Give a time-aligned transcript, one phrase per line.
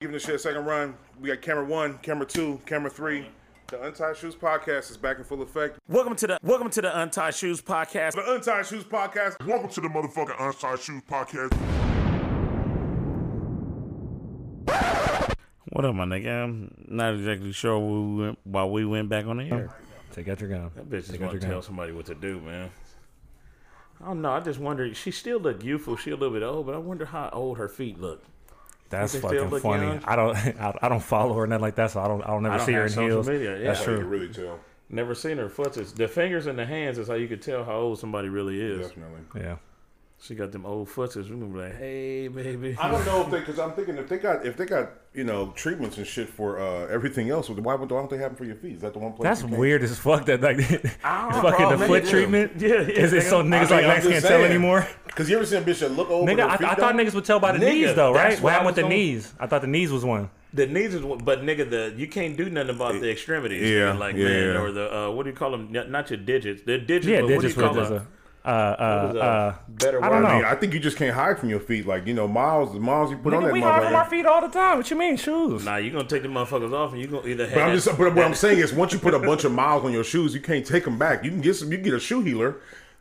[0.00, 0.94] Giving this shit a second run.
[1.20, 3.26] We got camera one, camera two, camera three.
[3.66, 5.78] The Untied Shoes podcast is back in full effect.
[5.88, 8.12] Welcome to the Welcome to the Untied Shoes podcast.
[8.12, 9.46] The Untied Shoes podcast.
[9.46, 11.52] Welcome to the motherfucking Untied Shoes podcast.
[15.68, 16.44] What up, my nigga?
[16.44, 19.76] I'm not exactly sure we went, why we went back on the air.
[20.12, 20.70] Take out your gun.
[20.76, 21.62] That bitch just Take out want to tell gun.
[21.62, 22.70] somebody what to do, man.
[24.00, 24.30] I don't know.
[24.32, 24.94] I just wonder.
[24.94, 25.96] She still look youthful.
[25.98, 28.24] She a little bit old, but I wonder how old her feet look.
[28.90, 29.86] That's fucking funny.
[29.86, 30.04] young?
[30.04, 32.26] I don't, I, I don't follow her or nothing like that, so I don't, I
[32.28, 33.28] don't never I don't see her in social heels.
[33.28, 33.64] media, yeah.
[33.68, 34.04] That's That's how you true.
[34.04, 34.60] can really tell.
[34.90, 35.72] Never seen her foot.
[35.74, 38.88] The fingers and the hands is how you could tell how old somebody really is.
[38.88, 39.20] Definitely.
[39.40, 39.56] Yeah.
[40.22, 41.16] She got them old foots.
[41.16, 42.76] We gonna be like, hey, baby.
[42.78, 45.24] I don't know if they, because I'm thinking if they got, if they got, you
[45.24, 48.44] know, treatments and shit for uh, everything else, why, why don't they have them for
[48.44, 48.74] your feet?
[48.74, 49.22] Is that the one place?
[49.40, 50.26] That's weird as fuck.
[50.26, 50.58] That like,
[51.00, 52.52] fucking the foot treatment.
[52.58, 54.50] Yeah, yeah, Is it so niggas I like mean, I'm Max just can't tell saying.
[54.50, 54.86] anymore?
[55.06, 56.96] Because you ever seen a bitch that look over Nigga, their I, feet, I thought
[56.96, 57.02] though?
[57.02, 58.34] niggas would tell by the Nigga, knees though, right?
[58.34, 59.34] what What I happened with the on- knees?
[59.40, 60.28] I thought the knees was one.
[60.52, 63.62] The knees is, what- but nigga, the you can't do nothing about the extremities.
[63.62, 64.60] Yeah, nigga, like yeah, man, yeah.
[64.60, 65.72] or the uh, what do you call them?
[65.72, 66.62] Not your digits.
[66.62, 67.06] The digits.
[67.06, 68.08] Yeah, but digits what do you call them?
[68.44, 70.26] A, uh, uh, What is a uh, better I don't word?
[70.26, 70.36] I, know.
[70.36, 71.86] mean, I think you just can't hide from your feet.
[71.86, 74.04] Like you know, miles, the miles you put on Nigga, that we hide from our
[74.06, 74.78] feet all the time.
[74.78, 75.64] What you mean, shoes?
[75.64, 77.46] Nah, you are gonna take the motherfuckers off, and you gonna either.
[77.46, 79.52] Have But I'm just, but what I'm saying is, once you put a bunch of
[79.52, 81.24] miles on your shoes, you can't take them back.
[81.24, 82.56] You can get some, you can get a shoe healer.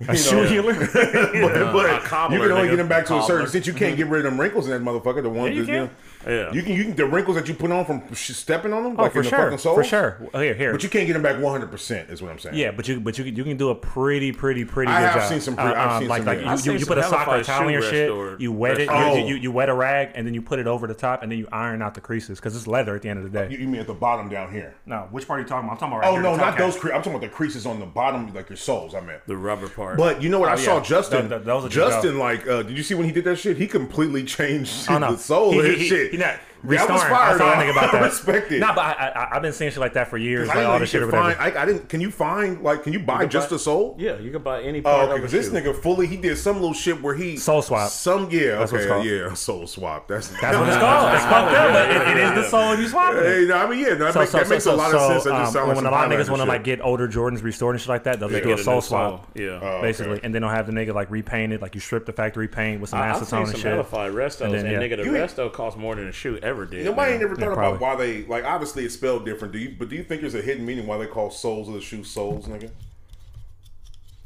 [0.08, 0.74] A shoe healer?
[0.94, 2.72] but, but a cobbler, you can only nigga.
[2.72, 3.44] get them back to a certain Cobbler.
[3.44, 3.68] extent.
[3.68, 5.22] You can't get rid of them wrinkles in that motherfucker.
[5.22, 5.90] The ones Yeah, you that, you, know,
[6.28, 6.52] Yeah.
[6.52, 9.04] you can, you can the wrinkles that you put on from stepping on them, Oh,
[9.04, 9.78] like for in the sure, fucking soles.
[9.78, 10.18] for sure.
[10.34, 10.72] Here, here.
[10.74, 11.72] But you can't get them back 100.
[11.72, 12.56] percent Is what I'm saying.
[12.58, 15.06] Yeah, but you but you can- you can do a pretty pretty pretty I good
[15.12, 15.30] have job.
[15.30, 16.44] seen some pretty- Uh, I've um, seen like some, like yeah.
[16.44, 17.90] you, I've you, seen you some put a sock or Helify towel on your shoe
[17.90, 19.28] shit, or you wet it, rest- you, Oh.
[19.28, 21.40] you, you wet a rag, and then you put it over the top, and then
[21.40, 23.48] you iron out the creases because it's leather at the end of the day.
[23.52, 24.76] You, you mean at the bottom down here?
[24.86, 25.74] no, which part are you talking about?
[25.74, 26.74] I'm talking about right Oh here, no, not top those.
[26.74, 26.82] half.
[26.82, 28.94] Cre- I'm talking about the creases on the bottom, like your soles.
[28.94, 29.26] I meant.
[29.26, 29.98] the rubber part.
[29.98, 30.82] But you know what I Oh, saw.
[30.82, 31.30] Justin.
[31.30, 33.58] Th- th- those Justin, like, uh, did you see when he did that shit?
[33.58, 36.49] He completely changed Oh the sole he, of his he, shit.
[36.68, 37.14] He not That was restoring.
[37.16, 37.52] I saw though.
[37.52, 38.02] a nigga about that.
[38.02, 38.60] I respect it.
[38.60, 40.68] Nah, but I, I, I've been seeing shit like that for years, I like didn't
[40.68, 41.34] all know the shit or whatever.
[41.36, 41.58] find.
[41.58, 41.90] I, I didn't.
[41.90, 42.84] Can you find like?
[42.84, 43.96] Can you buy can just buy- a soul?
[43.98, 45.14] yeah, you can buy any part Oh, of okay.
[45.14, 45.54] a Because this shoe.
[45.72, 47.90] nigga fully, he did some little shit where he Soul swap.
[47.90, 49.06] Some yeah, That's what okay, it's called.
[49.06, 50.08] yeah, soul swap.
[50.08, 51.14] That's That's what it's called.
[51.14, 53.26] It's fucked up, but it, it is the soul you swapping it.
[53.26, 54.76] Hey, no, I mean, yeah, no, that, So, makes, so, that so, makes so, a
[54.76, 55.24] lot so, of sense.
[55.26, 57.08] That just um, sounds like when a lot of niggas want to like get older
[57.08, 59.28] Jordans restored and shit like that, they'll just do a a soul swap.
[59.36, 59.60] Yeah.
[59.62, 62.14] Oh, basically, and then they'll have the nigga like repaint it, like you strip the
[62.14, 63.74] factory paint with some I, I've acetone seen and some shit.
[63.74, 66.66] Helify restos, and, And nigga, the You ain't- resto cost more than a shoe ever
[66.66, 66.86] did.
[66.86, 67.30] Nobody ain't man.
[67.30, 68.44] never thought Yeah, about why they like.
[68.44, 69.54] Obviously, it's spelled different.
[69.54, 69.76] Do you?
[69.78, 72.04] But do you think there's a hidden meaning why they call soles of the shoe
[72.04, 72.70] soles, nigga?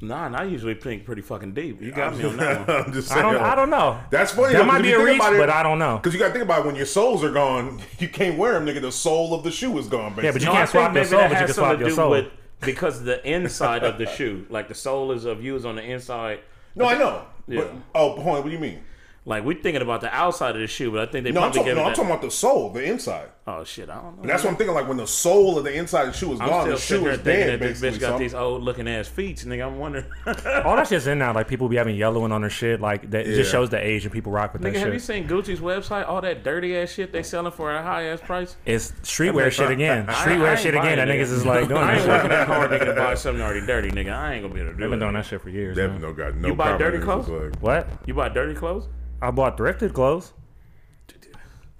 [0.02, 1.82] Nah, and I usually think pretty fucking deep.
[1.82, 2.78] You got me on that one.
[2.88, 3.98] I'm just I don't, I don't know.
[4.10, 4.52] That's funny.
[4.54, 5.96] That might be a think reach, about it- but I don't know.
[5.98, 8.54] Because you got to think about it, when your soles are gone, you can't wear
[8.54, 8.82] them, nigga.
[8.82, 10.14] The sole of the shoe is gone.
[10.14, 10.26] Basically.
[10.26, 11.56] Yeah, but you No, can't I swap your maybe soul, that but you has can
[11.56, 12.10] swap to your do soul.
[12.12, 12.26] with
[12.60, 15.84] because the inside of the shoe, like the sole is of you is on the
[15.84, 16.40] inside.
[16.76, 17.24] No, I know.
[17.48, 17.62] Yeah.
[17.62, 18.34] But, oh, hold on.
[18.36, 18.84] What do you mean?
[19.26, 21.52] Like we're thinking about the outside of the shoe, but I think they No, I'm
[21.54, 21.66] probably talking.
[21.70, 23.30] give No, it I'm that- talking about the sole, the inside.
[23.48, 24.22] Oh shit, I don't know.
[24.22, 24.74] And that's what I'm thinking.
[24.76, 26.82] Like when the sole of the inside of the shoe is I'm gone, still the
[26.82, 27.60] shoe there is thinking dead.
[27.60, 28.20] that this bitch got son.
[28.20, 29.66] these old looking ass feet, nigga.
[29.68, 30.06] I'm wondering.
[30.66, 31.34] All that shit's in now.
[31.34, 32.82] Like people be having yellowing on their shit.
[32.82, 35.00] Like that it just shows the age and people rock with that nigga, have you
[35.00, 36.08] seen Gucci's website?
[36.08, 38.56] All that dirty ass shit they selling for a high ass price.
[38.66, 40.06] It's streetwear shit again.
[40.10, 40.84] I- I Streetwear ain't shit again.
[40.84, 42.30] buying That niggas is like doing I ain't working shit.
[42.30, 44.14] that hard nigga to buy something already dirty, nigga.
[44.14, 45.76] I ain't gonna be able to do They've been doing that shit for years.
[45.78, 47.30] Definitely no got no You buy dirty clothes?
[47.62, 47.88] What?
[48.06, 48.88] You buy dirty clothes?
[49.24, 50.34] I bought thrifted clothes.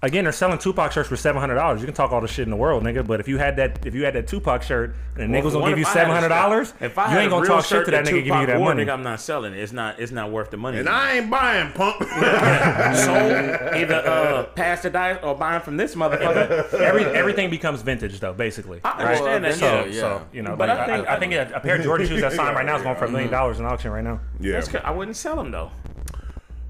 [0.02, 1.80] Again, they're selling Tupac shirts for seven hundred dollars.
[1.80, 3.06] You can talk all the shit in the world, nigga.
[3.06, 5.68] But if you had that, if you had that Tupac shirt, and Well, niggas gonna
[5.70, 7.86] give you I had a seven hundred dollars, If I you ain't gonna talk shit
[7.86, 8.84] to that nigga giving you that wore, money.
[8.84, 9.60] Nigga, I'm not selling it.
[9.60, 9.98] It's not.
[9.98, 10.76] It's not worth the money.
[10.78, 12.02] And I ain't buying pump.
[12.02, 16.74] so either uh, pass the dice or buy 'em from this motherfucker.
[16.74, 18.80] Every everything becomes vintage though, basically.
[18.84, 19.94] I understand that So, shit.
[19.94, 20.00] yeah.
[20.00, 21.82] so you know, But like, I I think- think I, think a, a pair of
[21.82, 24.04] Jordan shoes that signed right now is going for a million dollars in auction right
[24.04, 24.20] now.
[24.38, 25.70] yeah, That's 'cause I wouldn't sell them though.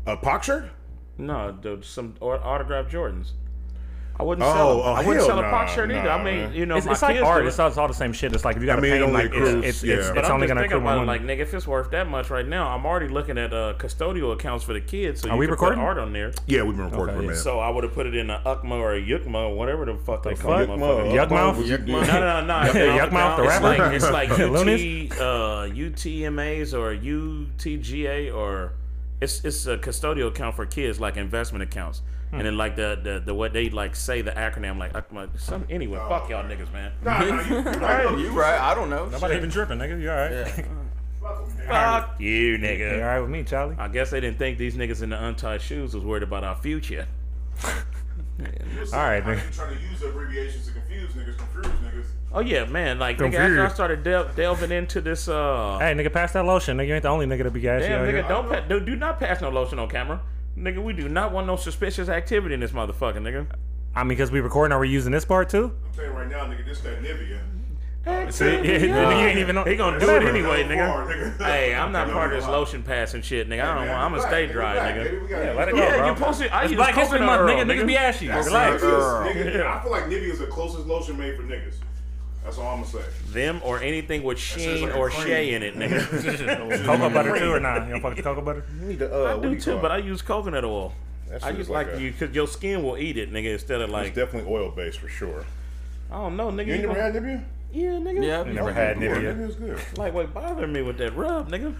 [0.06, 0.70] A pock shirt.
[1.18, 3.32] No, the, some autographed Jordans.
[4.16, 4.86] I wouldn't Oh, sell them.
[4.86, 6.04] oh, I wouldn't hell sell a nah, Pac shirt either.
[6.04, 7.44] nah, I mean, you know, It's, my it's like art.
[7.44, 7.48] it.
[7.48, 8.32] It's all, it's all the same shit.
[8.32, 9.94] It's like if you got to mean, it pay, only like accrues, it's, it's, yeah.
[9.96, 11.26] it's, But it's only gonna thinking accrue more about it, money.
[11.26, 14.32] like nigga, if it's worth that much right now, I'm already looking at uh, custodial
[14.32, 15.80] accounts for the kids, so you Are we can recording?
[15.80, 16.32] put art on there.
[16.46, 17.42] Yeah, we've been recording Okay, for a minute.
[17.42, 19.96] So I would have put it in a UCMA or a YUCMA or whatever the
[19.96, 20.68] fuck they call it.
[20.68, 21.12] motherfucker.
[21.12, 21.30] Yuck
[21.88, 22.72] No, no, no, no.
[22.72, 23.92] Yuck the it's rapper?
[23.92, 24.30] it's like
[25.10, 28.74] UT, uh, UTMAs or UTGA or
[29.24, 32.02] it's it's a custodial account for kids, like investment accounts.
[32.30, 32.36] Hmm.
[32.36, 35.64] And then like the, the the what they like say the acronym like UCMA, some
[35.68, 35.98] anyway.
[36.08, 36.92] Fuck y'all niggas, man.
[37.02, 38.18] Nah, nah, you, you right.
[38.18, 38.60] You right?
[38.60, 39.06] I don't know.
[39.08, 40.00] Nobody even tripping, nigga.
[40.00, 40.66] You all right?
[41.66, 43.02] Fuck you, You all nigga.
[43.06, 43.76] right with me, Charlie?
[43.78, 46.54] I guess they didn't think these niggas in the untied shoes was worried about our
[46.56, 47.06] future.
[48.92, 49.54] All right, How you nigga.
[49.54, 51.83] trying to use abbreviations to confuse niggas, confuse niggas.
[52.36, 52.98] Oh yeah, man.
[52.98, 56.76] Like nigga, after I started del- delving into this, uh, Hey, nigga, pass that lotion.
[56.76, 58.22] Nigga, you ain't the only nigga to be gassy damn out nigga, here.
[58.28, 60.20] don't pa- do, do not pass no lotion on camera,
[60.58, 60.82] nigga.
[60.82, 63.46] We do not want no suspicious activity in this motherfucker, nigga.
[63.94, 65.72] I mean, because we recording, are we using this part too?
[65.86, 67.38] I'm saying right now, nigga, this that Nivea.
[68.32, 69.56] See, yeah, nigga, you ain't even.
[69.64, 70.28] He gonna do it Whatever.
[70.28, 71.38] anyway, nigga.
[71.44, 73.62] Hey, I'm not part of this lotion passing shit, nigga.
[73.64, 73.98] I don't want.
[74.00, 75.30] I'm gonna stay dry, nigga.
[75.30, 76.08] Yeah, let it go, Yeah, bro.
[76.08, 76.50] you posted.
[76.50, 77.80] I It's use Black History coconut Month, oil, nigga.
[77.80, 78.28] Niggas be ashy.
[78.28, 78.82] Relax.
[78.82, 79.66] what it is, nigga.
[79.66, 81.76] I feel like Nivea is the closest lotion made for niggas.
[82.44, 83.02] That's all I'm gonna say.
[83.32, 85.26] Them or anything with sheen like or cream.
[85.26, 86.84] shea in it, nigga.
[86.84, 87.86] Cocoa butter too or not?
[87.86, 88.64] You don't fuck with cocoa butter?
[88.80, 90.92] You need to, uh, I do too, but I use coconut oil.
[91.32, 93.54] I shit use like like a- you, cause your skin will eat it, nigga.
[93.54, 95.44] Instead of like, It's definitely oil based for sure.
[96.12, 96.66] I don't know, nigga.
[96.66, 97.44] You you never gonna- had Nivea?
[97.72, 98.24] Yeah, nigga.
[98.24, 99.36] Yeah, You never had Yeah, Nivea.
[99.36, 99.80] Nivea's good.
[99.98, 101.74] Like what bothering me with that rub, nigga?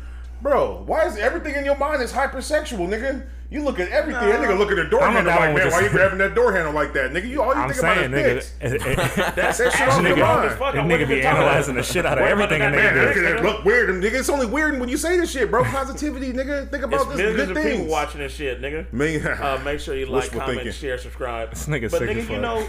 [0.44, 3.26] Bro, why is everything in your mind is hypersexual, nigga?
[3.50, 4.29] You look at everything.
[4.29, 6.19] That nigga look at the door I don't handle like, man, why just- you grabbing
[6.19, 7.29] that door handle like that, nigga?
[7.29, 8.85] You all you I'm think saying, about is it- dicks.
[8.85, 10.58] it- it- That's that shit on Nigga, your mind.
[10.58, 10.75] fuck.
[10.75, 12.94] That nigga be analyzing the shit out of everything that man?
[12.94, 14.12] nigga Nigga, look weird, nigga.
[14.19, 15.64] It's only weird when you say this shit, bro.
[15.64, 16.70] Positivity, nigga.
[16.70, 17.76] Think about It's this millions good of things.
[17.79, 18.93] people watching this shit, nigga.
[18.93, 20.73] Man, Uh, make sure you like, comment, thinking.
[20.73, 21.50] share, subscribe.
[21.50, 22.67] This nigga but sick nigga, as you know,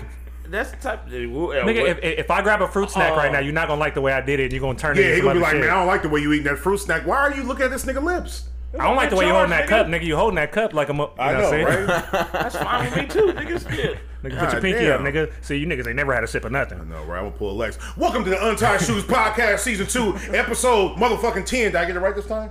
[0.50, 1.06] that's the type.
[1.07, 3.18] Of, Nigga, if, if I grab a fruit snack Oh.
[3.18, 4.51] right now, uh, you're not gonna like the way I did it.
[4.51, 5.62] You're gonna turn yeah, into he gonna be like, shit.
[5.62, 7.06] man, I don't like the way you eating that fruit snack.
[7.06, 8.50] Why are you looking at this nigga lips?
[8.80, 9.69] I don't like the way you holding that Nigga.
[9.69, 10.03] cup, nigga.
[10.03, 10.94] You holding that cup like a.
[10.94, 11.88] mo- You I know, know, what I'm saying?
[11.88, 12.12] right?
[12.33, 13.69] that's fine with me too, nigga.
[13.75, 13.97] Shit.
[14.21, 15.06] Nigga, put God your pinky damn.
[15.06, 15.31] up, nigga.
[15.42, 16.89] See, you niggas ain't never had a sip of nothing.
[16.89, 17.19] No, right?
[17.19, 17.77] I'm gonna pull a Lex.
[17.95, 21.71] Welcome to the Untied Shoes Podcast, Season Two, Episode motherfucking ten.
[21.71, 22.50] Did I get it right this time?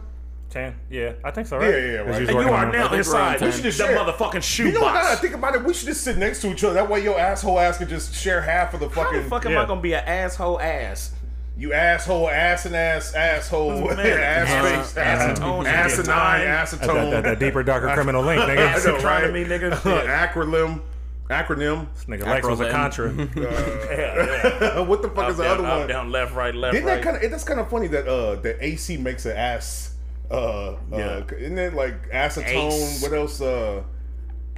[0.55, 0.73] Ten?
[0.89, 1.69] Yeah, I think so, right?
[1.69, 2.21] Yeah, yeah, As right.
[2.21, 2.79] And you are on it.
[2.79, 3.97] now think we should inside on the just share.
[3.99, 4.95] motherfucking shoe You know what?
[4.95, 5.21] Now that I box.
[5.21, 6.75] think about it, we should just sit next to each other.
[6.75, 9.25] That way, your asshole ass can just share half of the How fucking.
[9.25, 9.63] the fuck am yeah.
[9.63, 11.13] I gonna be an asshole ass?
[11.59, 13.99] You asshole, ass and ass, asshole, Man.
[13.99, 16.07] ass face, Acetone, asinine.
[16.45, 17.11] That, acetone.
[17.11, 18.85] that, that deeper, darker criminal link, I nigga.
[18.87, 19.33] know, Trying to right?
[19.33, 19.73] me, nigga.
[19.83, 20.07] Shit.
[20.09, 20.83] acronym,
[21.31, 21.89] acronym.
[22.07, 22.71] Nigga, Lex was a Acrobat.
[22.73, 23.13] Contra.
[23.35, 24.81] Yeah, yeah.
[24.81, 25.89] what the fuck Up, is the down, other up, one?
[25.89, 27.03] down, left, right, left, Didn't right.
[27.03, 27.29] that kind of?
[27.31, 29.94] That's kind of funny that uh the AC makes an ass.
[30.35, 31.05] Uh, Yeah.
[31.07, 32.71] uh, isn't it like acetone?
[32.73, 33.03] Ace.
[33.03, 33.41] What else?
[33.41, 33.83] Uh,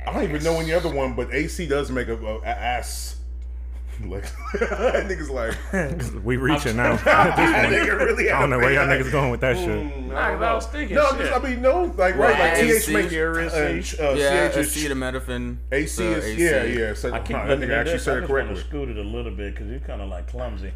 [0.06, 3.14] I don't even know any other one, but AC does make a, a, a ass.
[4.04, 5.56] Like niggas like
[6.24, 6.96] we reaching now.
[6.96, 7.34] that
[7.70, 8.30] nigga really.
[8.30, 9.68] I don't know where y'all niggas going with that shit.
[9.70, 11.18] mm, Nah, I don't I was thinking No, shit.
[11.20, 13.98] just, I mean, no, like Well, right, like AC, TH makes accuracy.
[13.98, 15.56] uh, uh, yeah, CH is acetaminophen.
[15.72, 16.44] AC is AC.
[16.44, 16.92] yeah, yeah.
[16.92, 18.02] So, I keep huh, that looking nigga at actually this.
[18.02, 18.62] I said it just want to correctly.
[18.68, 20.72] scoot it a little bit because you're kind of like clumsy.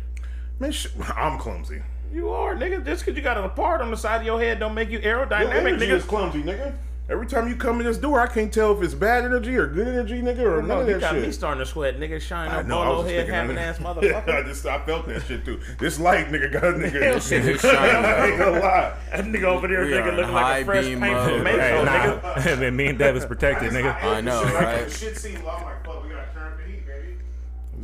[0.59, 1.83] Man, sh- I'm clumsy.
[2.13, 2.85] You are, nigga.
[2.85, 4.99] Just because you got a part on the side of your head don't make you
[4.99, 5.91] Your aerodynamic, energy nigga.
[5.93, 6.75] is clumsy, nigga.
[7.09, 9.67] Every time you come in this door, I can't tell if it's bad energy or
[9.67, 11.27] good energy, nigga, or none No, of you that got shit.
[11.27, 12.21] me starting to sweat, nigga.
[12.21, 13.81] Shine up know, I bolo head, thinking having that.
[13.81, 13.85] ass
[14.29, 15.59] I just I felt that shit too.
[15.81, 17.03] This light, nigga, got a nigga.
[17.03, 17.45] Hell, shit.
[17.47, 18.05] It's shining.
[18.05, 18.95] I ain't gonna lie.
[19.11, 21.25] That nigga over there, We nigga, are looking like a fresh paint mode.
[21.29, 22.35] from Hey, Mayfield, nah.
[22.37, 22.61] nigga.
[22.61, 24.05] Man, me and Dev is protected, nigga.
[24.05, 24.89] I know, right?
[24.91, 25.47] Shit seemed low.
[25.55, 26.29] Like, fuck, we gotta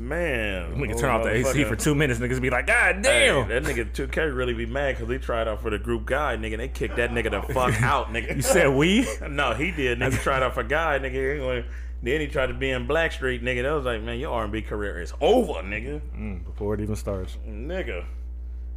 [0.09, 2.21] Man, We can turn off the AC for two minutes.
[2.21, 3.49] Niggas be like, God Hey, damn.
[3.49, 6.57] that nigga 2K really be mad because he tried out for the group guy, nigga.
[6.57, 8.37] They kicked that nigga the fuck out, nigga.
[8.37, 9.07] You said we?
[9.29, 9.99] no, he did.
[9.99, 11.35] Nigga tried out for guy, nigga.
[11.41, 11.67] He went-
[12.03, 13.63] Then he tried to be in Blackstreet, nigga.
[13.63, 16.01] That was like, man, your R&B career is over, nigga.
[16.17, 17.37] Mm, before it even starts.
[17.49, 18.05] Nigga.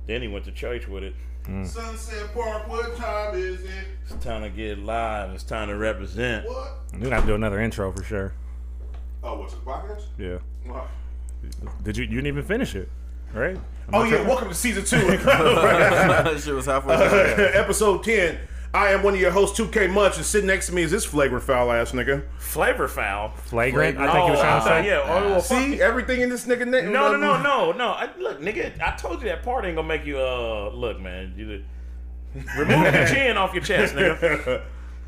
[0.08, 1.14] Then he went to church with it.
[1.66, 3.70] Sunset Park, what time is it?
[4.08, 5.31] It's time to get live.
[5.31, 6.46] It's time to represent.
[6.48, 6.74] What?
[6.94, 8.34] We're gonna have to do another intro for sure.
[9.24, 10.04] Oh, what's it, podcast?
[10.18, 10.38] Yeah.
[10.72, 10.88] What?
[11.84, 12.04] Did you?
[12.04, 12.90] You didn't even finish it,
[13.34, 13.58] right?
[13.94, 14.98] Oh yeah, welcome to season two,
[16.40, 17.46] shit was halfway through.
[17.54, 18.38] episode ten.
[18.72, 21.04] I am one of your hosts, 2K Munch, and sitting next to me is this
[21.04, 22.24] flagrant foul ass nigga.
[22.38, 23.32] Flavor foul.
[23.32, 23.98] Flagrant.
[23.98, 24.14] I Flagrant.
[24.14, 24.88] think you was Oh, trying to uh, say.
[24.88, 25.02] yeah.
[25.06, 26.92] Oh, well, fuck See everything in this nigga name.
[26.94, 27.88] No, no, no, no, no.
[27.94, 30.19] I, look, nigga, I told you that part ain't gonna make you.
[30.19, 31.64] Uh, look, man, you
[32.56, 34.62] remove the chin off your chest, nigga.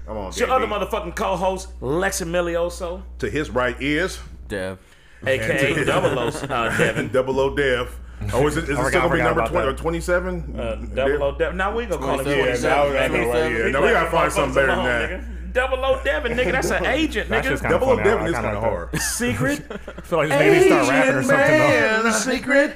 [0.08, 4.80] Come on, It's your other motherfucking co-host, Lex Emilioso, To his right is Dev.
[5.26, 7.08] Aka Double O, uh, Devin.
[7.10, 7.98] Double O Dev.
[8.34, 10.60] Oh, is it, is it still gonna be number about twenty or twenty-seven?
[10.60, 11.58] Uh, double O Devin.
[11.58, 12.94] Now we gonna call him Yeah, Yeah, 27.
[12.94, 13.58] now, Twenty-seven.
[13.58, 15.10] Yeah, now we gotta find something better than that.
[15.10, 15.54] nigga.
[15.54, 16.52] Double O Devin, nigga.
[16.54, 17.60] That's an agent, nigga.
[17.70, 19.02] Double O Devin is kinda kind of like hard.
[19.02, 19.64] Secret
[19.98, 22.04] I feel like this nigga need start rapping or something.
[22.04, 22.12] though.
[22.12, 22.76] secret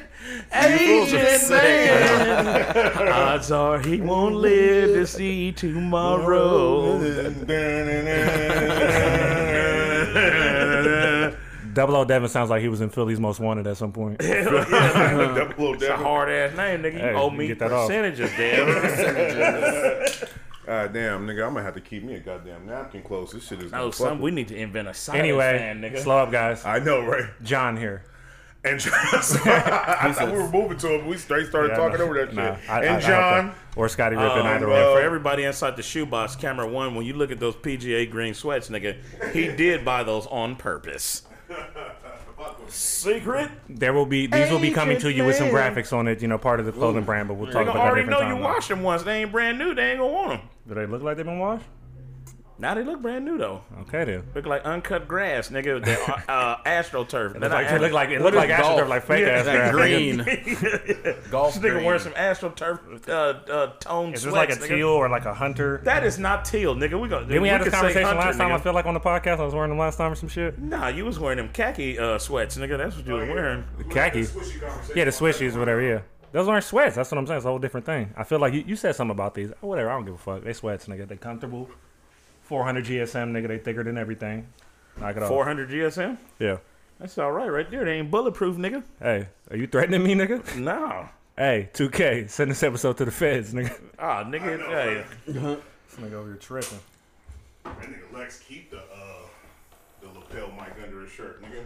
[0.53, 3.07] agent man.
[3.07, 6.97] Odds are he won't live to see tomorrow.
[11.75, 14.17] Double O Devin sounds like he was in Philly's Most Wanted at some point.
[14.19, 16.93] Double O It's a hard ass name, nigga.
[16.93, 17.87] You Hey, owe me get that off.
[17.87, 18.65] percentages, damn.
[20.65, 23.31] God damn, nigga, I'm gonna have to keep me a goddamn napkin close.
[23.33, 23.71] This shit is.
[23.71, 25.99] Oh, gonna son, we need to invent a silent Anyway, fan, nigga.
[25.99, 26.65] slow up, guys.
[26.65, 27.25] I know, right?
[27.43, 28.03] John here.
[28.63, 31.99] And John, I thought we were moving to him, but we straight started Yeah, talking
[31.99, 32.69] no, over that nah, shit.
[32.69, 34.81] I- I- and I John, hope or Scotty Rippin, Um, either uh, way.
[34.95, 38.69] For everybody inside the shoebox, camera one, when you look at those PGA green sweats,
[38.69, 38.95] nigga,
[39.33, 41.21] he did buy those on purpose.
[42.69, 43.49] Secret?
[43.69, 46.21] There will be these will be coming to you with some graphics on it.
[46.21, 48.19] You know, part of the clothing brand, but we'll talk Nigga about that already different
[48.19, 48.37] know time.
[48.37, 48.49] you though.
[48.49, 49.03] washed them once.
[49.03, 49.73] They ain't brand new.
[49.75, 50.49] They ain't gonna want them.
[50.67, 51.65] Do they look like they've been washed?
[52.57, 53.63] Now they look brand new though.
[53.81, 54.23] Okay then.
[54.33, 55.83] Look like uncut grass, nigga.
[55.83, 55.99] The,
[56.31, 57.35] uh, uh, AstroTurf.
[57.35, 58.79] It looked like it looked like it looked like golf?
[58.79, 59.73] astroturf, like fake ass That grass.
[59.75, 60.17] green.
[61.31, 64.23] Golf This nigga wearing some AstroTurf uh, uh, tone Is sweats.
[64.23, 64.67] this like a nigga.
[64.77, 65.81] teal or like a hunter?
[65.83, 66.99] That is not teal, nigga.
[66.99, 67.27] We gonna.
[67.27, 68.51] Didn't we have this conversation hunter, last time?
[68.53, 68.63] I nigga.
[68.63, 70.57] feel like on the podcast, I was wearing them last time or some shit.
[70.57, 72.77] Nah, you was wearing them khaki uh, sweats, nigga.
[72.77, 73.65] That's what you was wearing.
[73.89, 74.21] Khaki.
[74.95, 75.81] Yeah, the swishies or whatever.
[75.81, 76.95] Yeah, those aren't sweats.
[76.95, 77.37] That's what I'm saying.
[77.37, 78.13] It's a whole different thing.
[78.15, 79.51] I feel like you, you said something about these.
[79.59, 79.89] Whatever.
[79.89, 80.43] I don't give a fuck.
[80.43, 81.05] They sweats, nigga.
[81.07, 81.69] They comfortable.
[82.45, 83.47] 400 GSM, nigga.
[83.47, 84.47] They thicker than everything.
[84.99, 85.29] Knock it off.
[85.29, 86.17] 400 GSM.
[86.39, 86.57] Yeah.
[86.99, 87.83] That's all right, right there.
[87.83, 88.83] They ain't bulletproof, nigga.
[89.01, 90.55] Hey, are you threatening me, nigga?
[90.55, 91.09] No.
[91.37, 93.77] Hey, 2K, send this episode to the feds, nigga.
[93.99, 94.65] Ah, nigga.
[94.65, 95.03] Hey.
[95.25, 95.35] This
[95.99, 96.79] nigga over here tripping.
[97.65, 99.25] That nigga Lex keep the uh
[100.01, 101.63] the lapel mic under his shirt, nigga.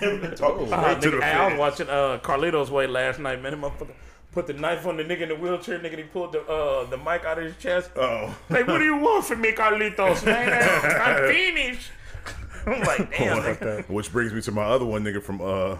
[0.36, 1.58] Talking Ah, straight to nigga, the hey, I was feds.
[1.58, 3.60] watching uh, Carlito's Way last night, man.
[3.60, 3.90] That motherfucker
[4.32, 5.78] put the knife on the nigga in the wheelchair.
[5.78, 7.90] Nigga, he pulled the uh, the mic out of his chest.
[7.96, 10.52] Oh, Like, what do you want from me, Carlitos, man?
[11.02, 11.90] I'm finished.
[12.66, 13.82] I'm like, damn.
[13.84, 15.76] which brings me to my other one, nigga from uh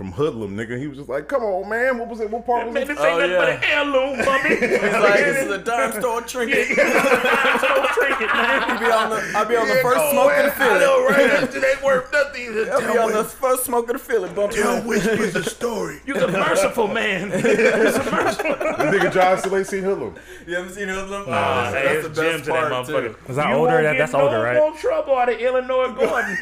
[0.00, 0.78] from Hoodlum, nigga.
[0.78, 1.98] He was just like, "Come on, man.
[1.98, 2.30] What was it?
[2.30, 3.54] What part was Man, it?" this ain't Oh, nothing but yeah.
[3.54, 4.48] an heirloom, bubby.
[4.80, 6.68] It's like this is a dime store trinket.
[6.74, 8.62] Don't drink man.
[8.64, 11.04] I be on the, I be on the first smoke of the man, I know,
[11.06, 11.54] right?
[11.54, 12.48] It ain't worth nothing.
[12.72, 14.34] I be on the first smoke of the feeling.
[14.34, 16.00] Bump Tell which is the story.
[16.06, 17.28] You're a merciful man.
[17.28, 20.14] The nigga John still ain't seen Hoodlum.
[20.46, 21.24] You haven't seen Hoodlum?
[21.28, 23.12] Uh, Oh, hey, that's it's the best to that part, motherfucker.
[23.26, 23.30] too.
[23.30, 23.72] Is that You older?
[23.72, 24.56] won't That- that's no older, right?
[24.56, 26.38] more trouble out of Illinois Gordon.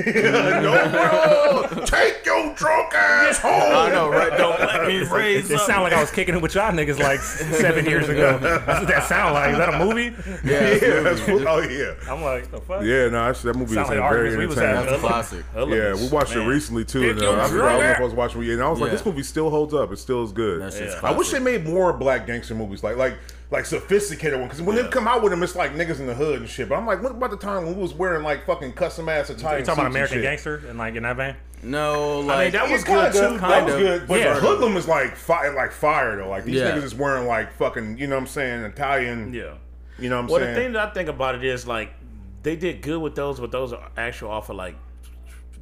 [0.62, 1.84] no, bro.
[1.86, 3.47] Take your drunk ass home.
[3.48, 4.36] I know, right?
[4.36, 5.66] Don't let me raise It up.
[5.66, 8.38] sounded like I was kicking it with y'all niggas like seven years ago.
[8.38, 9.52] That's what that sound like.
[9.52, 10.14] Is that a movie?
[10.44, 11.94] Yeah, it's Yeah, that's oh yeah.
[12.12, 12.82] I'm like, the fuck?
[12.84, 14.76] Yeah, no, actually, that movie Sound is like very arguments we was entertaining.
[14.76, 14.90] having.
[14.92, 15.44] That's a classic.
[15.56, 18.04] Yeah, we watched it recently too, and uh, I forgot I don't know if I
[18.04, 18.96] was watching it, and I was like, Yeah.
[18.96, 19.92] this movie still holds up.
[19.92, 20.60] It still is good.
[20.62, 23.16] That shit's I wish they made more black gangster movies, like like
[23.50, 24.50] like sophisticated ones.
[24.52, 26.68] Because when they come out with them, it's like niggas in the hood and shit.
[26.68, 29.30] But I'm like, what about the time when we was wearing like fucking custom ass
[29.30, 29.58] attire?
[29.60, 30.20] You talking about American?
[30.20, 31.34] Gangster and like in that vein?
[31.62, 33.38] No, like I mean, that was Yeah, good kinda, too.
[33.38, 34.34] That kind was good, but Yeah.
[34.34, 36.28] the hoodlum is like fire, like fire though.
[36.28, 36.70] Like these Yeah.
[36.72, 39.32] niggas is wearing like fucking, you know what I'm saying, Italian.
[39.32, 39.54] Yeah.
[39.98, 40.40] You know what I'm saying?
[40.40, 41.90] Well, the thing that I think about it is like
[42.42, 44.76] they did good with those, but those are actual off of like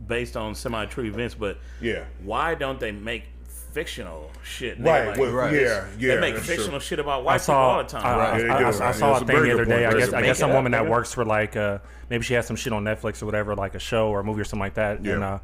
[0.07, 1.35] based on semi-true events.
[1.35, 2.05] But yeah.
[2.23, 3.25] why don't they make
[3.73, 4.79] fictional shit?
[4.79, 5.09] Right.
[5.09, 5.53] Like, well, Right.
[5.55, 5.85] Yeah.
[5.99, 6.15] Yeah.
[6.17, 6.81] they make fictional true.
[6.81, 8.07] shit about white I people all the time.
[8.07, 8.21] I, Right.
[8.21, 9.85] I, Yeah, I- do, I- I saw it's a a thing the other good day.
[9.85, 9.95] point.
[9.97, 10.57] I guess I guess some point.
[10.59, 11.79] woman that works for like uh,
[12.11, 14.41] maybe she has some shit on Netflix or whatever, like a show or a movie
[14.43, 14.99] or something like that.
[14.99, 15.35] And Yeah.
[15.35, 15.39] uh,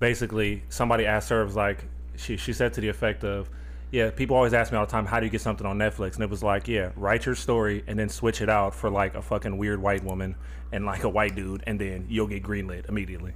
[0.00, 1.84] basically, somebody asked her, it was like
[2.16, 3.48] she she said to the effect of,
[3.92, 6.14] "Yeah, people always ask me all the time, how do you get something on Netflix?"
[6.14, 9.14] And it was like, "Yeah, write your story and then switch it out for like
[9.14, 10.34] a fucking weird white woman
[10.72, 13.32] and like a white dude, and then you'll get greenlit immediately."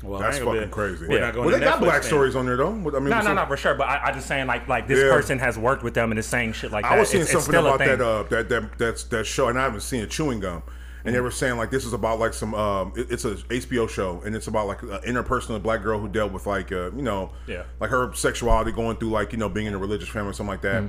[0.00, 1.06] well, That's I ain't gonna fucking be- crazy.
[1.08, 2.08] we're not going well, to they got Netflix black then.
[2.08, 2.68] stories on there though.
[2.70, 3.74] I mean, No, no, no, for sure.
[3.74, 5.10] But I, I just saying like like this Yeah.
[5.10, 6.92] person has worked with them and is saying shit like that.
[6.92, 9.26] I was seeing It's- it's something still a about that, uh, that that that's that
[9.26, 10.10] show, and I haven't seen it.
[10.10, 10.62] Chewing gum,
[11.04, 13.88] and they were saying like this is about like some um, it- it's a HBO
[13.88, 17.02] show, and it's about like an interpersonal black girl who dealt with like uh, you
[17.02, 17.62] know, Yeah.
[17.80, 20.50] like her sexuality going through like you know being in a religious family or something
[20.52, 20.84] like that.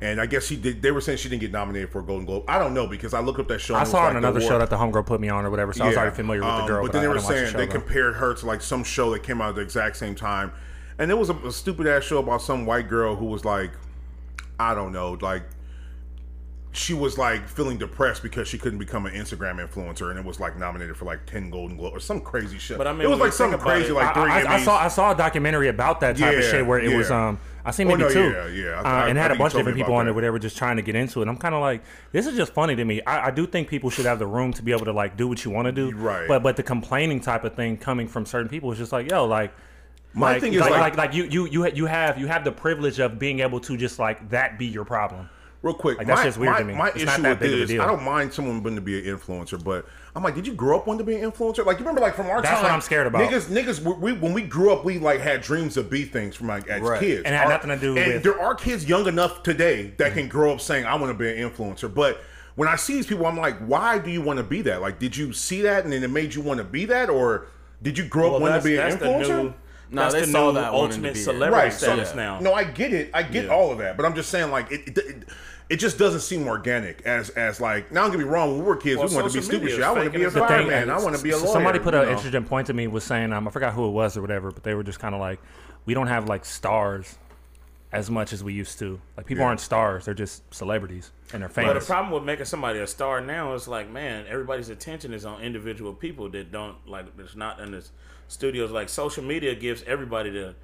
[0.00, 0.82] And I guess she did.
[0.82, 2.44] They were saying she didn't get nominated for a Golden Globe.
[2.48, 3.74] I don't know because I looked up that show.
[3.74, 5.50] and I saw like on the another show that the homegirl put me on or
[5.50, 6.82] whatever, so I was already familiar with the Um, girl.
[6.82, 7.72] But then they I were didn't the saying they though.
[7.72, 10.52] compared her to like some show that came out at the exact same time,
[10.98, 13.70] and it was a, a stupid ass show about some white girl who was like,
[14.58, 15.44] I don't know, like
[16.76, 20.40] she was like feeling depressed because she couldn't become an Instagram influencer, and it was
[20.40, 22.76] like nominated for like ten Golden Globes or some crazy shit.
[22.78, 24.76] But I mean, it was like something crazy, it- like three I, I, I saw
[24.78, 27.86] I saw a documentary about that type of shit where it was um I seen
[27.86, 28.82] Oh, maybe no, two, yeah, yeah.
[28.82, 30.38] I- uh, I- and had a bunch of different people on it where they were
[30.38, 31.28] just trying to get into it.
[31.28, 33.00] I'm kind of like, this is just funny to me.
[33.02, 35.26] I, I do think people should have the room to be able to like do
[35.28, 36.28] what you want to do, Right.
[36.28, 39.24] But but the complaining type of thing coming from certain people is just like, yo,
[39.26, 39.52] like.
[40.16, 42.44] My like, thing is like, like- like, like you, you, you, you have, you have
[42.44, 45.28] the privilege of being able to just like that be your problem.
[45.64, 46.74] Real quick, Like, that's my, just weird my, to me.
[46.74, 47.80] My It's issue not that with big of a this, deal.
[47.80, 50.76] I don't mind someone wanting to be an influencer, but I'm like, did you grow
[50.78, 51.64] up wanting to be an influencer?
[51.64, 52.44] Like, you remember, like from our childhood.
[52.44, 53.30] That's time, what I'm scared about.
[53.30, 56.36] Niggas, niggas, we, we, when we grew up, we like had dreams to be things
[56.36, 57.00] from like as Right.
[57.00, 59.06] kids, And it had Our- nothing to do with and with- there are kids young
[59.08, 60.18] enough today that mm-hmm.
[60.18, 62.20] can grow up saying, "I want to be an influencer," but.
[62.56, 64.80] When I see these people, I'm like, why do you want to be that?
[64.80, 67.48] Like, did you see that and then it made you want to be that, or
[67.82, 69.42] did you grow up Well, wanting to be an that's the influencer?
[69.42, 69.54] new.
[69.90, 72.38] No, that's they the saw new that ultimate celebrity right so- status now.
[72.38, 73.50] no i get it i get Yeah.
[73.50, 75.28] all of that but i'm just saying like it, it, it,
[75.70, 78.64] it just doesn't seem organic as as like now don't get me wrong when we
[78.66, 80.34] were kids Well, we wanted to be stupid shit i want to be a as
[80.34, 80.46] hell.
[80.46, 82.10] fireman i want to be a So lawyer Somebody put an know?
[82.10, 84.62] interesting point to me was saying um, I forgot who it was or whatever, but
[84.62, 85.40] they were just kind of like,
[85.86, 87.16] we don't have like stars
[87.92, 89.00] as much as we used to.
[89.16, 89.48] Like people Yeah.
[89.48, 91.72] aren't stars; they're just celebrities and they're famous.
[91.72, 95.24] But the problem with making somebody a star now is like, man, everybody's attention is
[95.24, 97.06] on individual people that don't like.
[97.18, 97.84] It's not in the
[98.28, 98.70] studios.
[98.70, 100.54] Like social media gives everybody the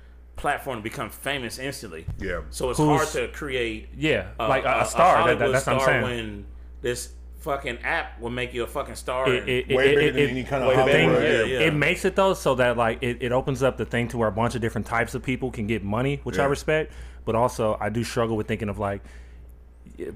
[0.40, 2.06] platform to become famous instantly.
[2.18, 2.40] Yeah.
[2.50, 3.88] So it's Who's, hard to create.
[3.97, 5.28] Yeah, a, like a, a star.
[5.28, 6.02] A that, that's star what I'm saying.
[6.02, 6.47] When
[6.80, 9.32] this fucking app will make you a fucking star.
[9.32, 11.11] It, it, it, way bigger than any kind of Thing.
[11.11, 14.32] It makes it though, so that like it, opens up the thing to where a
[14.32, 16.44] bunch of different types of people can get money, which yeah.
[16.44, 16.92] I respect.
[17.25, 19.02] But also, I do struggle with thinking of like,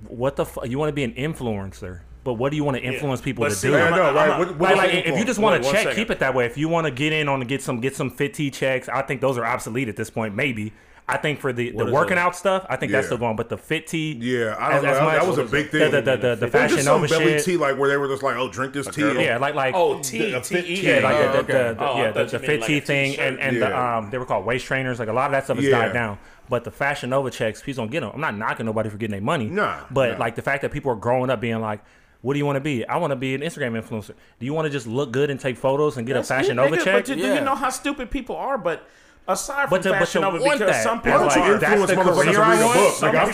[0.08, 0.68] what the fuck?
[0.68, 2.00] You want to be an influencer?
[2.24, 3.24] but what do you want to influence yeah.
[3.24, 3.76] people but to see, do?
[3.76, 4.38] I know, right?
[4.38, 6.46] What, what like, like if you just want to check, keep it that way.
[6.46, 8.88] If you want to get in on to get some get some fit T checks,
[8.88, 10.34] I think those are obsolete at this point.
[10.34, 10.72] Maybe
[11.06, 12.98] I think for the, the working out stuff, I think yeah.
[12.98, 13.36] that's still going.
[13.36, 14.88] But the fit tea, yeah, I don't as, know.
[14.88, 15.90] As much, that was a big thing.
[15.90, 18.48] The, the, the, the fashion Nova belly tea, like where they were just like, oh,
[18.48, 19.02] drink this tea.
[19.22, 23.56] Yeah, like like oh, tea, tea, yeah, like the, fit oh, tea thing, and and
[23.58, 23.68] yeah.
[23.68, 24.98] the um, they were called waist trainers.
[24.98, 25.78] Like a lot of that stuff has yeah.
[25.78, 26.18] died down.
[26.48, 28.10] But the Fashion Nova checks, please don't get them.
[28.14, 29.46] I'm not knocking nobody for getting their money.
[29.46, 30.18] Nah, but nah.
[30.18, 31.80] like the fact that people are growing up being like,
[32.24, 32.86] what do you want to be?
[32.86, 34.14] I want to be an Instagram influencer.
[34.38, 36.56] Do you want to just look good and take photos and get That's a Fashion
[36.56, 37.04] Nova check?
[37.04, 37.28] But you, yeah.
[37.28, 38.56] do you know how stupid people are?
[38.56, 38.88] But
[39.26, 40.82] Aside from but the, fashion but over, because that.
[40.82, 43.00] some people like, like influence motherfuckers to read a book.
[43.00, 43.32] Like, I'm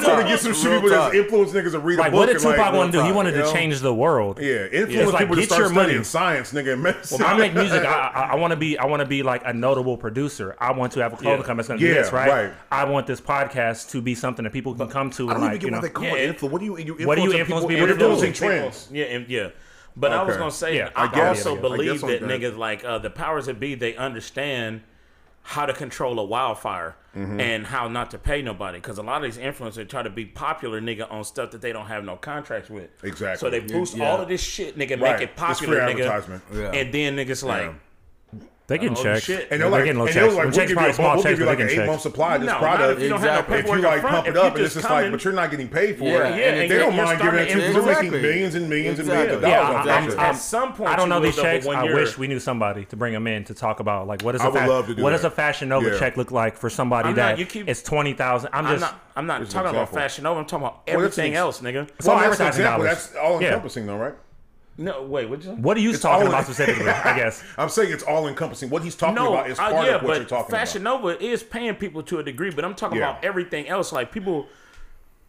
[0.00, 2.12] trying to get some shit people that influence niggas to read a book.
[2.12, 3.04] What did Tupac want to do?
[3.04, 4.38] He wanted to change the world.
[4.40, 6.80] Yeah, influence people to start studying science, nigga.
[7.10, 7.84] Well, I make music.
[7.84, 8.78] I want to be.
[8.78, 10.54] I want to be like a notable producer.
[10.60, 12.52] I want to have a clothing company that's going to do this right.
[12.70, 15.30] I want this podcast to be something that people can come to.
[15.30, 16.52] I don't even get what they call influence.
[16.52, 16.78] What do you?
[16.78, 18.04] Influence people to do?
[18.04, 18.88] Influencing trends.
[18.92, 19.48] Yeah, yeah.
[19.96, 20.20] But okay.
[20.20, 23.10] I was gonna say, yeah, I, I also I believe that niggas like uh, the
[23.10, 24.82] powers that be, they understand
[25.42, 27.40] how to control a wildfire mm-hmm.
[27.40, 28.78] and how not to pay nobody.
[28.78, 31.72] Because a lot of these influencers try to be popular, nigga, on stuff that they
[31.72, 32.90] don't have no contracts with.
[33.02, 33.38] Exactly.
[33.38, 34.10] So they boost yeah.
[34.10, 35.18] all of this shit, nigga, right.
[35.18, 36.72] make it popular, nigga, yeah.
[36.72, 37.72] and then niggas like.
[38.68, 39.22] They can oh, check.
[39.22, 39.48] Shit.
[39.52, 41.60] And they're like, and they're like, we'll give you, a, small we'll give you like
[41.60, 43.00] an eight month supply of this no, product.
[43.00, 43.58] If you, exactly.
[43.58, 45.68] if you like front, pump it up, and it's just like, but you're not getting
[45.68, 46.28] paid for yeah.
[46.28, 46.38] it.
[46.38, 47.72] Yeah, and they don't mind giving it to you.
[47.72, 50.14] You're making millions and millions and millions of dollars.
[50.14, 51.66] At some point, I don't know these checks.
[51.66, 55.10] I wish we knew somebody to bring them in to talk about like a what
[55.10, 58.50] does a fashion Nova check look like for somebody that it's twenty thousand.
[58.52, 60.40] I'm just I'm not talking about fashion Nova.
[60.40, 61.88] I'm talking about everything else, nigga.
[62.04, 62.82] Well.
[62.82, 64.14] That's all encompassing though, right?
[64.78, 65.28] No, wait.
[65.28, 66.88] What, what are you it's talking about specifically?
[66.88, 68.68] I guess I'm saying it's all encompassing.
[68.68, 70.82] What he's talking no, about is uh, part uh, yeah, of what you're talking Fashion
[70.82, 71.00] about.
[71.00, 73.10] Fashion Nova is paying people to a degree, but I'm talking yeah.
[73.10, 73.90] about everything else.
[73.90, 74.46] Like people,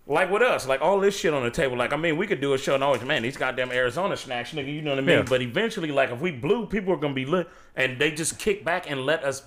[0.05, 1.77] like with us, like all this shit on the table.
[1.77, 4.51] Like I mean, we could do a show and always, man, these goddamn Arizona snacks,
[4.51, 4.73] nigga.
[4.73, 5.17] You know what I mean?
[5.19, 5.25] Yeah.
[5.27, 8.65] But eventually, like if we blew, people are gonna be lit, and they just kick
[8.65, 9.43] back and let us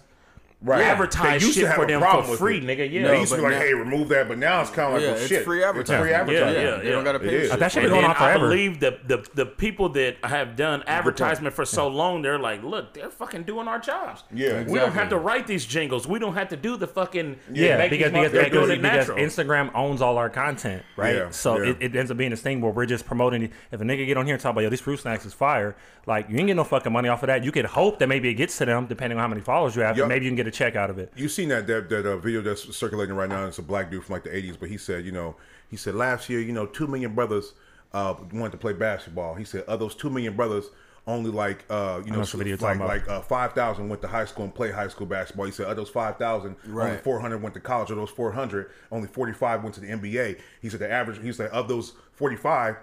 [0.63, 0.83] right.
[0.83, 2.91] advertise shit for them for free, nigga.
[2.91, 4.89] Yeah, no, they used to be like, now, "Hey, remove that," but now it's kind
[4.89, 5.33] of like, yeah, shit.
[5.33, 5.95] it's free advertising.
[5.97, 6.63] It's free advertising.
[6.63, 6.91] Yeah, yeah, yeah.
[6.91, 7.49] Don't got to pay.
[7.49, 7.59] Shit.
[7.59, 8.47] That shit been going on forever.
[8.47, 12.63] I believe the, the the people that have done advertisement for so long, they're like,
[12.63, 14.25] "Look, they're fucking doing our jobs.
[14.33, 14.73] Yeah, exactly.
[14.73, 16.07] we don't have to write these jingles.
[16.07, 20.31] We don't have to do the fucking yeah, because because, because Instagram owns all our
[20.31, 21.35] content, right?
[21.35, 23.51] so It, it ends up being this thing where we're just promoting.
[23.71, 25.77] If a nigga get on here and talk about yo, these fruit snacks is fire,
[26.07, 27.45] like you ain't get no fucking money off of that.
[27.45, 29.83] You could hope that maybe it gets to them, depending on how many followers you
[29.83, 29.97] have.
[29.97, 31.13] Maybe you can get a check out of it.
[31.17, 33.47] You seen that that, that uh, video that's circulating right now?
[33.47, 35.37] It's a black dude from like the '80s, but he said, you know,
[35.69, 37.55] he said last year, you know, two million brothers
[37.93, 39.35] uh, wanted to play basketball.
[39.35, 40.71] He said, of those two million brothers,
[41.07, 44.45] only like uh, you know, so like like uh, five thousand went to high school
[44.45, 45.47] and played high school basketball.
[45.47, 46.91] He said of those five thousand, right.
[46.91, 47.91] only four hundred went to college.
[47.91, 50.41] Of those four hundred, only forty five went to the NBA.
[50.61, 51.21] He said the average.
[51.23, 52.77] He said of those forty five,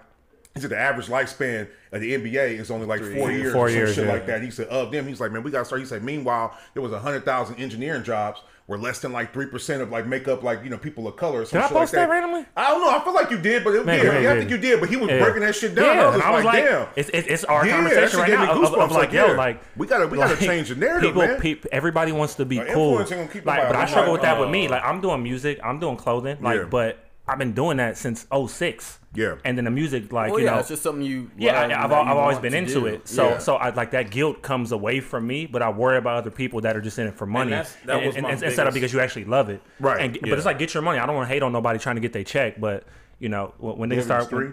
[0.58, 3.70] he said the average lifespan of the NBA is only like Three, four years, four
[3.70, 4.12] years, shit yeah.
[4.12, 4.42] like that.
[4.42, 5.80] He said of them, he's like, man, we got to start.
[5.80, 9.82] He said, meanwhile, there was hundred thousand engineering jobs where less than like three percent
[9.82, 11.42] of like makeup, like you know people of color.
[11.42, 12.10] Or did I post like that.
[12.10, 12.44] randomly?
[12.56, 12.90] I don't know.
[12.90, 14.32] I feel like you did, but it, Maybe, yeah.
[14.32, 14.80] I think you did.
[14.80, 15.22] But he was yeah.
[15.22, 15.96] breaking that shit down.
[15.96, 18.60] Yeah, I was, I was like, like, damn, it's, it's our yeah, conversation right now.
[18.60, 21.14] Of, of, like, yo, like we gotta we gotta change the narrative.
[21.14, 21.58] People, man.
[21.70, 22.96] Everybody wants to be cool.
[22.96, 24.66] Like, but I struggle with that with me.
[24.66, 28.26] Uh, like I'm doing music, I'm doing clothing, like, but I've been doing that since
[28.32, 28.98] 06.
[29.14, 29.36] Yeah.
[29.44, 30.58] And then the music, like, well, you yeah, know.
[30.60, 31.30] it's just something you.
[31.36, 32.86] Yeah, I, have I've always been into do.
[32.86, 33.06] it.
[33.06, 33.38] So, yeah.
[33.38, 36.60] so I like that guilt comes away from me, but I worry about other people
[36.62, 37.52] that are just in it for money.
[37.52, 39.62] And that was and, my and, instead of because you actually love it.
[39.78, 40.00] Right.
[40.00, 40.20] And, yeah.
[40.22, 40.98] But it's like, get your money.
[40.98, 42.84] I don't want to hate on nobody trying to get their check, but,
[43.18, 44.28] you know, when, they start.
[44.28, 44.52] Three?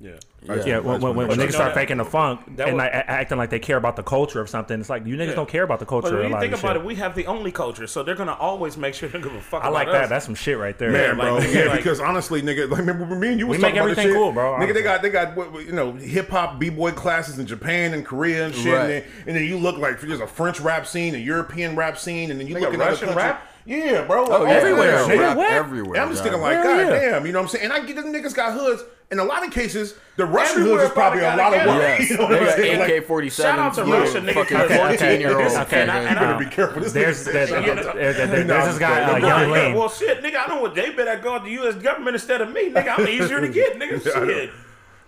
[0.00, 0.16] Yeah.
[0.42, 3.60] Yeah, yeah when, when, when, niggas start faking the funk and like acting like they
[3.60, 5.34] care about the culture or something, it's like you niggas yeah.
[5.34, 6.10] don't care about the culture.
[6.10, 6.82] But you think about shit.
[6.82, 9.40] it, we have the only culture, so they're gonna always make sure they give a
[9.40, 9.64] fuck.
[9.64, 10.04] I like that.
[10.04, 10.10] Us.
[10.10, 11.50] That's some shit right there, man, like, bro.
[11.50, 14.06] yeah, like, because honestly, nigga, like remember me and you was we talking make everything
[14.06, 14.22] about shit.
[14.22, 14.56] cool, bro.
[14.58, 18.04] Nigga, they got they got you know hip hop b boy classes in Japan and
[18.04, 18.80] Korea and shit, right.
[18.80, 21.96] and, then, and, then, you look like there's a French rap scene, a European rap
[21.96, 23.48] scene, and then you nigga, look at Russian country, rap.
[23.66, 24.26] Yeah, bro.
[24.26, 24.90] Oh, oh, everywhere.
[24.90, 25.00] Yeah.
[25.00, 25.24] Everywhere.
[25.24, 25.50] Everywhere.
[25.50, 26.02] everywhere.
[26.02, 27.64] I'm just thinking like, God damn, you know what I'm saying?
[27.64, 28.82] And I get them niggas got hoods.
[29.10, 31.84] In a lot of cases, the Russian hoods is probably a lot of work.
[31.84, 32.10] Yes.
[32.10, 32.90] You know what I'm?
[32.90, 33.30] AK 47.
[33.30, 34.98] Shout out to Russia, nigga.
[34.98, 35.52] 14 year old.
[35.52, 36.82] Okay, okay, you better uh, be careful.
[36.82, 39.74] This there's, there's, there's, there's, there's this guy, uh, Yung Lean.
[39.74, 41.74] Well, shit, nigga, I know what they better go to the U.S.
[41.76, 42.70] government instead of me.
[42.70, 44.02] Nigga, I'm easier to get, nigga.
[44.02, 44.50] Shit.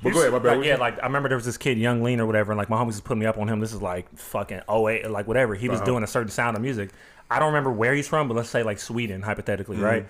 [0.02, 0.58] But go ahead, my bad.
[0.58, 2.68] Like, yeah, like I remember there was this kid, Yung Lean or whatever, and like
[2.68, 3.60] my homies was putting me up on him.
[3.60, 5.54] This is like fucking 08, like whatever.
[5.54, 5.86] He was uh-huh.
[5.86, 6.90] doing a certain sound of music,
[7.30, 9.84] I don't remember where he's from, but let's say like Sweden, hypothetically, Mm-hmm.
[9.84, 10.06] right?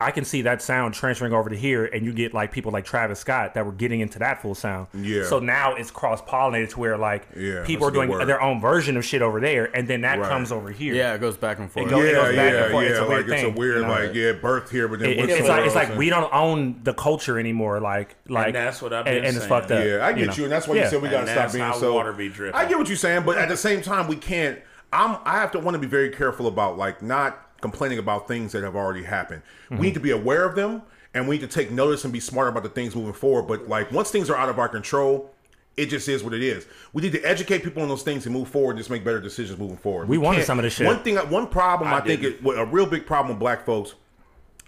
[0.00, 2.84] I can see that sound transferring over to here, and you get like people like
[2.84, 4.88] Travis Scott that were getting into that full sound.
[4.92, 5.22] Yeah.
[5.24, 8.08] So now it's cross pollinated to where like Yeah, people are that's a good doing
[8.10, 8.26] word.
[8.26, 10.28] their own version of shit over there, and then that Right.
[10.28, 10.94] comes over here.
[10.94, 11.86] Yeah, it goes back and forth.
[11.86, 12.84] It goes- yeah, goes back and yeah, forth.
[12.84, 12.90] yeah.
[12.90, 13.88] It's a weird like it's a weird, you know?
[13.88, 16.80] like yeah, birth here, but then It- went it's like it's like we don't own
[16.82, 17.78] the culture anymore.
[17.78, 19.48] Like like that's what I've and, been and it's saying.
[19.48, 19.84] fucked up.
[19.84, 20.34] Yeah, I get know?
[20.34, 21.94] you, and that's why you said we gotta And stop that's being how so.
[21.94, 22.60] water be dripping.
[22.60, 24.58] I get what you're saying, but at the same time, we can't.
[24.94, 25.18] I'm.
[25.24, 28.62] I have to want to be very careful about like not complaining about things that
[28.62, 29.42] have already happened.
[29.66, 29.78] Mm-hmm.
[29.78, 32.20] We need to be aware of them, and we need to take notice and be
[32.20, 33.42] smart about the things moving forward.
[33.42, 35.30] But like once things are out of our control.
[35.76, 36.68] It just is what it is.
[36.92, 39.20] We need to educate people on those things and move forward, and just make better
[39.20, 40.08] decisions moving forward.
[40.08, 40.86] We wanted some of this shit.
[40.86, 43.96] One thing, one problem I, think it, what a real big problem with black folks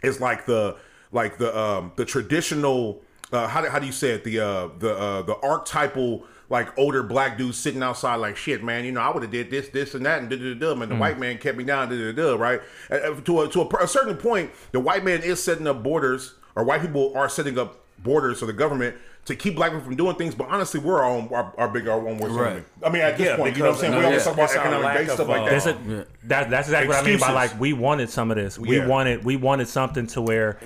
[0.03, 0.77] is like the
[1.13, 3.01] like the um the traditional
[3.33, 6.77] uh how do, how do you say it the uh the uh the archetypal like
[6.79, 9.69] older black dudes sitting outside like shit man you know I would have did this
[9.69, 11.97] this and that and da da da and the white man kept me down da
[11.97, 15.23] da da right Uh, uh, to a, to a, a certain point the white man
[15.23, 19.35] is setting up borders or white people are setting up borders for the government to
[19.35, 21.99] keep black people from doing things, but honestly, we're our own, our, our big, our
[22.07, 22.47] own worst Right.
[22.53, 22.65] enemy.
[22.85, 23.93] I mean, at this Yeah, point, you know what I'm saying?
[23.95, 25.67] because- We always yeah, talk about economic lack based of, stuff like uh, that.
[25.67, 28.57] A, that, that's exactly what I mean by like we wanted some of this.
[28.57, 28.87] We Yeah.
[28.87, 30.61] wanted we wanted something to where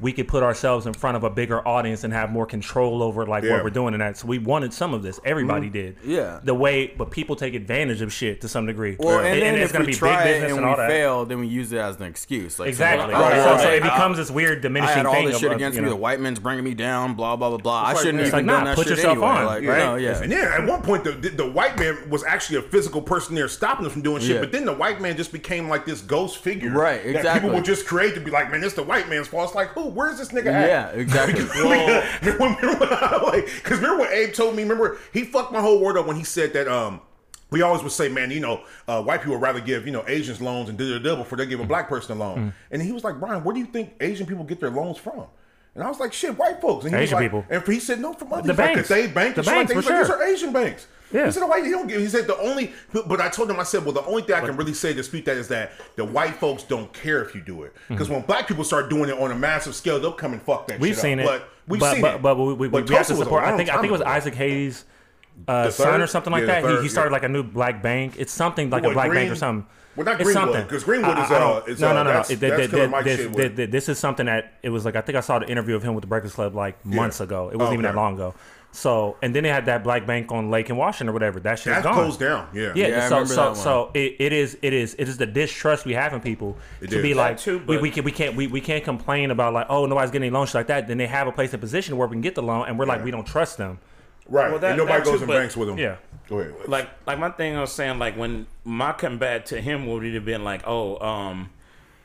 [0.00, 3.24] we could put ourselves in front of a bigger audience and have more control over
[3.26, 3.52] like Yeah.
[3.52, 4.16] what we're doing and that.
[4.18, 5.18] So we wanted some of this.
[5.24, 5.72] Everybody mm-hmm.
[5.72, 5.96] did.
[6.04, 6.40] Yeah.
[6.44, 8.96] The way, but people take advantage of shit to some degree.
[8.98, 10.70] Well, and, then it's if gonna we be try big it business and, and we
[10.70, 10.88] all that.
[10.90, 12.58] fail, then we use it as an excuse.
[12.58, 13.12] Like, Exactly.
[13.14, 15.26] so, Right, oh, right, so, so it becomes this weird I diminishing had all thing
[15.26, 15.86] this of- shit of, against you me.
[15.88, 15.94] know.
[15.94, 17.14] The white man's bringing me down.
[17.14, 17.82] Blah blah blah blah.
[17.84, 19.28] I shouldn't it's even like, nah, that put shit yourself anyway.
[19.28, 19.78] on, Like, right?
[19.78, 20.22] no, yeah.
[20.22, 23.34] And yeah, at one point, the, the, the white man was actually a physical person
[23.34, 24.40] there stopping us from doing shit.
[24.40, 27.40] But then the white man just became like this ghost figure, Right, That exactly.
[27.40, 29.46] people would just create to be like, man, it's the white man's fault.
[29.48, 29.85] It's like, who?
[29.90, 30.68] Where's this nigga at?
[30.68, 31.42] Yeah, exactly.
[31.42, 34.62] like, because remember what Abe told me?
[34.62, 36.68] Remember he fucked my whole word up when he said that.
[36.68, 37.00] Um,
[37.48, 40.04] we always would say, man, you know, uh, white people would rather give you know
[40.08, 42.38] Asians loans and da da da before they give a black person a loan.
[42.38, 42.52] Mm.
[42.72, 45.26] And he was like, Brian, where do you think Asian people get their loans from?
[45.76, 46.86] And I was like, shit, white folks.
[46.86, 47.44] And he Asian was like, people.
[47.50, 48.88] And he said, no, from other The he's like, banks.
[48.88, 49.76] They bank The and shit like banks, that.
[49.76, 50.18] He's for like, sure.
[50.18, 50.86] these are Asian banks.
[51.12, 51.26] Yeah.
[51.26, 52.00] He said, why he don't give?
[52.00, 52.72] He said the only,
[53.06, 54.94] but I told him, I said, well, the only thing I can really say to
[54.94, 58.22] dispute that is that the white folks don't care if you do it, because when
[58.22, 60.74] black people start doing it on a massive scale, they'll come and fuck that.
[60.74, 60.82] Mm-hmm.
[60.82, 61.26] We've shit seen up.
[61.26, 62.22] it, but we've but, seen but, it.
[62.22, 63.44] But we, we, we have to support.
[63.44, 64.02] I think I think it was.
[64.02, 64.84] Isaac Hayes'
[65.46, 66.62] uh, son or something like Yeah, that.
[66.64, 67.14] third, he, he started yeah.
[67.14, 68.14] like a new black bank.
[68.18, 69.66] It's something like What, a black bank or something.
[69.94, 70.66] Well, not Greenwood, something.
[70.66, 72.10] 'cause Greenwood is, uh, is, no, uh, no, no, no.
[72.10, 74.68] that's- that's th- Killer th- this, shit th- with- th- this is something that it
[74.68, 76.84] was like I think I saw the interview of him with the Breakfast Club like
[76.84, 77.48] months ago.
[77.50, 77.94] It wasn't even Okay.
[77.94, 78.34] that long ago.
[78.76, 81.40] So and then they had that black bank on Lake in Washington or whatever.
[81.40, 81.94] That shit that gone.
[81.94, 82.46] closed down.
[82.52, 82.72] Yeah.
[82.74, 83.56] Yeah, Yeah, I so remember so that one.
[83.56, 86.90] so it, it is it is it is the distrust we have in people It
[86.90, 87.02] to is.
[87.02, 89.54] be That like too, we, but- we can we can't we, we can't complain about
[89.54, 90.88] like oh nobody's getting any loans shit like that.
[90.88, 92.84] Then they have a place in position where we can get the loan and we're
[92.84, 93.04] like Yeah.
[93.06, 93.78] we don't trust them.
[94.28, 94.50] Right.
[94.50, 95.78] Well, that- and nobody that goes too, in but- banks with them.
[95.78, 95.96] Yeah.
[96.28, 96.54] Go ahead.
[96.68, 100.24] like like my thing I was saying like when my combat to him would have
[100.26, 101.48] been like oh um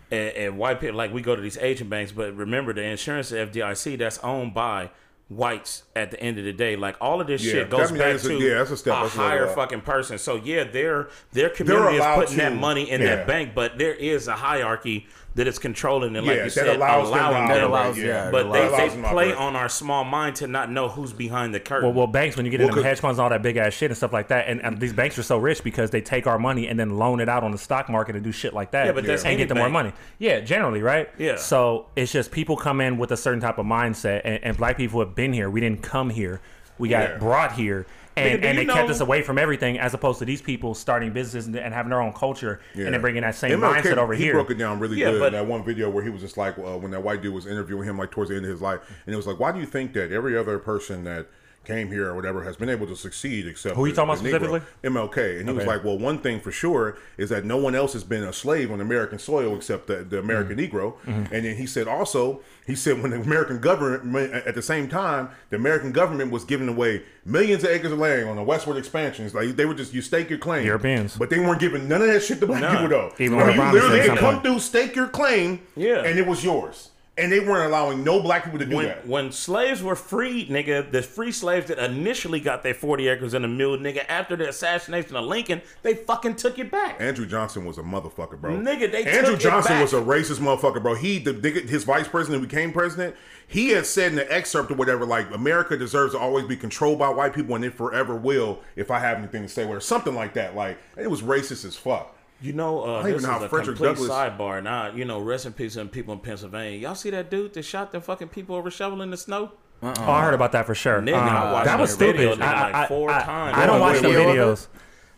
[0.10, 3.31] and, and white people like we go to these Asian banks but remember the insurance
[3.31, 4.89] FDIC that's owned by
[5.31, 7.99] whites at the end of the day like all of this Yeah, shit goes back
[7.99, 8.97] that's a- to yeah, that's a step.
[8.97, 9.55] a That's higher up.
[9.55, 13.15] fucking person so yeah their their community is putting that money in yeah.
[13.15, 16.51] that bank but there is a hierarchy that is controlling and like Yeah, you that
[16.51, 18.05] said allows allowing operate, That allows- yeah.
[18.25, 19.35] yeah, but that they, allows they them play operate.
[19.35, 22.45] on our small mind to not know who's behind the curtain Well, well, banks when
[22.45, 24.27] you get Well, into hedge funds and all that big ass shit and stuff like
[24.27, 26.97] that, and, and these banks are so rich because they take our money and then
[26.97, 28.87] loan it out on the stock market and do shit like that.
[28.87, 29.93] Yeah, but that's and get them more money.
[30.19, 31.09] Yeah, generally, right?
[31.17, 31.37] Yeah.
[31.37, 34.75] So it's just people come in with a certain type of mindset, and, and black
[34.75, 35.49] people have been here.
[35.49, 36.41] We didn't come here.
[36.77, 37.17] We got Yeah.
[37.19, 37.85] brought here.
[38.17, 40.41] Nigga, And, do and you they kept us away from everything, as opposed to these
[40.41, 42.86] people starting businesses and, and having their own culture, Yeah.
[42.86, 44.34] and then bringing that same MLK, mindset over he here.
[44.34, 46.36] broke it down really Yeah, good but- in that one video where he was just
[46.38, 48.62] like, uh, when that white dude was interviewing him, like towards the end of his
[48.62, 51.28] life, and it was like, why do you think that every other person that
[51.63, 54.30] came here or whatever has been able to succeed except Who you talking about the
[54.30, 54.60] Negro?
[54.60, 54.62] specifically?
[54.84, 57.93] MLK, and he was like, well, one thing for sure is that no one else
[57.93, 60.76] has been a slave on American soil except the, the American Mm-hmm.
[60.76, 60.95] Negro,
[61.32, 65.30] and then he said also, he said when the American government at the same time,
[65.50, 69.34] the American government was giving away millions of acres of land on the westward expansions,
[69.36, 71.15] like they were just you stake your claim, Europeans.
[71.17, 73.13] but they weren't giving none of that shit to black people though.
[73.19, 76.04] Even I you literally come through, stake your claim, Yeah.
[76.04, 79.06] and it was yours, and they weren't allowing no black people to do when, that.
[79.06, 83.43] when slaves were freed, nigga, the free slaves that initially got their 40 acres and
[83.43, 87.02] a mule, nigga, after the assassination of Lincoln, they fucking took it back.
[87.02, 88.54] Andrew Johnson was a motherfucker, bro.
[88.54, 90.95] Nigga, they Andrew took it Johnson was a racist motherfucker, bro.
[90.95, 94.71] He, the nigga, his vice president who became president, he had said in the excerpt
[94.71, 98.15] or whatever, like America deserves to always be controlled by white people, and it forever
[98.15, 100.56] will if I have anything to say with her, something like that.
[100.56, 102.15] Like it was racist as fuck.
[102.41, 104.63] You know, uh, this even is a Frederick complete Douglass- sidebar.
[104.63, 106.77] Now, you know, rest in peace and people in Pennsylvania.
[106.80, 109.51] Y'all see that dude that shot the fucking people over shoveling the snow?
[109.84, 111.01] Oh, I heard about that for sure.
[111.01, 112.45] Nigga, Uh, I watched that was the video, stupid.
[112.47, 113.58] nigga, I, like four I- times.
[113.58, 114.39] I don't watch the video of it?
[114.39, 114.67] videos.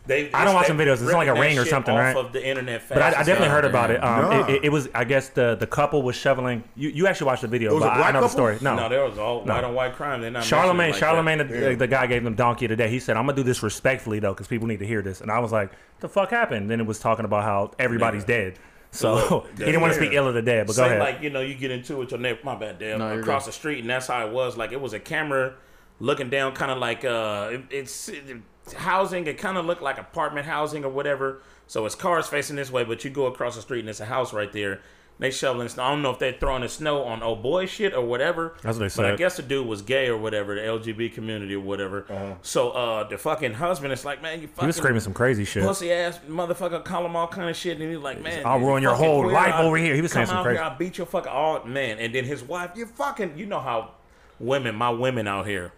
[0.06, 0.92] They, I don't watch they them videos.
[0.94, 2.16] It's ripping like a that ring or something, off right?
[2.16, 4.04] Of the internet, fast But I, I definitely heard about it.
[4.04, 4.46] Um, Nah.
[4.48, 6.62] it, it, it was, I guess the the couple was shoveling.
[6.76, 8.58] You you actually watched the video, was but a I- I black know the story.
[8.60, 10.20] No, No, there was all white on white crime.
[10.20, 11.48] They're not Charlemagne, mentioning like Charlemagne, that.
[11.70, 12.90] the, the guy gave them donkey today.
[12.90, 15.30] He said, "I'm gonna do this respectfully though, because people need to hear this." And
[15.30, 18.58] I was like, "The fuck happened?" Then it was talking about how everybody's dead.
[18.90, 20.66] So he didn't want to speak ill of the dead.
[20.66, 21.00] But go Say ahead.
[21.00, 22.40] like you know you get into it with your neighbor.
[22.44, 22.98] My bad, Dale.
[22.98, 23.48] No, across good.
[23.48, 24.56] the street, and that's how it was.
[24.58, 25.54] Like it was a camera
[25.98, 28.30] looking down, kind of like uh, it, it's it's
[28.72, 29.26] housing.
[29.26, 31.42] It kind of looked like apartment housing or whatever.
[31.66, 34.06] So it's cars facing this way, but you go across the street and it's a
[34.06, 34.80] house right there.
[35.16, 35.84] They shoveling snow.
[35.84, 38.54] I don't know if they're throwing the snow on old boy shit or whatever.
[38.62, 41.54] That's what they But I guess the dude was gay or whatever, the LGB community
[41.54, 42.36] or whatever.
[42.42, 45.44] So uh, the fucking husband is like, man, you fucking he was screaming some crazy
[45.44, 45.62] shit.
[45.62, 48.82] pussy ass motherfucker, call him all kind of shit, and he's like, man, I'll ruin
[48.82, 49.94] your whole queer, life I'll over here.
[49.94, 52.24] He was saying come some crazy- Here, I'll beat your fucking all man, and then
[52.24, 53.92] his wife, you fucking, you know how
[54.40, 55.72] women, my women out here,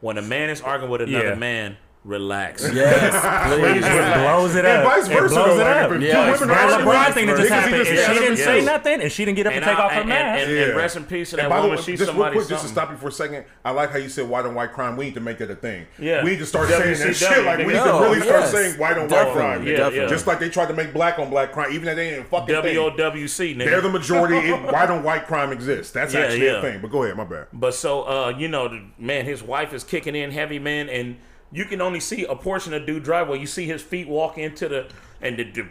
[0.00, 1.34] when a man is arguing with another Yeah.
[1.34, 2.62] man, relax.
[2.72, 3.12] Yes,
[3.58, 3.84] please.
[3.84, 4.84] It blows it And up.
[4.84, 5.60] vice It blows though.
[5.60, 5.92] it up.
[5.92, 7.76] if Yeah, two women are LeBron thing that just happened.
[7.76, 9.82] just If said she didn't say nothing, and she didn't get up and, take I-
[9.82, 10.76] off her and, mask, and, and, Yeah.
[10.76, 11.76] rest in peace to that And by the woman.
[11.78, 12.36] way, She's just somebody.
[12.36, 14.54] quick, just to stop you for a second, I like how you said white on
[14.54, 14.96] white crime.
[14.96, 15.86] We need to make that a thing.
[15.98, 16.22] Yeah.
[16.22, 17.44] we need to start saying that WCW, shit.
[17.44, 18.00] Like we need to nigga.
[18.00, 19.66] really start saying white on white crime.
[19.66, 20.06] yeah, yeah.
[20.06, 22.24] Just like they tried to make black on black crime, even though they ain't a
[22.24, 22.76] fucking thing.
[22.76, 23.64] WOWC, nigga.
[23.64, 24.36] They're the majority.
[24.36, 25.92] It, white on white crime exists.
[25.92, 26.80] That's actually a thing.
[26.80, 27.46] But go ahead, my bad.
[27.52, 31.16] But so, uh, you know, man, his wife is kicking in heavy, man, and
[31.52, 33.38] you can only see a portion of dude driveway.
[33.38, 34.86] You see his feet walk into the,
[35.20, 35.66] and the the,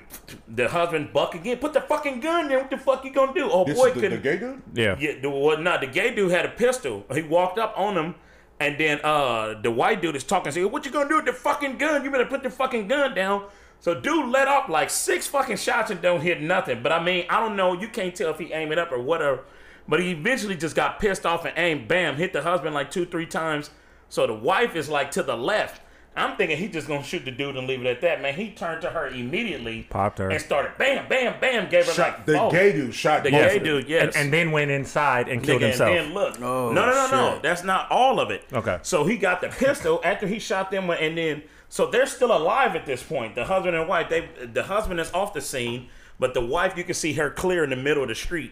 [0.47, 1.57] the husband buck again.
[1.57, 2.59] Put the fucking gun there.
[2.59, 3.49] What the fuck you gonna do?
[3.51, 4.23] Oh This boy, is the, the couldn't.
[4.23, 4.61] gay dude.
[4.73, 4.95] yeah.
[4.99, 7.05] Yeah, the what not the gay dude had a pistol.
[7.13, 8.15] He walked up on him,
[8.59, 10.51] and then uh the white dude is talking.
[10.51, 12.03] Saying, "What you gonna do with the fucking gun?
[12.03, 13.45] You better put the fucking gun down."
[13.81, 16.81] So dude let off like six fucking shots and don't hit nothing.
[16.81, 17.73] But I mean, I don't know.
[17.79, 19.41] You can't tell if he aimed it up or whatever.
[19.87, 23.05] But he eventually just got pissed off and aimed, bam, hit the husband like two,
[23.05, 23.69] three times.
[24.09, 25.81] So the wife is like to the left.
[26.17, 28.21] I'm thinking he just gonna shoot the dude and leave it at that.
[28.21, 30.29] Man, he turned to her immediately, Popped her.
[30.29, 32.51] and started bam, bam, bam, gave her Shot like the four.
[32.51, 35.67] gay dude shot The gay dude, yes, And, and then went inside and killed Nigga,
[35.67, 35.89] himself.
[35.89, 37.39] And then look, Oh, no, no, no, no.
[37.41, 38.43] That's not all of it.
[38.53, 38.79] Okay.
[38.81, 42.77] So he got the pistol after he shot them, and then so they're still alive
[42.77, 43.35] at this point.
[43.35, 44.07] The husband and wife.
[44.07, 47.65] They the husband is off the scene, but the wife you can see her clear
[47.65, 48.51] in the middle of the street,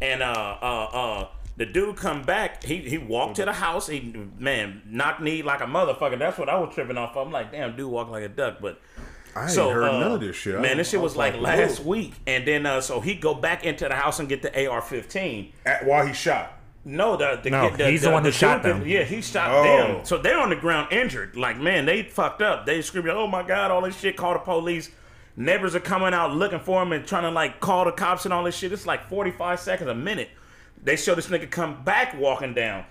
[0.00, 0.26] and uh
[0.62, 1.28] uh uh.
[1.56, 2.62] The dude come back.
[2.64, 3.86] He he walked to the house.
[3.88, 6.18] He man knocked knee like a motherfucker.
[6.18, 7.16] That's what I was tripping off.
[7.16, 7.26] of.
[7.26, 8.58] I'm like, damn, dude walk like a duck.
[8.60, 8.80] But
[9.36, 10.58] I ain't so heard uh, none of this shit.
[10.60, 11.40] Man, this shit was like whoa.
[11.42, 14.68] last week, and then uh, so he go back into the house and get the
[14.68, 15.52] AR-15.
[15.66, 16.56] At, while he shot.
[16.82, 18.86] No, the, the No, the, he's the one who dude shot them.
[18.86, 19.62] Yeah, he shot Oh.
[19.62, 20.04] them.
[20.04, 21.36] So they're on the ground injured.
[21.36, 22.64] Like, man, they fucked up.
[22.64, 24.16] They screaming, "Oh my god!" All this shit.
[24.16, 24.90] Call the police.
[25.36, 28.32] Neighbors are coming out looking for him and trying to like call the cops and
[28.32, 28.72] all this shit.
[28.72, 30.30] It's like forty five seconds a minute.
[30.82, 32.84] They show this nigga come back walking down.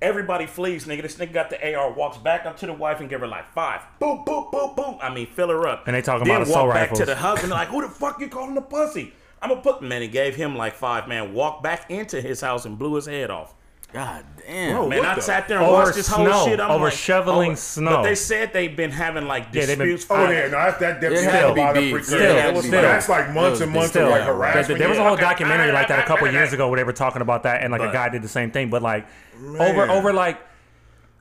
[0.00, 1.02] Everybody flees, nigga.
[1.02, 3.48] This nigga got the AR, walks back up to the wife and give her like
[3.52, 3.80] five.
[4.00, 4.98] Boop, boop, boop, boop.
[5.00, 5.86] I mean, fill her up.
[5.86, 7.00] And they talking then about assault walk back rifles.
[7.00, 9.12] to the husband like, who the fuck you calling a pussy?
[9.40, 10.02] I'm gonna put man.
[10.02, 11.08] He gave him like five.
[11.08, 13.54] Man, walked back into his house and blew his head off.
[13.92, 14.72] God damn.
[14.74, 16.60] Bro, Man, I the- sat there and Over watched this whole shit.
[16.60, 17.90] I'm over like, shoveling over- snow.
[17.96, 20.06] But they said they've been having like Yeah, been- disputes.
[20.10, 22.04] Oh yeah, no, that that definitely had had to be lot of beef.
[22.04, 22.70] Still, yeah, still.
[22.82, 24.78] that's like months and months Still, of like there, harassment.
[24.78, 25.08] there was a yeah.
[25.08, 27.70] whole documentary like that a couple years ago where they were talking about that, and
[27.72, 28.68] like a guy did the same thing.
[28.70, 29.06] But like
[29.58, 29.90] over Man.
[29.90, 30.38] over like.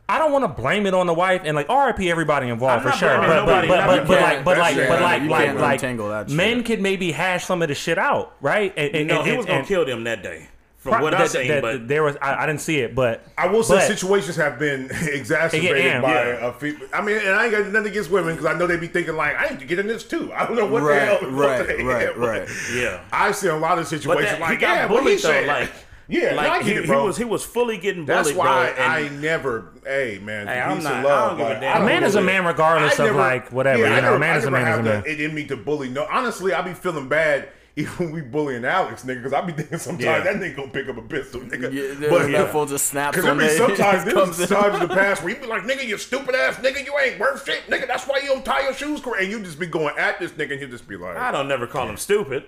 [0.07, 2.91] I don't want to blame it on the wife and like RIP everybody involved for
[2.91, 5.73] sure, but but but but, but like but like but like you like can't like
[5.81, 6.37] untangle that shit.
[6.37, 8.71] men could maybe hash some of the shit out, right?
[8.77, 10.49] And, and, No, and- he was gonna and- kill them that day.
[10.85, 12.93] From pro- what I that- seen, that- but there was I, I didn't see it,
[12.93, 16.47] but I will say but- situations have been exacerbated Yeah, by yeah.
[16.47, 16.87] a female.
[16.93, 19.15] I mean, and I ain't got nothing against women because I know they be thinking
[19.15, 20.31] like, I need to get in this too.
[20.31, 21.31] I don't know what Right, the hell.
[21.31, 22.17] right, what the hell, right,
[22.47, 22.49] right.
[22.75, 23.01] yeah.
[23.11, 25.17] I see a lot of But situations that, like, he got yeah, what he bullied
[25.17, 25.29] though.
[25.31, 25.47] said.
[25.47, 25.71] Like,
[26.07, 28.71] yeah, like I get he, it, he was he was fully getting bullied, That's why
[28.73, 28.83] bro.
[28.85, 29.71] I And never.
[29.85, 31.29] Hey, man, Hey, I'm peace not- and love.
[31.29, 31.71] don't give a like, damn.
[31.71, 34.15] I A don't man is a man regardless I of, like, whatever, you I know,
[34.15, 35.01] a man is a man is a have man.
[35.03, 35.89] the- It in me to bully.
[35.89, 37.49] No, honestly, I be feeling bad.
[37.77, 40.21] Even we bullying Alex, nigga, because I be thinking sometimes Yeah.
[40.21, 41.73] that nigga gonna pick up a pistol, nigga.
[41.73, 44.49] Yeah, but but that fool just snaps Because there one be sometimes, there comes was
[44.49, 44.57] in.
[44.57, 47.19] times in the past where you be like, nigga, you stupid ass nigga, you ain't
[47.19, 47.85] worth shit, nigga.
[47.85, 49.23] That's why you don't tie your shoes correct.
[49.23, 51.49] And you just be going at this nigga, and you just be like, I don't
[51.49, 52.45] never call him stupid.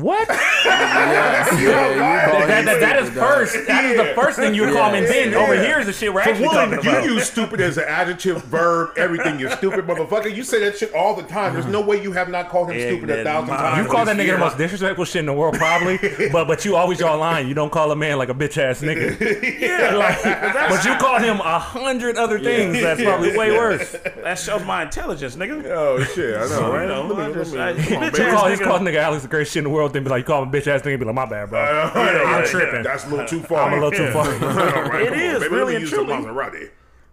[0.00, 0.28] What?
[0.66, 2.00] Yes, yeah, you
[2.46, 3.66] that, him that, that is stupid, first.
[3.68, 4.98] That is the first thing you would call me.
[4.98, 5.38] And then Yeah.
[5.38, 7.04] over here is the shit we're For actually one, talking you about.
[7.04, 9.38] use stupid as an adjective, verb, everything.
[9.38, 10.34] You're stupid motherfucker.
[10.34, 11.52] You say that shit all the time.
[11.54, 13.60] There's no way you have not called him stupid a thousand mind.
[13.60, 13.84] times.
[13.86, 14.34] You call that nigga year.
[14.34, 15.98] the most disrespectful shit in the world, probably.
[16.32, 17.46] but but you always draw a line.
[17.46, 19.16] You don't call a man like a bitch ass nigga.
[19.60, 20.22] Yeah, Like,
[20.68, 23.92] but you call him a hundred other things that's probably way worse.
[24.22, 25.64] that shows my intelligence, nigga.
[25.66, 26.82] Oh shit, I know, right?
[26.82, 28.12] You know, Let me- let me- I- on.
[28.14, 30.20] You call, he's called nigga Alex the greatest shit in the world, then be like,
[30.20, 31.60] you call him a bitch ass nigga, be like, my bad, bro.
[31.60, 32.82] Uh, I'm yeah, tripping.
[32.82, 33.70] That's a little too far.
[33.70, 34.26] I'm a little too far.
[34.84, 35.54] All right, It come on, is, baby.
[35.54, 36.12] really Let and truly.
[36.14, 36.70] Maserati.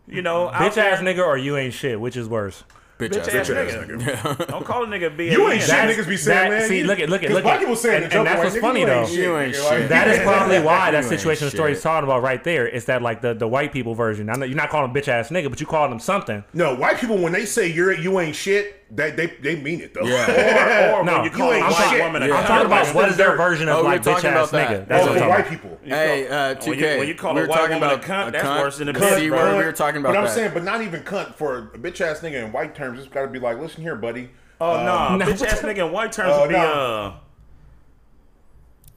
[0.08, 2.00] You know, bitch ass nigga or you ain't shit.
[2.00, 2.64] Which is worse?
[3.00, 4.00] Bitch ass ass nigga.
[4.00, 4.48] nigga.
[4.50, 5.32] Don't call a nigga B.
[5.32, 6.08] You ain't shit, That's- nigga.
[6.08, 6.70] Be saying, that- man.
[6.70, 9.08] see, look at- look at- look at- people saying and- and that's what's funny, though.
[9.08, 9.90] You ain't shit.
[9.90, 12.68] That is probably why that You ain't situation story is talking about right there.
[12.68, 14.30] It's that like the, the white people version.
[14.30, 16.44] I know you're not calling them bitch ass nigga, but you calling them something.
[16.54, 19.94] No, white people when they say you're you ain't shit, they they, they mean it
[19.94, 20.04] though.
[20.04, 20.94] Yeah.
[20.94, 22.04] Or, or No, when you call you a ain't white shit.
[22.04, 22.36] woman a Yeah.
[22.36, 24.70] I'm talking about what is their version of Oh, like bitch ass that.
[24.70, 24.82] nigga.
[24.82, 25.80] Oh, That's for what white people.
[25.84, 26.68] Hey, uh, 2K.
[26.68, 28.60] When you- when you call we a white talking woman a about cunt, that's cunt.
[28.62, 29.58] worse than a See, bitch, we bro.
[29.58, 30.34] we were talking about But I'm that.
[30.34, 33.00] saying, but not even cunt for a bitch ass nigga in white terms.
[33.00, 34.30] It's got to be like, listen here, buddy.
[34.62, 35.26] Oh no, no.
[35.26, 36.62] bitch ass nigga in white terms Uh, would be no.
[36.62, 37.14] uh.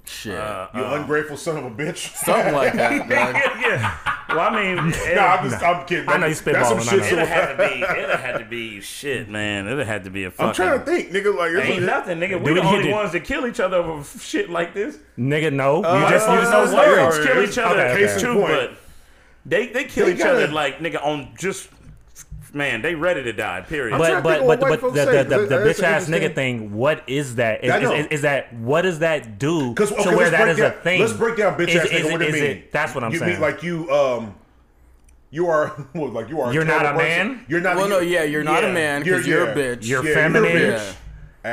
[0.09, 0.33] Shit.
[0.75, 2.15] You ungrateful son of a bitch.
[2.17, 3.35] Something like that, dog.
[3.61, 3.97] yeah.
[4.29, 6.09] Well, I mean, it, Nah, I'm just, I'm kidding.
[6.09, 7.13] I know you That's some spitballing, I shit.
[7.13, 7.83] it'd so- have to be.
[8.03, 9.67] It'd have to be shit, man.
[9.67, 10.49] It'd have to be a fucking.
[10.49, 11.37] I'm trying to think, nigga.
[11.37, 12.39] Like, Ain't it's- nothing, nigga.
[12.41, 14.99] We Dude, the only did- ones that kill each other over shit like this.
[15.19, 15.83] Nigga, no.
[15.83, 16.89] Uh, you just uh, you uh, know uh, what?
[16.99, 18.21] uh, Whites kill each other Okay, okay.
[18.21, 18.47] too, Point.
[18.49, 18.73] but
[19.45, 21.69] they they kill They each other gotta- like nigga on just
[22.57, 22.83] man.
[22.83, 23.61] They ready to die.
[23.63, 23.97] Period.
[23.99, 26.75] But but but but white the the, say, the, 'cause the bitch ass nigga thing.
[26.75, 27.63] What is that?
[27.65, 30.59] Is, is, is, is that what does that do Cause, to okay, where let's break
[30.59, 31.01] a down- thing?
[31.01, 32.05] Let's break down bitch ass nigga.
[32.05, 32.45] What What it is mean?
[32.45, 33.33] it- That's what I'm you saying.
[33.33, 34.35] mean like you um,
[35.31, 36.53] you are what, like you are.
[36.53, 37.29] You're not a person?
[37.29, 37.45] man?
[37.49, 37.77] You're not.
[37.77, 38.71] Well, a, no, yeah, you're not Yeah.
[38.71, 39.73] a man because You're- you're, yeah.
[39.73, 39.87] a bitch.
[39.87, 40.53] You're yeah, feminine?
[40.57, 40.93] You're a Yeah.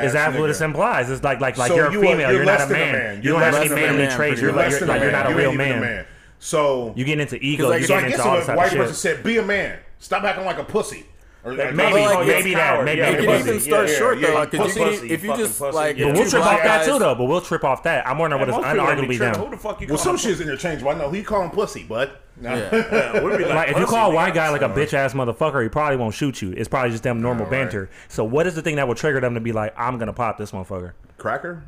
[0.02, 0.48] Is Ass that what nigga.
[0.48, 1.10] this implies?
[1.12, 2.32] It's like like like So you're a you are- female.
[2.32, 2.94] you're You're, not a than a man.
[2.94, 3.24] man.
[3.24, 4.42] You don't have any manly traits.
[4.42, 6.06] You're You're like less you're, than a like, you're not a real man.
[6.40, 7.70] So You get into ego.
[7.70, 8.80] like, You So I get guess into all if this a type white of shit.
[8.80, 11.06] person said, "Be a man," stop acting like a pussy.
[11.46, 12.86] Or, Maybe, Maybe, like, oh, maybe that.
[12.86, 15.10] Maybe yeah, It maybe can even start yeah, short yeah, though, like because you pussy,
[15.10, 15.98] if you just pussy, like.
[15.98, 16.06] yeah.
[16.06, 17.16] But we'll trip off black that too, though.
[17.16, 18.08] But we'll trip off that.
[18.08, 19.34] I'm wondering what is Most people don't be unarguably tripping.
[19.34, 19.46] down.
[19.46, 20.20] Who the fuck you well, call some him?
[20.20, 20.92] shit is interchangeable.
[20.92, 22.12] I know who you call him pussy, bud.
[22.40, 22.56] No.
[22.56, 23.24] Yeah.
[23.24, 25.98] We'd Like if you call a white guy like a bitch ass motherfucker, he probably
[25.98, 26.54] won't shoot you.
[26.54, 27.52] It's probably just them normal right.
[27.52, 27.90] banter.
[28.08, 30.38] So what is the thing that would trigger them to be like, I'm gonna pop
[30.38, 30.94] this motherfucker?
[31.18, 31.64] Cracker.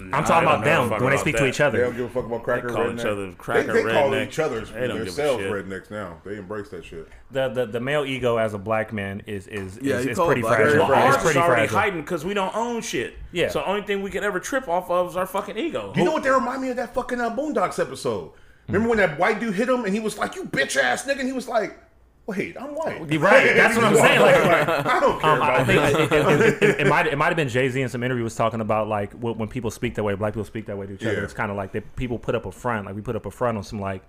[0.00, 1.48] I'm talking about them when they about speak to that.
[1.48, 1.80] each They other.
[1.80, 2.68] don't give a fuck about cracker.
[2.68, 2.98] they call redneck.
[3.00, 6.20] each other cracker, they, they call each other They don't give a themselves rednecks now.
[6.24, 7.08] They embrace that shit.
[7.30, 10.42] The, the the male ego as a black man is is Yeah, is, is pretty
[10.42, 10.66] fragile.
[10.66, 11.08] very Well, fragile.
[11.14, 11.78] It's ours is already fragile.
[11.78, 13.14] heightened because we don't own shit.
[13.32, 13.48] Yeah.
[13.48, 15.92] So the only thing we can ever trip off of is our fucking ego.
[15.96, 18.32] You know what they remind me of that fucking uh, Boondocks episode?
[18.66, 21.20] Remember when that white dude hit him and he was like, "You bitch ass nigga,"
[21.20, 21.78] and he was like,
[22.28, 23.56] "Wait, I'm white." You're right.
[23.56, 24.20] That's what I'm saying.
[24.20, 24.36] Like,
[24.86, 27.36] I don't care Um, I I think it, it, it, it might it might have
[27.36, 30.04] been Jay Z in some interview was talking about like when, when people speak that
[30.04, 31.14] way, black people speak that way to each other.
[31.16, 31.24] Yeah.
[31.24, 33.30] It's kind of like that people put up a front, like we put up a
[33.30, 34.02] front on some like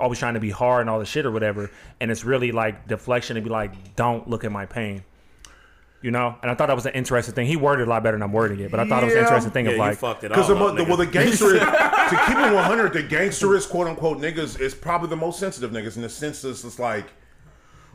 [0.00, 2.88] always trying to be hard and all the shit or whatever, and it's really like
[2.88, 5.04] deflection to be like, don't look at my pain.
[6.00, 7.46] You know, and I thought that was an interesting thing.
[7.46, 9.14] He worded it a lot better than I'm wording it, but I thought it was
[9.14, 11.52] an interesting thing Yeah, of you like, fucked it Because the, the, well, the gangster,
[11.60, 15.94] to keep it 100, the gangsterist, quote unquote, niggas is probably the most sensitive niggas
[15.94, 17.06] in the sense that it's like,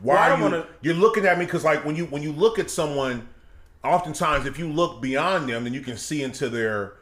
[0.00, 1.44] why Well, I don't you, wanna- you're looking at me?
[1.44, 3.28] Because like when you when you look at someone,
[3.84, 6.94] oftentimes if you look beyond them, then you can see into their,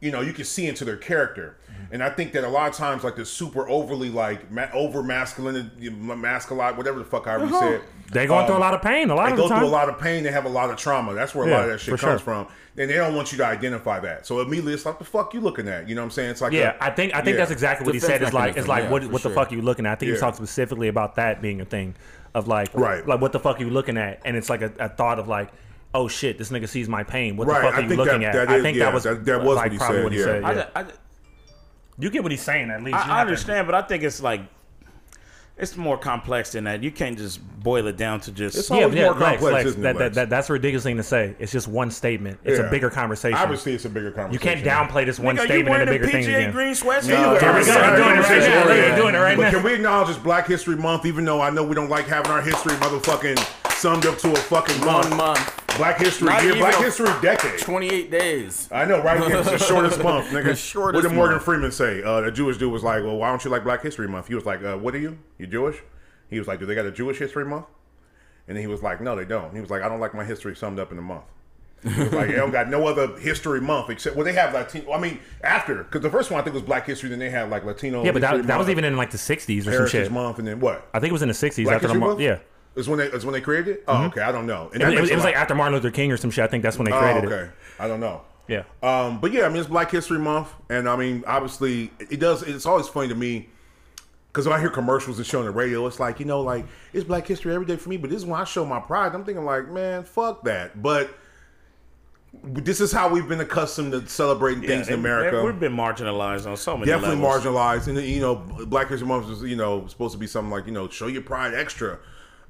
[0.00, 1.56] you know, you can see into their character.
[1.72, 1.94] Mm-hmm.
[1.94, 5.02] And I think that a lot of times, like the super overly like ma- over
[5.02, 7.80] masculine, masculine, whatever the fuck I already said.
[8.12, 9.58] they going through a lot of pain a lot They of go the time.
[9.60, 10.22] through a lot of pain.
[10.22, 11.14] They have a lot of trauma.
[11.14, 12.18] That's where a Yeah, lot of that shit comes sure.
[12.18, 12.46] from.
[12.78, 14.26] And they don't want you to identify that.
[14.26, 15.88] So immediately it's like, the fuck you looking at?
[15.88, 16.30] You know what I'm saying?
[16.30, 17.38] It's like, Yeah, a- I think I think yeah.
[17.38, 18.22] that's exactly what he said.
[18.22, 19.34] Is like it's like yeah, what what the sure.
[19.34, 19.92] fuck are you looking at?
[19.92, 20.20] I think he Yeah.
[20.20, 21.94] talked specifically about that being a thing,
[22.34, 23.06] of like Right.
[23.06, 24.20] like what the fuck are you looking at?
[24.24, 25.50] And it's like a, a thought of like,
[25.94, 27.36] oh shit, this nigga sees my pain.
[27.36, 28.48] What the Right, fuck I are you looking that- at?
[28.48, 30.12] that I think yeah, that was that- that was like what he probably said, what
[30.12, 30.24] he yeah.
[30.24, 30.42] said.
[30.42, 30.66] Yeah.
[30.74, 30.84] I,
[31.98, 32.96] you get what he's saying at least.
[32.96, 34.42] I, I not the- understand, but I think it's like
[35.58, 36.82] it's more complex than that.
[36.82, 38.58] You can't just boil it down to just.
[38.58, 41.02] It's Yeah, yeah, more Lex, complex, isn't that, that, that, that's a ridiculous thing to
[41.02, 41.34] say.
[41.38, 42.38] It's just one statement.
[42.44, 42.66] It's Yeah.
[42.66, 43.38] a bigger conversation.
[43.38, 44.32] Obviously, it's a bigger conversation.
[44.34, 46.52] you can't downplay this one Nigga, statement wearing into the bigger things PGA again.
[46.52, 47.08] green sweatshirt?
[47.08, 47.72] Yeah, Here we go.
[47.72, 48.86] You're doing it right now.
[48.86, 49.50] You're doing it right But now.
[49.52, 52.30] can we acknowledge it's Black History Month, even though I know we don't like having
[52.32, 55.10] our history motherfucking summed up to a fucking month.
[55.10, 57.60] One month, Black History Not Year, Black History Decade.
[57.60, 58.68] 28 days.
[58.72, 59.20] I know, right?
[59.30, 60.46] It's the shortest month, nigga.
[60.46, 61.44] The shortest what did Morgan month.
[61.44, 62.02] Freeman say?
[62.02, 64.34] Uh, the Jewish dude was like, "Well, why don't you like Black History Month?" He
[64.34, 65.18] was like, uh, "What are you?
[65.38, 65.76] You Jewish?"
[66.28, 67.66] He was like, "Do they got a Jewish History Month?"
[68.48, 70.24] And then he was like, "No, they don't." He was like, "I don't like my
[70.24, 71.26] history summed up in a month."
[71.84, 74.94] He was like, "They don't got no other history month except well, they have Latino.
[74.94, 77.50] I mean, after because the first one I think was Black History, then they had
[77.50, 78.02] like Latino.
[78.02, 80.10] Yeah, but History that, that was even in like the 60s or some shit.
[80.10, 80.88] Month, and then what?
[80.92, 82.18] I think it was in the 60s Black after the month.
[82.18, 82.20] Month?
[82.22, 82.38] Yeah.
[82.76, 83.84] Is when they is when they created it.
[83.88, 84.20] Oh, okay.
[84.20, 84.70] I don't know.
[84.72, 86.44] And It, was- it was, it was like after Martin Luther King or some shit.
[86.44, 87.34] I think that's when they Oh, created okay.
[87.34, 87.38] it.
[87.38, 88.20] Okay, I don't know.
[88.48, 88.62] Yeah.
[88.82, 92.42] Um, but yeah, I mean it's Black History Month, and I mean obviously it does.
[92.42, 93.48] It's always funny to me
[94.28, 96.64] because when I hear commercials and show on the radio, it's like you know, like
[96.92, 97.96] it's Black History every day for me.
[97.96, 99.14] But this is when I show my pride.
[99.14, 100.80] I'm thinking like, man, fuck that.
[100.82, 101.10] But
[102.44, 105.42] this is how we've been accustomed to celebrating things in America.
[105.42, 107.44] We've been marginalized on so many Definitely levels.
[107.44, 108.34] marginalized, and you know,
[108.66, 111.22] Black History Month is you know supposed to be something like you know, show your
[111.22, 111.98] pride extra.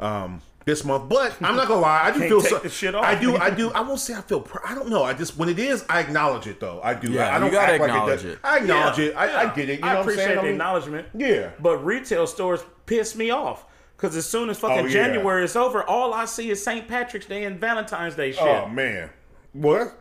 [0.00, 2.58] Um, this month, but I'm not gonna lie, I do Can't feel take so.
[2.58, 3.04] the shit off.
[3.04, 3.70] I do, I do.
[3.70, 4.40] I won't say I feel.
[4.40, 5.04] Pr- I don't know.
[5.04, 6.80] I just when it is, I acknowledge it though.
[6.82, 7.12] I do.
[7.12, 8.30] Yeah, I, I don't gotta act like acknowledge it.
[8.32, 8.38] it.
[8.42, 9.16] I acknowledge Yeah, it.
[9.16, 9.78] I, I get it.
[9.78, 11.08] You I know appreciate what I'm the I mean, acknowledgement.
[11.14, 11.50] Yeah.
[11.60, 13.64] But retail stores piss me off
[13.96, 14.92] Because as soon as fucking Oh, yeah.
[14.92, 16.88] January is over, all I see is St.
[16.88, 18.42] Patrick's Day and Valentine's Day shit.
[18.42, 19.10] Oh man,
[19.54, 19.94] well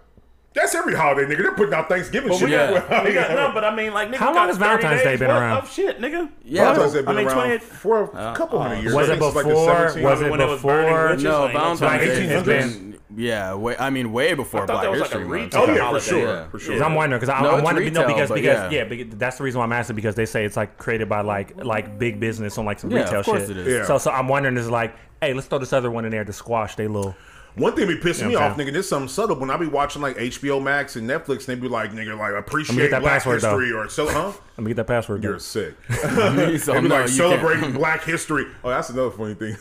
[0.56, 1.44] that's, that's every holiday, nigga.
[1.44, 2.50] They're putting out Thanksgiving shit.
[2.50, 5.30] got- We got, no, but I mean, like, nigga, How long has Valentine's Day been
[5.30, 5.58] around?
[5.58, 6.32] Of shit, nigga.
[6.44, 6.74] Yeah.
[6.74, 8.94] Valentine's Day I mean, around 20 for a oh, couple hundred oh, years.
[8.94, 11.54] Was it think it's like before- was it when it was before- witches, No, like,
[11.54, 12.46] Valentine's Day has 1800s?
[12.46, 15.56] been yeah, way, I mean way before I Black that was like a History Month.
[15.56, 16.48] Oh yeah, for sure, Yeah.
[16.48, 16.74] for sure.
[16.74, 18.70] Because I'm wondering because I, No, I it's wonder no because because yeah.
[18.70, 18.84] yeah.
[18.84, 21.64] because that's the reason why I'm asking because they say it's like created by like
[21.64, 23.52] like big business on like some Yeah, retail of course shit.
[23.52, 23.68] it is.
[23.68, 23.86] Yeah.
[23.86, 26.34] So so I'm wondering is like hey let's throw this other one in there to
[26.34, 27.16] squash they little
[27.56, 28.74] One thing be pissing You me know what off, nigga.
[28.74, 29.38] This something subtle.
[29.38, 32.34] When I be watching like HBO Max and Netflix, and they be like, nigga, like
[32.34, 33.58] appreciate that Black password, though.
[33.58, 34.34] history or so, huh?
[34.58, 35.24] let me get that password.
[35.24, 35.38] You're Though.
[35.40, 35.76] sick.
[35.90, 38.46] So, They be no, like celebrating Black history.
[38.64, 39.56] Oh, that's another funny thing.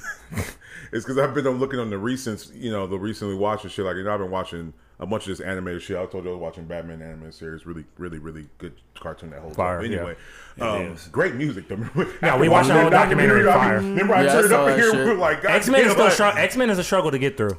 [0.92, 3.84] it's because I've been looking on the recent, you know, the recently watching shit.
[3.84, 5.96] Like, you know, I've been watching a bunch of this animated shit.
[5.96, 7.66] I told you I was watching Batman animated series.
[7.66, 9.86] Really, really, really good cartoon that whole Fire, up.
[9.86, 9.96] yeah.
[9.98, 10.16] Anyway,
[10.60, 11.68] um, great music.
[11.68, 11.78] though.
[12.22, 13.80] Yeah, we watched the whole documentary, I fire.
[13.80, 14.92] mean, Remember, I Yeah, I turned it up in here.
[15.04, 16.38] We were like, God X Men damn, is still like- struggle.
[16.40, 17.56] X Men is a struggle to get through.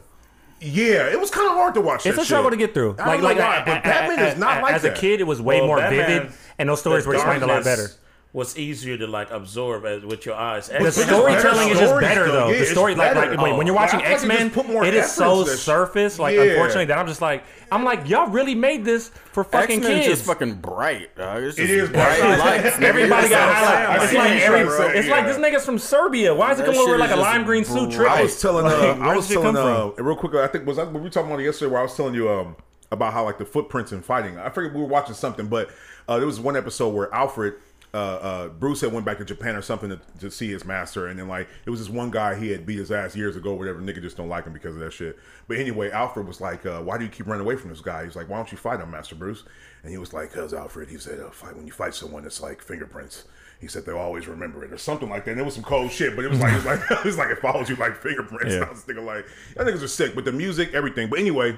[0.61, 2.05] Yeah, it was kind of hard to watch.
[2.05, 2.59] It's that a struggle shit.
[2.59, 2.95] to get through.
[2.97, 4.81] I Like don't like why, a- but a- Batman a- is not a- like as
[4.83, 4.97] that.
[4.97, 7.47] a kid, it was way Well, more Batman- vivid, and those stories were explained a
[7.47, 7.89] lot better.
[8.35, 10.67] Was easier to like absorb as with your eyes.
[10.67, 12.31] The storytelling is better just better though.
[12.33, 12.49] though.
[12.49, 13.41] Yeah, the story, like, like better.
[13.41, 15.51] when, when you're Oh, watching I X Men, just put more it is so into
[15.51, 15.59] that shit.
[15.61, 16.19] surface.
[16.19, 16.41] Like Yeah.
[16.41, 20.07] unfortunately, that I'm just like, I'm like, y'all really made this for fucking X-Men kids.
[20.07, 21.15] just fucking bright.
[21.15, 21.43] Dog.
[21.43, 22.39] It's just is bright bright.
[22.39, 22.77] lights.
[22.81, 24.03] Everybody got highlights.
[24.03, 24.63] It's like every.
[24.65, 26.35] right, It's like this nigga's from Serbia.
[26.35, 27.91] Why is it coming over shit like a lime green suit?
[27.91, 27.93] bright.
[27.95, 28.11] Tripping?
[28.17, 30.33] I was telling, uh, I was telling, come uh, real quick.
[30.35, 32.57] I think was I, were we talking about yesterday where I was telling you um
[32.91, 34.37] about how like the footprints in fighting.
[34.37, 35.69] I forget we were watching something, but
[36.09, 37.53] uh, there was one episode where Alfred.
[37.95, 41.07] Uh, uh, Bruce had went back to Japan or something to, to see his master,
[41.07, 43.53] and then like it was this one guy he had beat his ass years ago,
[43.53, 43.79] whatever.
[43.79, 45.17] Nigga just don't like him because of that shit.
[45.47, 48.03] But anyway, Alfred was like, uh, "Why do you keep running away from this guy?"
[48.03, 49.45] He's like, "Why don't you fight him, Master Bruce?"
[49.81, 52.41] And he was like, "Cause Alfred," he said, uh, "Fight when you fight someone, it's
[52.41, 53.23] like fingerprints."
[53.61, 55.31] He said they'll always remember it or something like that.
[55.31, 57.17] And it was some cold shit, but it was like it was like it was
[57.17, 58.53] like it follows you like fingerprints.
[58.53, 58.55] Yeah.
[58.55, 59.25] And I was thinking like,
[59.55, 60.15] y'all niggas are sick.
[60.15, 61.09] But the music, everything.
[61.09, 61.57] But anyway,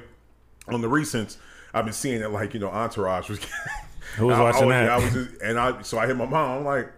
[0.67, 1.37] on the recents,
[1.73, 3.39] I've been seeing that like you know Entourage was.
[4.17, 4.89] Who was I- I watching that?
[4.89, 6.59] I was just, and I so I hit my mom.
[6.59, 6.91] I'm like,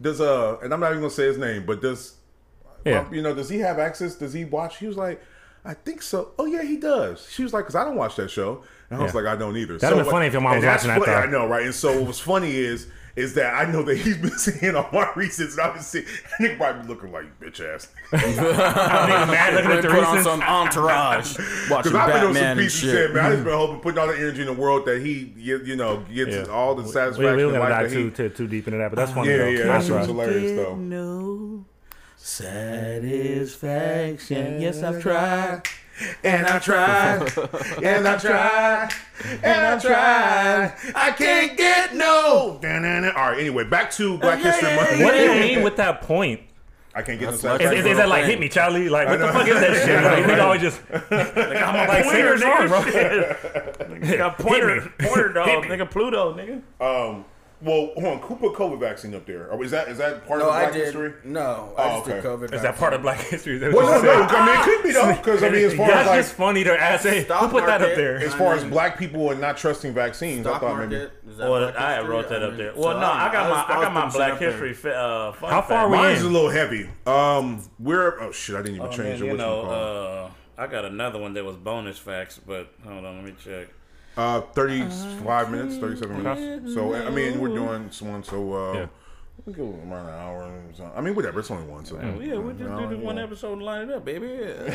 [0.00, 2.14] does uh, and I'm not even gonna say his name, but does
[2.84, 3.06] Yeah.
[3.10, 4.14] you know does he have access?
[4.16, 4.78] Does he watch?
[4.78, 5.20] He was like.
[5.64, 6.30] I think so.
[6.38, 7.28] Oh yeah, he does.
[7.30, 9.20] She was like, "Cause I don't watch that show," and I was Yeah.
[9.22, 11.12] like, "I don't either." That'd so, been funny if your mom was watching that, funny-
[11.12, 11.64] I know, right?
[11.64, 12.86] And so what was funny is
[13.18, 16.04] is that I know that he's been seeing all my recents, and I've been seeing.
[16.40, 17.88] Nigga probably be looking like bitch ass.
[18.12, 21.36] Nigga mad looking at the Put on some entourage.
[21.70, 23.14] Watching Because I've been on some Batman and piece of shit, shit.
[23.14, 23.24] man.
[23.24, 25.76] I just been hoping, putting all the energy in the world that he, you, you
[25.76, 26.44] know, gets Yeah.
[26.44, 27.36] all the satisfaction.
[27.36, 29.30] we in don't gotta dive too, too too deep into that, but that's funny.
[29.30, 29.46] Yeah, though.
[29.48, 30.28] yeah, that That's shit was right.
[30.28, 30.76] hilarious though.
[30.76, 31.64] No
[32.16, 34.60] satisfaction.
[34.60, 35.62] Yes, I've tried.
[36.22, 37.32] And I tried,
[37.82, 38.90] And I tried,
[39.42, 42.60] and I tried, I can't get no.
[42.62, 45.00] All right, anyway, back to Black History Month.
[45.02, 46.40] What do you mean with that point?
[46.94, 47.78] I can't get no That's Is, satisfaction.
[47.78, 48.88] is, is that like hit me, Charlie?
[48.88, 50.02] Like what the fuck is that shit?
[50.02, 52.80] Like nigga always just like I'm a like sing your song, bro.
[52.82, 56.60] Nigga, pointer, pointer dog, nigga, Pluto, nigga.
[56.80, 57.24] Um,
[57.60, 59.50] well, hold on, Cooper COVID vaccine up there.
[59.50, 60.84] Or is that is that part No, of the Black did.
[60.84, 61.12] history?
[61.24, 62.14] No, Oh, I just okay.
[62.20, 62.54] did COVID.
[62.54, 63.58] Is that part of Black History?
[63.58, 64.12] Well, no, no.
[64.28, 66.34] I mean, it could be though, because I mean, as far as That's like, just
[66.34, 67.04] funny to ask.
[67.04, 68.18] Hey, who put that up there?
[68.18, 71.12] as far as black people and not trusting vaccines, I thought market?
[71.28, 72.74] Is that Well, I wrote that I up mean, there.
[72.74, 74.38] so Well, no, I got was- my, I got my Black.
[74.38, 74.72] History.
[74.74, 75.90] fa- Uh, fun How far fact.
[75.90, 76.26] we Mine's in?
[76.26, 76.88] a little heavy.
[77.06, 79.26] Um, we're oh shit, I didn't even Oh, change it.
[79.26, 80.30] you know, you call it?
[80.58, 83.68] uh, I got another one that was bonus facts, but hold on, let me check.
[84.18, 86.74] Uh, thirty-five minutes, thirty-seven minutes.
[86.74, 88.22] So I mean, we're doing one.
[88.24, 88.86] So uh, Yeah.
[89.46, 90.42] we go around an hour.
[90.42, 91.38] And so, I mean, whatever.
[91.38, 91.84] It's only one.
[91.84, 94.26] So Yeah, we'll just do this one episode and line it up, baby.
[94.26, 94.74] Yeah.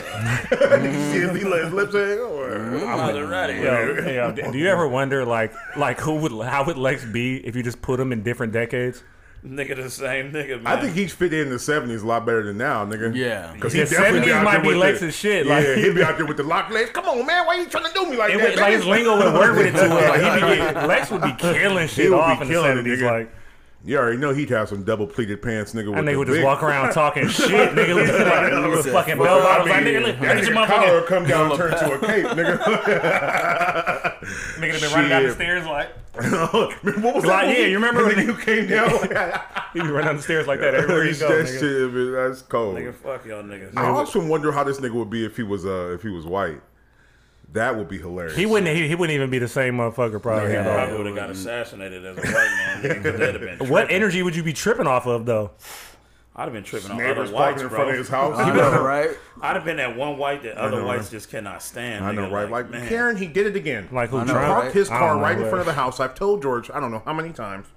[1.12, 2.20] See if he let his lips hang.
[2.20, 3.62] Or, Alrighty.
[3.62, 7.54] Yo, yo, do you ever wonder like like who would how would Lex be if
[7.56, 9.04] you just put him in different decades?
[9.46, 10.68] Nigga, the same nigga, man.
[10.78, 13.14] I think he fit in the seventies a lot better than now, nigga.
[13.14, 13.52] Yeah.
[13.54, 16.70] because The 70s might be Lex's shit, Yeah, he'd be out there with the lock
[16.70, 16.92] legs.
[16.92, 18.50] Come on, man, why you trying to do me like It that?
[18.52, 19.88] would, like his lingo would work with it too.
[19.94, 22.72] Like he'd be getting, Lex would be killing shit would be off in the killing
[22.72, 23.02] it, seventies.
[23.02, 23.36] Like
[23.84, 25.90] You already know he'd have some double pleated pants, nigga.
[25.90, 27.96] With and they would just big- walk around talking shit, nigga.
[27.96, 29.70] With, like, with said, fucking bell bottoms.
[29.70, 32.58] Like nigga, look, that look your nigga collar come down, turn to a cape, nigga.
[34.56, 37.58] nigga that been running down the stairs like what was Like, that?
[37.60, 38.90] yeah, you remember when when you came down?
[39.74, 41.46] he be running down the stairs like that everywhere you that go.
[41.46, 42.76] shit, man, that's cold.
[42.78, 43.76] Nigga, fuck y'all niggas.
[43.76, 46.26] I also wonder how this nigga would be if he was uh if he was
[46.26, 46.62] white.
[47.54, 48.36] That would be hilarious.
[48.36, 48.76] He wouldn't.
[48.76, 50.20] He, he wouldn't even be the same motherfucker.
[50.22, 50.50] Probably.
[50.52, 52.82] He probably would have got assassinated as a white man.
[52.84, 55.52] nigga, 'cause that'd have been What energy would you be tripping off of though?
[56.36, 57.98] I'd have been tripping on neighbors other whites, parking in front of bro.
[57.98, 58.40] his house.
[58.40, 59.12] I know, right?
[59.42, 61.12] I'd have been that one white that other know, whites right?
[61.12, 62.04] just cannot stand.
[62.04, 62.50] I know, nigga, right?
[62.50, 62.88] Like, man.
[62.88, 63.88] Karen, he did it again.
[63.92, 64.18] Like who?
[64.18, 64.48] I know, Trump?
[64.48, 64.62] right?
[64.62, 66.00] parked his car don't right in front of the house.
[66.00, 67.68] I've told George, I don't know how many times.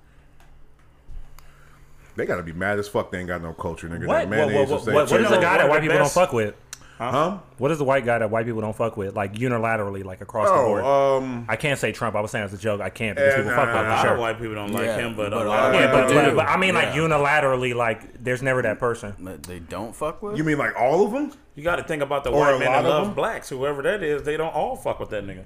[2.16, 3.12] They gotta be mad as fuck.
[3.12, 4.06] They ain't got no culture, nigga.
[4.06, 4.14] What?
[4.14, 5.88] That What, mayonnaise what, is what, what, what is know the guy that white the
[5.88, 6.54] people don't fuck with?
[6.98, 7.38] Huh?
[7.58, 9.14] What is the white guy that white people don't fuck with?
[9.14, 10.82] Like unilaterally, like across the board.
[10.84, 12.16] Oh, um, I can't say Trump.
[12.16, 12.80] I was saying as a joke.
[12.80, 13.88] I can't because Eh, people nah, fuck nah, with A him.
[13.90, 14.18] lot for of Sure.
[14.20, 15.86] white people don't like Yeah, him, but, but a a lot lot of of Yeah,
[15.92, 19.14] but, people people but, but I mean, like unilaterally, like there's never that person.
[19.18, 20.38] But they don't fuck with.
[20.38, 21.32] you mean like all of them?
[21.54, 24.02] You got to think about the Or a white men that love blacks, whoever that
[24.02, 24.22] is.
[24.22, 25.44] They don't all fuck with that nigga.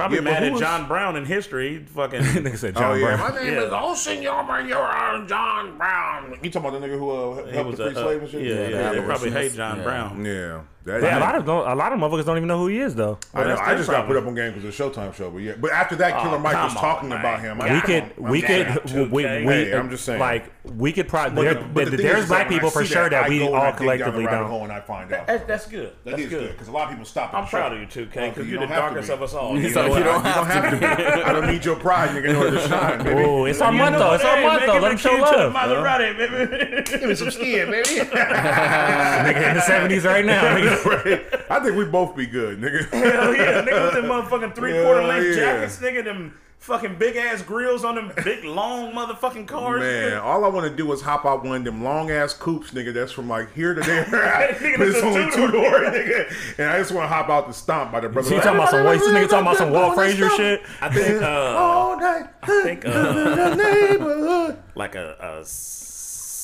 [0.00, 1.84] Probably Yeah, mad who at was- John Brown in history.
[1.94, 3.34] Fucking Nigga said Oh John yeah, Brown.
[3.34, 3.62] my name Yeah.
[3.64, 4.66] is Olsen Yoma.
[4.68, 6.38] You're uh, John Brown.
[6.42, 8.22] You talking about the nigga who uh, he helped was the a, free uh, slave
[8.22, 8.42] and shit?
[8.42, 9.82] yeah, yeah, the They probably hate John Yeah.
[9.84, 10.24] Brown.
[10.24, 10.60] yeah.
[10.84, 12.78] That, Yeah, a lot of don't, a lot of motherfuckers don't even know who he
[12.80, 13.18] is though.
[13.34, 15.30] I, know, I their just got put up on game because it's a Showtime show,
[15.30, 15.52] but yeah.
[15.60, 17.20] But after that, Oh, Killer Mike was come on, talking man.
[17.20, 17.58] about him.
[17.58, 19.10] We come could, on, we I'm could, saying.
[19.10, 20.20] we, we, Hey, I'm just saying.
[20.20, 21.48] like we could But probably.
[21.48, 23.46] the- but the thing there's is, black like, people for sure that I we go
[23.48, 24.62] and I all dig down the collectively don't.
[24.62, 25.26] and I find out.
[25.26, 25.92] That, that's good.
[26.04, 26.40] That That's is good.
[26.40, 27.34] good because a lot of people stop.
[27.34, 28.28] I'm proud of you too, Oh, K.
[28.30, 29.54] Because you you're the don't have to darkest of us all.
[29.56, 29.98] He's You know like, what?
[29.98, 30.86] you don't You don't have to be.
[31.24, 33.22] I don't need your pride, nigga, in order to shine, baby.
[33.22, 34.14] Oh, it's our You month though.
[34.14, 34.72] It's our Hey, month though.
[34.72, 35.52] give Let a him show cue to the love.
[35.54, 36.82] Maserati, baby.
[36.98, 37.88] Give me some skin, baby.
[38.00, 40.40] Nigga in the seventies right now.
[40.78, 41.50] nigga.
[41.50, 42.88] I think we both be good, nigga.
[42.90, 45.56] Hell yeah, nigga with them motherfucking three quarter length yeah.
[45.56, 49.80] jackets, nigga, them fucking big ass grills on them big long motherfucking cars.
[49.80, 50.22] Man, nigga.
[50.22, 52.92] all I want to do is hop out one of them long ass coupes, nigga.
[52.92, 54.04] That's from like here to there.
[54.04, 55.80] Nigga, it's only two two-door.
[55.90, 56.58] nigga.
[56.58, 58.28] And I just want to hop out the stomp by the brother.
[58.28, 59.00] He talking about some voice.
[59.00, 60.62] This nigga talking about some Walt Frazier shit.
[60.80, 62.28] I think uh, All night.
[62.42, 64.62] I think uh, the neighborhood.
[64.74, 65.44] like a, a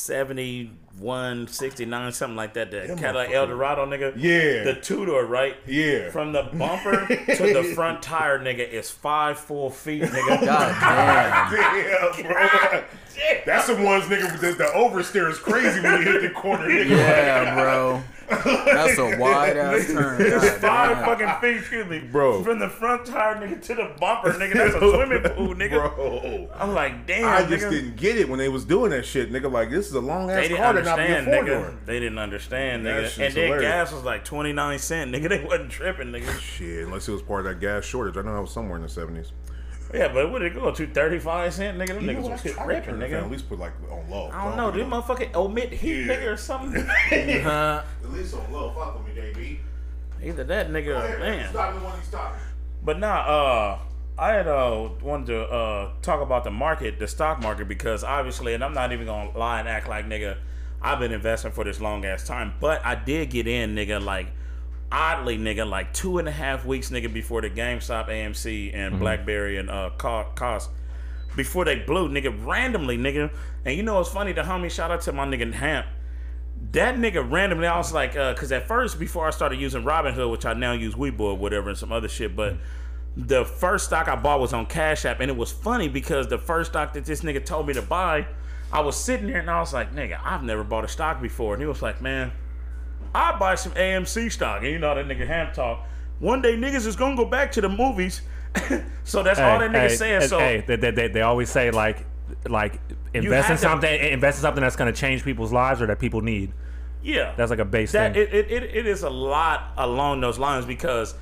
[0.06, 2.70] 71, 69, something like that.
[2.70, 4.12] That Cadillac motherfucker- Eldorado, nigga.
[4.16, 4.64] Yeah.
[4.64, 5.56] The two door, right?
[5.66, 6.10] Yeah.
[6.10, 10.40] From the bumper to the front tire, nigga, is five full feet, nigga.
[10.44, 12.16] God damn.
[12.26, 12.82] Yeah, bro.
[13.46, 16.68] That's the ones, nigga, with the, the oversteer is crazy when you hit the corner,
[16.68, 16.90] nigga.
[16.90, 18.02] Yeah, bro.
[18.28, 20.18] That's a wide ass turn.
[20.18, 21.04] God Five damn.
[21.04, 22.42] fucking feet, excuse me, Bro.
[22.42, 24.54] From the front tire, nigga, to the bumper, nigga.
[24.54, 25.94] That's a swimming pool, nigga.
[25.94, 26.48] Bro.
[26.54, 27.70] I'm like, damn, I just nigga.
[27.70, 29.50] didn't get it when they was doing that shit, nigga.
[29.50, 31.34] Like, this is a long ass They didn't car to not be a understand, four
[31.44, 31.46] nigga.
[31.62, 31.78] door.
[31.86, 33.26] They didn't understand, nigga.
[33.26, 35.28] And then gas was like 29 cent, nigga.
[35.28, 36.38] They wasn't tripping, nigga.
[36.40, 38.16] Shit, unless it was part of that gas shortage.
[38.16, 39.30] I know I was somewhere in the 70s.
[39.94, 40.86] Yeah, but what did it go to?
[40.86, 41.88] 35 cent, nigga?
[41.88, 44.30] Them niggas was I ripping, At least put like on low.
[44.32, 44.70] I don't know.
[44.70, 46.84] Them motherfucking omit heat, nigga, or something.
[46.84, 47.82] Huh?
[48.04, 48.70] At least on low.
[48.72, 49.58] Fuck with me, JB.
[50.24, 51.50] Either that, nigga, or man.
[51.50, 52.38] Stop the one he stopped.
[52.82, 53.78] But nah, uh,
[54.18, 58.54] I had uh wanted to uh talk about the market, the stock market, because obviously,
[58.54, 60.38] and I'm not even gonna lie and act like nigga,
[60.80, 64.28] I've been investing for this long ass time, but I did get in, nigga, like
[64.90, 69.58] oddly, nigga, like two and a half weeks, nigga, before the GameStop, AMC, and BlackBerry
[69.58, 70.70] and uh cost.
[71.34, 73.30] Before they blew, nigga, randomly, nigga.
[73.64, 74.32] And you know what's funny?
[74.32, 75.86] The homie, shout out to my nigga Hamp.
[76.72, 80.30] That nigga randomly, I was like, uh, cause at first, before I started using Robinhood,
[80.30, 82.56] which I now use Webull or whatever and some other shit, but
[83.16, 86.38] the first stock I bought was on Cash App, and it was funny because the
[86.38, 88.26] first stock that this nigga told me to buy,
[88.72, 91.54] I was sitting there and I was like, nigga, I've never bought a stock before,
[91.54, 92.32] and he was like, man,
[93.14, 95.86] I buy some AMC stock, and you know that nigga Hamp talk.
[96.18, 98.22] One day niggas is gonna go back to the movies,
[99.04, 100.20] so that's all that nigga hey, saying.
[100.22, 102.04] hey, So hey, they, they, they, they always say like
[102.48, 102.80] like
[103.14, 105.86] invest in have to- something invest in something that's going to change people's lives or
[105.86, 106.52] that people need.
[107.02, 108.22] yeah, That's like a base that thing.
[108.22, 111.14] it, it, it, is a lot along those lines because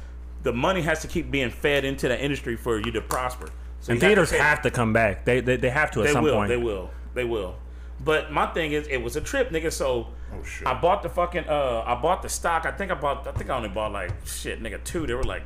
[0.43, 3.49] the money has to keep being fed into the industry for you to prosper.
[3.80, 5.24] So and you have to theaters have to come back.
[5.26, 6.35] They they, they have to at They some will.
[6.37, 6.49] point.
[6.49, 6.91] They will.
[7.14, 7.57] They will.
[8.03, 9.70] But my thing is, it was a trip, nigga.
[9.72, 10.66] So Oh, shit.
[10.66, 11.45] I bought the fucking.
[11.49, 12.66] Uh, I bought the stock.
[12.66, 13.26] I think I bought.
[13.26, 14.82] I think I only bought like shit, nigga.
[14.85, 15.07] Two.
[15.07, 15.43] They were like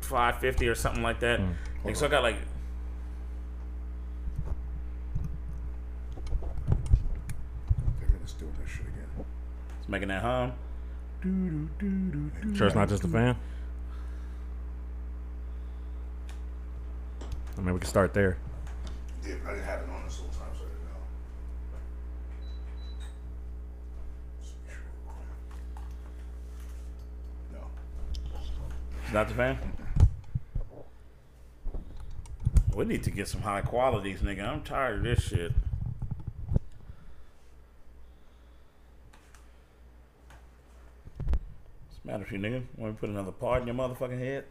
[0.00, 1.40] five fifty or something like that.
[1.40, 1.52] Hmm.
[1.84, 2.36] Like, so I got like.
[8.22, 9.24] It's doing that shit again.
[9.80, 10.52] It's making that hum.
[12.54, 13.36] Sure, it's not just a fan.
[17.56, 18.36] I mean, we can start there.
[19.24, 21.00] Yeah, I didn't have it on this whole time, so I didn't know.
[27.54, 27.60] No.
[28.12, 29.58] It's not the fan.
[32.74, 34.46] We need to get some high qualities, nigga.
[34.46, 35.52] I'm tired of this shit.
[41.86, 42.62] What's the matter with you, nigga?
[42.76, 44.44] Want me to put another part in your motherfucking head?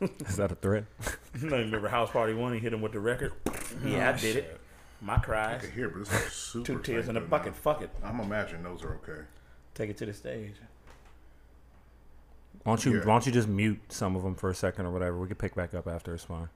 [0.28, 0.84] Is that a threat?
[1.40, 2.52] You know, you remember House Party One?
[2.52, 3.32] He hit him with the record.
[3.84, 4.60] Yeah, I oh, did it.
[5.00, 5.60] My I cries.
[5.62, 6.64] could hear, but it's like super.
[6.64, 7.54] Two tears in a bucket.
[7.54, 7.58] now.
[7.58, 7.90] Fuck it.
[8.04, 9.22] I'm imagining those are okay.
[9.74, 10.54] Take it to the stage.
[12.64, 12.98] Why don't you Yeah.
[13.00, 15.18] Why don't you just mute some of them for a second or whatever?
[15.18, 16.14] We can pick back up after.
[16.14, 16.48] It's fine.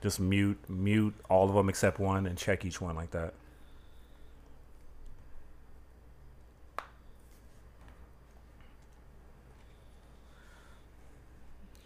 [0.00, 3.34] Just mute mute all of them except one and check each one like that.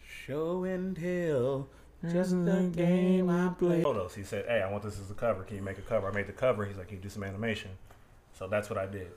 [0.06, 1.68] Show and tell.
[2.04, 2.12] Mm-hmm.
[2.12, 3.82] Just the game I play.
[3.82, 4.14] Photos.
[4.14, 5.42] He said, "Hey, I want this as a cover.
[5.42, 6.66] Can you make a cover?" I made the cover.
[6.66, 7.70] He's like, "Can you do some animation?"
[8.38, 9.10] So that's what I did,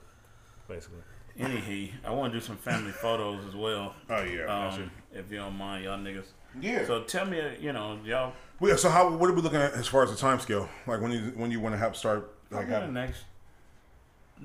[0.66, 1.02] basically.
[1.38, 3.94] Anyhow, I want to do some family photos as well.
[4.10, 4.44] Oh yeah.
[4.68, 6.26] Um, if you don't mind, y'all niggas.
[6.60, 6.84] yeah.
[6.86, 8.32] So tell me, uh, you know, y'all.
[8.60, 9.10] Well, so how?
[9.16, 10.68] What are we looking at as far as the time scale?
[10.86, 13.24] Like when you when you want to have start like Like the next,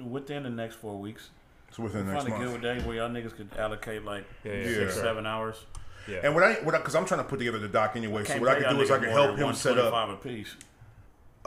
[0.10, 1.30] within the next four weeks.
[1.72, 2.62] so within the next Find a month.
[2.62, 5.02] good day where y'all niggas could allocate like Yeah, yeah, six, yeah.
[5.02, 5.66] seven hours.
[6.08, 6.22] Yeah.
[6.24, 8.24] And what I what because I'm trying to put together the doc anyway.
[8.24, 9.92] So what I pay can do is I niggas can help him set up.
[9.92, 10.56] 125 a piece.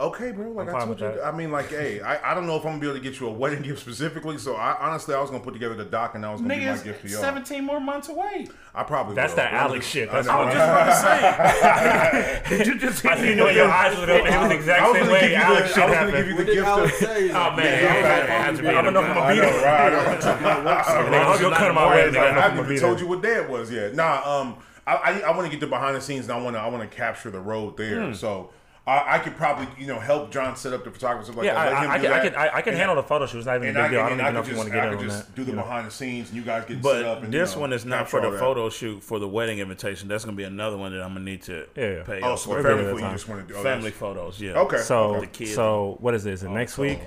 [0.01, 0.49] Okay, bro.
[0.51, 1.23] Like I'm I told with you, that.
[1.25, 3.19] I mean, like, hey, I, I don't know if I'm gonna be able to get
[3.19, 4.37] you a wedding gift specifically.
[4.39, 6.65] So I honestly, I was gonna put together the doc, and that was gonna be
[6.65, 7.21] my gift to y'all.
[7.21, 8.47] 17 more months away.
[8.73, 9.37] I probably That's will.
[9.37, 10.09] that but Alex just- shit.
[10.09, 10.45] I That's know, all.
[10.45, 10.53] right?
[10.55, 12.57] Just about to say.
[12.57, 14.25] Did you just I seen you in your eyes lit up.
[14.25, 16.17] It was the exact same way you the, Alex I shit was gonna happened.
[16.17, 17.09] give you the What gift of.
[17.35, 19.39] Oh man, Yeah, it yeah, had to I don't know if I'm gonna I be
[19.41, 19.65] know, there.
[19.65, 19.93] right?
[19.93, 21.17] I know.
[21.17, 22.17] I hope you'll cut him my way.
[22.17, 23.93] I haven't even told you what day it was yet.
[23.93, 24.55] Nah, um,
[24.87, 26.67] I I, I want to get the behind the scenes, and I want to I
[26.69, 28.13] want to capture the road there.
[28.15, 28.49] So
[28.87, 31.53] I, I could probably you know help John set up the photographer stuff like Yeah,
[31.53, 31.71] that.
[31.71, 33.37] Let I, I, do can, I can, I, I can And- handle the photo shoot.
[33.37, 33.99] It's not even a And big I deal.
[33.99, 34.97] I can, don't and even know I if could you want to get I in
[34.97, 35.35] on just that.
[35.35, 37.17] do the you behind the scenes, and you guys get set up.
[37.19, 38.39] But And, this you know, one is not for the all that.
[38.39, 40.07] photo shoot for the wedding invitation.
[40.07, 42.03] That's gonna be another one that I'm gonna need to Yeah.
[42.03, 42.21] pay.
[42.23, 42.61] Oh, so for.
[42.63, 44.41] for family good you just want to do oh, family photos.
[44.41, 44.53] Yeah.
[44.53, 44.77] Okay.
[44.77, 45.53] So, The kids.
[45.53, 46.41] so what is this?
[46.41, 46.99] It oh, next week?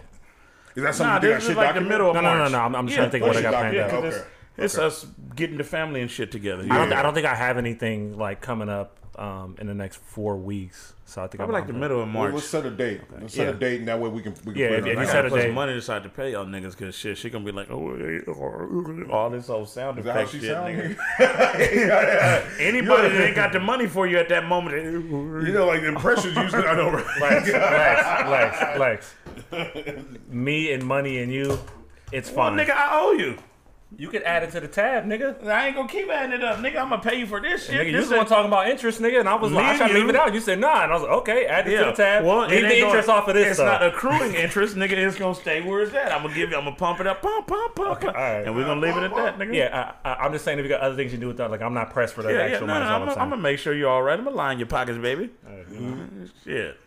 [0.77, 2.49] Is that something Nah, I this is should like the middle of No, no, no,
[2.49, 2.59] no.
[2.61, 3.91] I'm, I'm just Yeah, trying to think what I got push it planned out.
[3.93, 4.29] Yeah, Because Okay.
[4.57, 6.62] It's, it's us getting the family and shit together.
[6.70, 7.01] I don't, Yeah.
[7.01, 10.93] I don't think I have anything like coming up um, in the next four weeks.
[11.07, 12.35] So I think Probably I'm like the middle of Well, March.
[12.35, 13.01] let's set a date.
[13.21, 13.53] Let's set Yeah.
[13.53, 15.25] a date, and that way we can we can Yeah, put if- if you set
[15.27, 15.53] a date.
[15.53, 19.51] money aside to pay y'all niggas because shit, she gonna be like, oh, all this
[19.51, 20.97] old sound Is that how effect she shit, nigga.
[21.19, 22.51] sound?
[22.61, 25.89] Anybody that ain't got the money for you at that moment, you know, like the
[25.89, 26.65] impressions usually.
[26.67, 27.05] I know, right?
[27.21, 29.15] Lex, Lex, Lex,
[29.53, 29.95] Lex.
[30.29, 31.59] Me and money and you,
[32.12, 32.59] it's well, fine.
[32.59, 33.37] nigga, I owe you.
[33.99, 35.47] You could add it to the tab, nigga.
[35.47, 36.76] I ain't gonna keep adding it up, nigga.
[36.80, 37.74] I'm gonna pay you for this shit.
[37.76, 39.76] Nigga, you This was the one talking about interest, nigga, and I was like, I
[39.76, 40.32] tried to leave it out.
[40.34, 42.24] You said nah, and I was like, okay, add it to the tab.
[42.24, 43.80] Well, leave the interest gonna- off of this It's stuff.
[43.80, 44.92] not accruing interest, nigga.
[44.92, 46.12] It's gonna stay where it's at.
[46.12, 46.57] I'm gonna give you.
[46.57, 48.14] I'm gonna pump it up, pump, pump, pump, pump.
[48.16, 48.47] alright.
[48.47, 49.55] and we're gonna leave it at that, nigga.
[49.55, 51.51] yeah, I, I, I'm just saying if you got other things you do with that,
[51.51, 52.53] like I'm not pressed for that yeah, yeah.
[52.55, 52.84] actual No, money.
[52.86, 53.09] no, I'm, I'm.
[53.11, 54.18] I'm gonna make sure you're all right.
[54.18, 55.30] I'm gonna line your pockets, baby.
[55.47, 56.24] Mm-hmm.
[56.45, 56.78] Shit.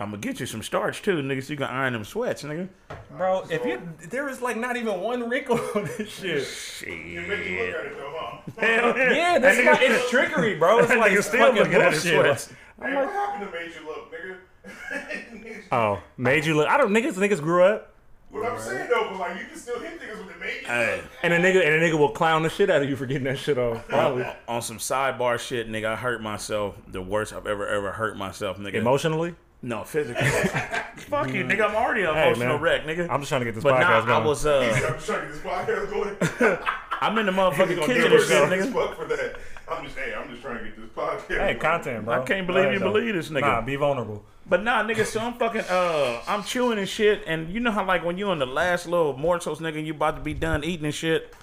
[0.00, 1.42] I'm gonna get you some starch too, nigga.
[1.42, 2.68] So you can iron them sweats, nigga.
[3.16, 6.46] Bro, if you there is like not even one wrinkle on this shit.
[6.46, 6.88] Shit.
[8.58, 10.78] Hell Yeah, that's That not, nigga- it's trickery, bro.
[10.80, 12.20] It's like nigga it's still fucking looking at his bullshit.
[12.24, 12.52] sweats.
[12.82, 15.62] Hey, what happened to made you look, nigga?
[15.72, 16.68] Oh, made you look.
[16.68, 17.14] I don't niggas.
[17.14, 17.92] Niggas grew up,
[18.30, 20.66] What I'm saying though, but like you can still hit niggas with the made you
[20.66, 21.04] Hey, look.
[21.22, 23.24] and a nigga and a nigga will clown the shit out of you for getting
[23.24, 23.86] that shit off.
[23.88, 25.86] Probably on some sidebar shit, nigga.
[25.86, 28.74] I hurt myself the worst I've ever ever hurt myself, nigga.
[28.76, 29.34] emotionally.
[29.62, 30.22] No, physically.
[30.96, 31.68] Fuck you, nigga.
[31.68, 32.60] I'm already an Hey, emotional man.
[32.62, 33.08] wreck, nigga.
[33.10, 34.22] I'm just trying to get this but podcast nah, going.
[34.22, 35.90] I was uh, I'm just trying to get this podcast
[36.38, 36.58] going.
[37.02, 38.72] I'm in the motherfucking Gonna kitchen give and her shit, shit nigga.
[38.72, 39.36] fuck for that.
[39.70, 41.28] I'm just hey, I'm just trying to get this podcast.
[41.28, 41.58] Hey, going.
[41.60, 42.14] content, bro.
[42.22, 42.92] I can't Go believe ahead, you though.
[42.92, 43.40] believe this nigga.
[43.42, 44.24] Nah, be vulnerable.
[44.46, 47.84] But nah, nigga, so I'm fucking uh I'm chewing and shit, and you know how
[47.86, 50.64] like when you on the last little morsels, nigga, and you about to be done
[50.64, 51.34] eating and shit.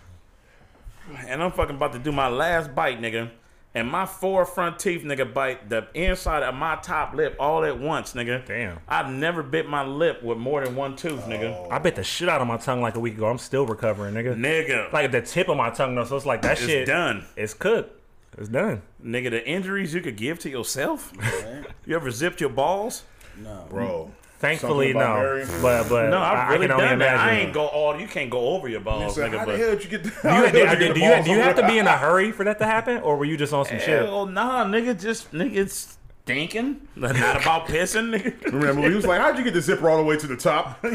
[1.27, 3.29] And I'm fucking about to do my last bite, nigga.
[3.77, 7.79] And my four front teeth, nigga, bite the inside of my top lip all at
[7.79, 8.43] once, nigga.
[8.43, 8.79] Damn.
[8.87, 11.53] I've never bit my lip with more than one tooth, nigga.
[11.55, 11.67] Oh.
[11.69, 13.27] I bit the shit out of my tongue like a week ago.
[13.27, 14.35] I'm still recovering, nigga.
[14.35, 14.91] Nigga.
[14.91, 16.05] Like the tip of my tongue, though.
[16.05, 16.87] So it's like that it's shit.
[16.87, 17.23] done.
[17.35, 18.01] It's cooked.
[18.35, 18.81] It's done.
[19.05, 21.13] Nigga, the injuries you could give to yourself.
[21.85, 23.03] you ever zipped your balls?
[23.37, 23.67] No.
[23.69, 24.11] Bro.
[24.39, 25.43] Thankfully, no.
[25.63, 27.13] But but No, I've really I can only done that.
[27.15, 27.19] imagine.
[27.19, 27.99] I ain't go all.
[27.99, 29.39] You can't go over your balls, So nigga.
[29.39, 30.03] how but the hell did you get?
[30.03, 32.43] Do you, do, do, do you, do you have to be in a hurry for
[32.45, 34.03] that to happen, or were you just on some shit?
[34.03, 34.99] Hell nah, nigga.
[34.99, 36.87] Just nigga stinking.
[36.95, 38.43] Not about pissing, nigga.
[38.53, 40.77] Remember, he was like, "How'd you get the zipper all the way to the top?"
[40.83, 40.93] I'm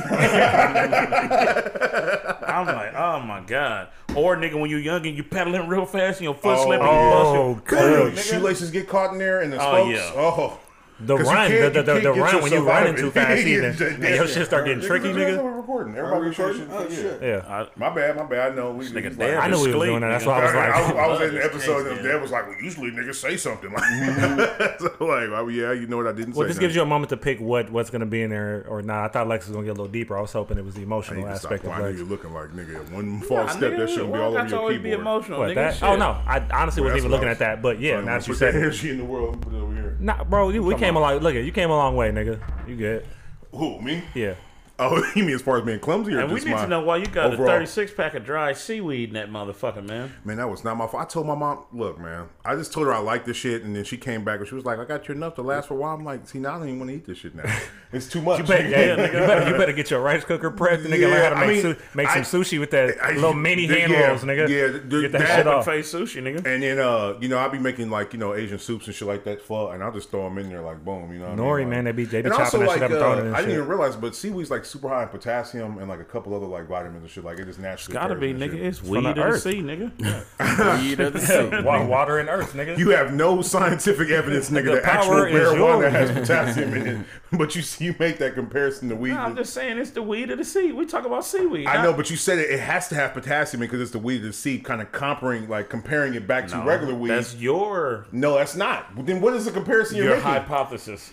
[2.66, 3.88] like, oh my god.
[4.14, 6.64] Or nigga, when you're young and you pedaling real fast and your foot Oh.
[6.66, 7.64] slipping, you bust Oh, it.
[7.64, 8.12] good.
[8.14, 10.12] Your shoelaces get caught in there, and the Oh, yeah.
[10.14, 10.58] Oh,
[11.04, 14.28] The run, the, the, the, the run when you running too fast, even, and your
[14.28, 15.61] shit start getting tricky, nigga.
[15.72, 15.96] What we're recording.
[15.96, 16.68] Everybody recording.
[16.70, 17.22] Oh shit.
[17.22, 18.52] Yeah, My bad, my bad.
[18.52, 18.86] I know we.
[18.88, 20.08] Nigga, he's like- I knew we were Sleep, doing that.
[20.10, 22.04] That's why I was I, I, like, I was in the episode, case, and man.
[22.14, 24.84] Dad was like, "Well, usually niggas say something like." Mm-hmm.
[24.98, 26.48] so like, well, yeah, you know what I didn't well, say.
[26.48, 29.04] this gives you a moment to pick what what's gonna be in there or not.
[29.04, 30.16] I thought Lex was gonna get a little deeper.
[30.16, 31.98] I was hoping it was the emotional aspect of I knew Lex.
[31.98, 32.90] you looking like nigga.
[32.90, 35.00] One false Nah, step, that shouldn't be all over to your always be keyboard.
[35.00, 35.78] emotional, What nigga.
[35.80, 35.82] that?
[35.82, 37.62] Oh no, I honestly wasn't even looking at that.
[37.62, 39.56] But yeah, now that you said that it, energy in the world and put it
[39.58, 39.96] over here.
[40.00, 41.18] nah, bro, you, we came a long.
[41.18, 42.40] Look, at you came a long way, nigga.
[42.68, 43.06] You good?
[43.52, 44.02] Who me?
[44.14, 44.34] Yeah.
[44.78, 46.80] Oh, you mean as far as being clumsy or And we need my to know
[46.80, 47.48] why you got overall?
[47.48, 50.12] a 36 pack of dry seaweed in that motherfucker, man.
[50.24, 51.02] Man, that was not my fault.
[51.02, 53.76] I told my mom, look, man, I just told her I like this shit, and
[53.76, 55.74] then she came back and she was like, I got you enough to last for
[55.74, 55.94] a while.
[55.94, 57.44] I'm like, see, now I don't even want to eat this shit now.
[57.94, 58.38] It's too much.
[58.38, 61.22] You better, yeah, you, better, you better get your rice cooker prepped and nigga learn
[61.24, 63.34] how to Yeah, I make, mean, su- make some I- sushi with that I- little
[63.34, 64.48] mini the- hand yeah, rolls, nigga.
[64.48, 65.66] yeah, the- get that, that- shit off.
[65.66, 66.36] face sushi, nigga.
[66.46, 69.06] And then, uh, you know, I'll be making like, you know, Asian soups and shit
[69.06, 71.28] like that for, and I'll just throw them in there like, boom, you know.
[71.28, 71.68] What Nori, I mean?
[71.68, 73.18] man, they be- they be and chopping also, that like, shit up and uh, throwing
[73.18, 76.00] it in I didn't even realize, but seaweed's like super high in potassium and like
[76.00, 77.24] a couple other like vitamins and shit.
[77.24, 77.94] Like it just naturally.
[77.94, 78.52] Gotta be, nigga.
[78.52, 78.62] shit.
[78.62, 80.82] It's weed the of the sea, nigga.
[80.82, 81.62] Weed of the sea.
[81.62, 82.78] Wa- Water and earth, nigga.
[82.78, 86.86] You have no scientific evidence, nigga, The that actual power is marijuana has potassium in
[86.86, 87.06] it.
[87.34, 89.12] But you see, you make that comparison to weed.
[89.14, 90.70] Nah, I'm just saying it's the weed of the sea.
[90.72, 91.66] We talk about seaweed.
[91.66, 93.98] I not- know, but you said it, it has to have potassium because it's the
[93.98, 97.08] weed of the sea, kind of comparing, like comparing it back to regular weed.
[97.08, 99.06] That's your No, that's not.
[99.06, 100.30] Then what is the comparison you're your making?
[100.30, 101.10] hypothesis.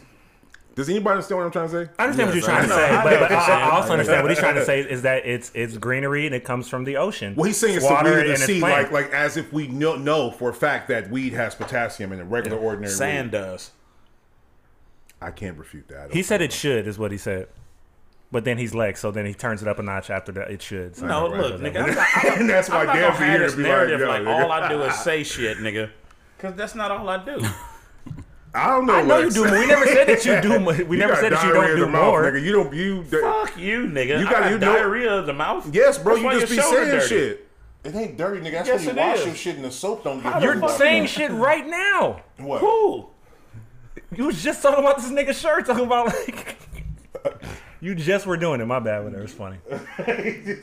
[0.80, 1.92] Does anybody understand what I'm trying to say?
[2.00, 3.02] I understand Yes, what you're trying to say, know.
[3.04, 4.80] but, I but know what you're I, I also understand what he's trying to say
[4.90, 7.36] is that it's it's greenery and it comes from the ocean.
[7.36, 9.68] Well, he's saying it's water the weed and the it's like like as if we
[9.68, 13.40] know, know for a fact that weed has potassium in a regular ordinary Sand weed.
[13.40, 13.72] does.
[15.22, 16.14] I can't refute that.
[16.14, 16.46] He said know.
[16.46, 17.50] it should, is what he said.
[18.32, 20.50] But then he's Lex, so then he turns it up a notch after that.
[20.50, 20.96] It should.
[20.96, 21.08] So.
[21.08, 21.74] No, right, look, right.
[21.74, 21.94] nigga.
[21.94, 24.00] Not, and that's why I'm not Dan gonna for have here to be like, narrative
[24.00, 25.90] yo, like all I do is say shit, nigga.
[26.38, 27.46] Cause that's not all I do.
[28.54, 28.94] I don't know.
[28.96, 29.36] I know you Lex.
[29.36, 29.44] do.
[29.44, 30.60] We never said that you do.
[30.88, 32.24] We You never said that you don't do mouth, more.
[32.24, 32.42] nigga.
[32.44, 32.74] You don't.
[32.74, 33.04] You.
[33.04, 34.20] Fuck you, nigga.
[34.20, 35.70] You gotta- got you know- diarrhea of the mouth.
[35.74, 36.16] Yes, bro.
[36.16, 37.08] That's you just be saying dirty.
[37.08, 37.48] shit.
[37.84, 38.52] It ain't dirty, nigga.
[38.54, 39.26] That's Yes, when you wash is.
[39.28, 40.34] your shit and the soap don't get.
[40.34, 40.72] How You're fuck?
[40.72, 42.22] saying shit right now.
[42.38, 42.60] what?
[42.62, 43.08] Who?
[44.16, 46.58] You was just talking about this nigga shirt, talking about like.
[47.82, 48.66] You just were doing it.
[48.66, 49.24] My bad, whatever.
[49.24, 49.58] It's funny.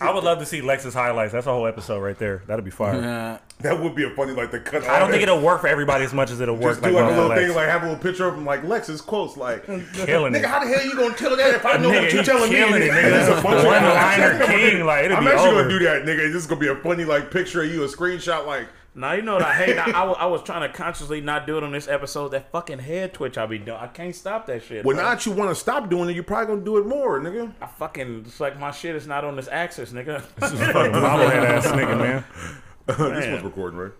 [0.01, 1.33] I would love to see Lex's highlights.
[1.33, 2.43] That's a whole episode right there.
[2.47, 3.41] That'd be fire.
[3.61, 4.85] That would be a funny like the cut.
[4.85, 7.05] I don't think it'll work for everybody as much as it'll work Just do like
[7.05, 7.57] a little for thing, Lex.
[7.57, 10.45] like have a little picture of him, like Lex's quotes, like killing Nigga, it.
[10.45, 12.57] how the hell you gonna tell that if I know Nigga, what you're telling me?
[12.57, 13.03] killing it, nigga.
[13.11, 15.63] There's a bunch of- One-liner king, like, it'll I'm be actually over.
[15.63, 16.19] gonna do that, nigga.
[16.31, 19.21] This is gonna be a funny like picture of you, a screenshot, like Now you
[19.21, 19.77] know what I hate.
[19.79, 22.31] I, I, was, I was trying to consciously not do it on this episode.
[22.31, 23.77] That fucking head twitch I be doing.
[23.79, 24.87] I can't stop that shit.
[24.87, 25.05] Well, bro.
[25.05, 27.53] now that you want to stop doing it, you're probably gonna do it more, nigga.
[27.61, 30.23] I fucking it's like my shit is not on this axis, nigga.
[30.41, 32.25] This is fucking bobblehead ass nigga, man.
[32.87, 33.33] this Man.
[33.33, 33.93] one's recording, right?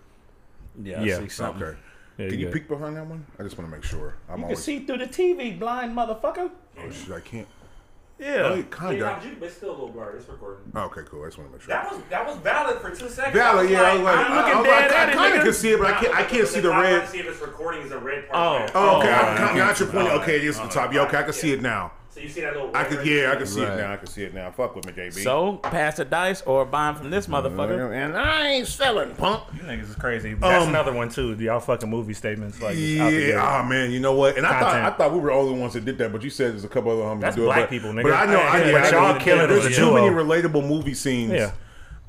[0.81, 1.61] yeah, I Yeah, see something.
[1.63, 1.77] Okay.
[2.17, 2.53] Yeah, Can you good.
[2.55, 3.23] peek behind that one?
[3.37, 4.15] I just want to make sure.
[4.27, 4.63] I'm You can always.
[4.63, 6.49] see through the TV, blind motherfucker.
[6.79, 7.47] Oh shit, I can't.
[8.19, 8.53] Yeah.
[8.55, 9.43] Oh, kind of.
[9.43, 10.17] It's still a little blurry.
[10.17, 10.71] It's recording.
[10.73, 11.23] Oh, okay, cool.
[11.23, 11.73] I just want to make sure.
[11.73, 13.35] That was that was valid for two seconds.
[13.35, 13.81] Valid, yeah.
[13.81, 15.69] I was like, I'm looking I, was dead like, at I kind of can see
[15.71, 16.15] it, but I can't.
[16.15, 17.01] I can't see the red.
[17.03, 18.31] I see if it's recording is a red Oh.
[18.31, 18.71] part.
[18.73, 19.09] Oh, oh okay.
[19.09, 19.55] Oh, I, alright.
[19.57, 20.07] got your point.
[20.07, 20.93] Okay, it is at the top.
[20.93, 21.91] Yeah, okay, I can see it now.
[22.17, 22.71] So you see that little.
[22.75, 23.77] I could, yeah, I can see it Right.
[23.77, 23.93] now.
[23.93, 24.49] I can see it now.
[24.49, 25.23] Fuck with me, JB.
[25.23, 27.93] So pass the dice or buy 'em from this motherfucker.
[27.93, 29.43] and I ain't selling, punk.
[29.53, 30.33] You niggas is crazy.
[30.33, 31.35] That's Um, another one too.
[31.35, 33.29] Y'all fucking movie statements like just out the gate.
[33.29, 34.35] Yeah, ah man, you know what?
[34.35, 34.85] And I thought Content.
[34.85, 36.67] I thought we were the only ones that did that, but you said there's a
[36.67, 37.53] couple other homies That's that do it.
[37.53, 38.03] black but, people, nigga.
[38.03, 39.19] But I know, I, Yeah, yeah, but I y'all know.
[39.19, 41.33] kill it There's a too many relatable movie scenes.
[41.33, 41.51] Yeah.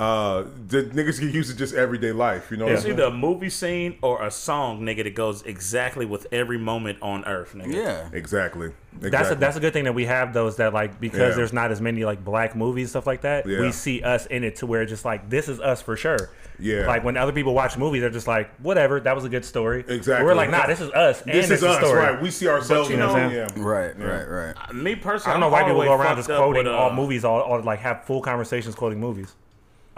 [0.01, 2.51] Uh, the niggas can use it just everyday life.
[2.53, 6.07] You know, It's I'm either a movie scene or a song, nigga, that goes exactly
[6.07, 7.73] with every moment on Earth, nigga.
[7.75, 8.09] yeah.
[8.13, 8.69] Exactly.
[8.93, 9.11] exactly.
[9.11, 11.35] That's a, that's a good thing that we have those that like because Yeah.
[11.37, 13.45] there's not as many like black movies and stuff like that.
[13.47, 13.61] Yeah.
[13.61, 16.31] We see us in it to where just like this is us for sure.
[16.61, 16.87] Yeah.
[16.87, 19.01] Like when other people watch movies, they're just like whatever.
[19.01, 19.85] That was a good story.
[19.89, 20.25] Exactly.
[20.25, 21.23] We're like nah, this is us.
[21.23, 21.99] this is us, story.
[21.99, 22.23] right?
[22.23, 22.89] We see ourselves.
[22.89, 23.49] you in know- it, yeah.
[23.57, 24.25] Right, right,
[24.57, 24.75] right.
[24.75, 27.25] Me personally, I don't know why people go around just quoting with, all uh, movies,
[27.25, 29.35] all, all like have full conversations quoting movies.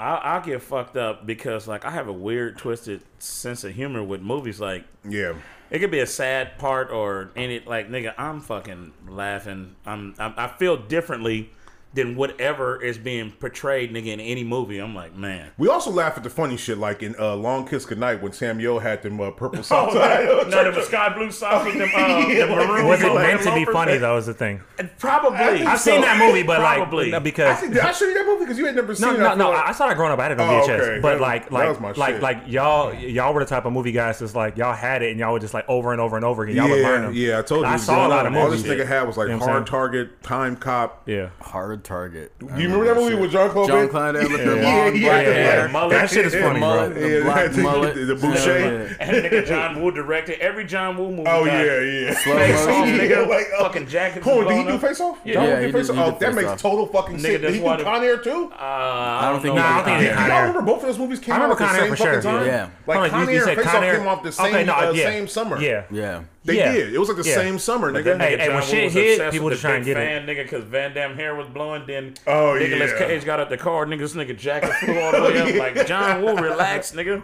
[0.01, 4.03] I, I get fucked up because like I have a weird, twisted sense of humor
[4.03, 4.59] with movies.
[4.61, 5.35] Like Yeah.
[5.71, 9.77] it could be a sad part or any like nigga, I'm fucking laughing.
[9.85, 11.51] I'm, I'm I feel differently
[11.93, 14.79] than whatever is being portrayed, nigga, in any movie.
[14.79, 15.51] I'm like, man.
[15.59, 18.79] We also laugh at the funny shit, like in uh, Long Kiss Goodnight when Samuel
[18.79, 19.95] had them uh, purple socks.
[19.97, 22.87] oh, no, the sky blue socks with them, uh, Yeah, the maroon.
[22.87, 24.17] Was it meant to be funny though?
[24.19, 24.63] Is the thing.
[24.99, 25.39] Probably.
[25.39, 27.07] I've seen that movie, but Probably.
[27.11, 29.09] like I because think did I show you that movie because you had never seen
[29.09, 29.19] No, it?
[29.19, 29.51] no, I no.
[29.51, 30.19] like- I saw that growing up.
[30.21, 30.81] I had it on Oh, VHS.
[30.81, 31.01] okay.
[31.01, 32.23] But That- like, that like, like, shit.
[32.23, 35.19] like y'all, y'all were the type of movie guys that's like y'all had it and
[35.19, 36.57] y'all would just like over and over and over again.
[36.57, 37.15] Y'all would learn yeah, them.
[37.15, 37.73] yeah, I told you.
[37.73, 38.45] I saw a lot of movies.
[38.45, 39.67] All this nigga had was like You know what I'm Hard?
[39.67, 41.03] Target, Time Cop.
[41.09, 41.31] Yeah.
[41.41, 42.33] Hard target.
[42.39, 43.69] Do you remember that movie with John Claude?
[43.69, 45.33] John Van- Claude Van with the Yeah, long yeah, black yeah.
[45.33, 45.69] hair.
[45.69, 45.91] mullet.
[45.91, 47.03] That shit is funny, mullet, bro.
[47.03, 47.95] the Yeah, black the- mullet.
[48.07, 48.59] the Boucher.
[48.61, 48.95] Yeah.
[49.01, 51.25] And nigga John Woo directed every John Woo movie.
[51.27, 52.15] Oh yeah, yeah.
[52.15, 53.29] Slow Face off, nigga.
[53.29, 54.25] Like, uh, fucking jackets.
[54.25, 55.19] Hold on, did he do face off?
[55.25, 55.35] Yeah.
[55.35, 56.07] John Yeah, he did face did- off.
[56.07, 57.33] he Oh, that makes total fucking Nigga, sense.
[57.33, 58.53] Did that's he do why the- Con Air too?
[58.53, 59.61] Uh, I don't don't think know.
[59.63, 60.11] Nah, I don't think Con he Air.
[60.13, 62.47] did Con Y'all remember both of those movies came out at the same fucking time?
[62.47, 62.69] Yeah.
[62.87, 64.93] Like Hold Con you- you Air and Face Off came off the same no, uh,
[64.95, 65.05] yeah.
[65.05, 65.61] same summer.
[65.61, 65.83] Yeah.
[65.91, 66.21] Yeah.
[66.43, 66.73] They Yeah.
[66.73, 66.95] did.
[66.95, 67.35] It was like the Yeah.
[67.35, 68.17] same summer, That nigga.
[68.17, 70.27] nigga Hey, hey, when shit hit, people with just the try and big get it.
[70.27, 71.83] nigga, because Van Damme hair was blowing.
[71.87, 73.07] Then Oh, Nicolas yeah.
[73.07, 73.85] Cage got out the car.
[73.85, 75.77] Nigga, this nigga jacket flew all the way up.
[75.77, 77.23] Like John Woo, relax, nigga.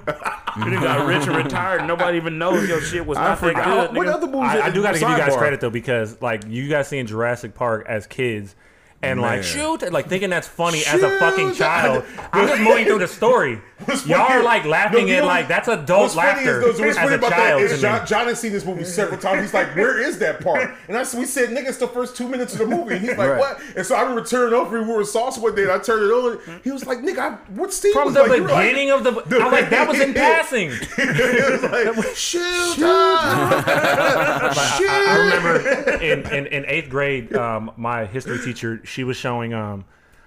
[0.58, 1.86] You nigga got rich and retired.
[1.86, 3.64] Nobody even knows your shit was I not that forgot.
[3.88, 3.96] good.
[3.96, 4.12] What nigga.
[4.14, 4.50] other movies?
[4.50, 5.38] I, I do got to give you guys sidebar?
[5.38, 8.54] credit though because like you guys seeing Jurassic Park as kids,
[9.02, 9.28] and Man.
[9.36, 12.04] like shoot, like thinking that's funny as a fucking child.
[12.32, 13.60] I'm just moving through the story.
[14.06, 16.90] Y'all are like laughing No, you at like that's adult What's funny laughter is, what's
[16.92, 17.78] as funny a about that child is.
[17.80, 19.42] John, John has seen this movie several times.
[19.42, 22.16] He's like, "Where is that part?" And I said, "We said nigga, it's the first
[22.16, 23.38] two minutes of the movie." And he's like, Right.
[23.38, 24.80] "What?" And so I remember turning over.
[24.82, 25.64] We were in sauce one day.
[25.64, 26.40] And I turned it over.
[26.64, 28.90] He was like, "Nigga, I, what Steve From was the like, you were like- beginning
[28.92, 30.70] of the, I'm like that was in passing.
[30.72, 31.60] it
[31.94, 34.54] was like, shoot, up.
[34.54, 34.88] shoot.
[34.88, 39.84] I remember in, in, in eighth grade, um, my history teacher, she was showing um,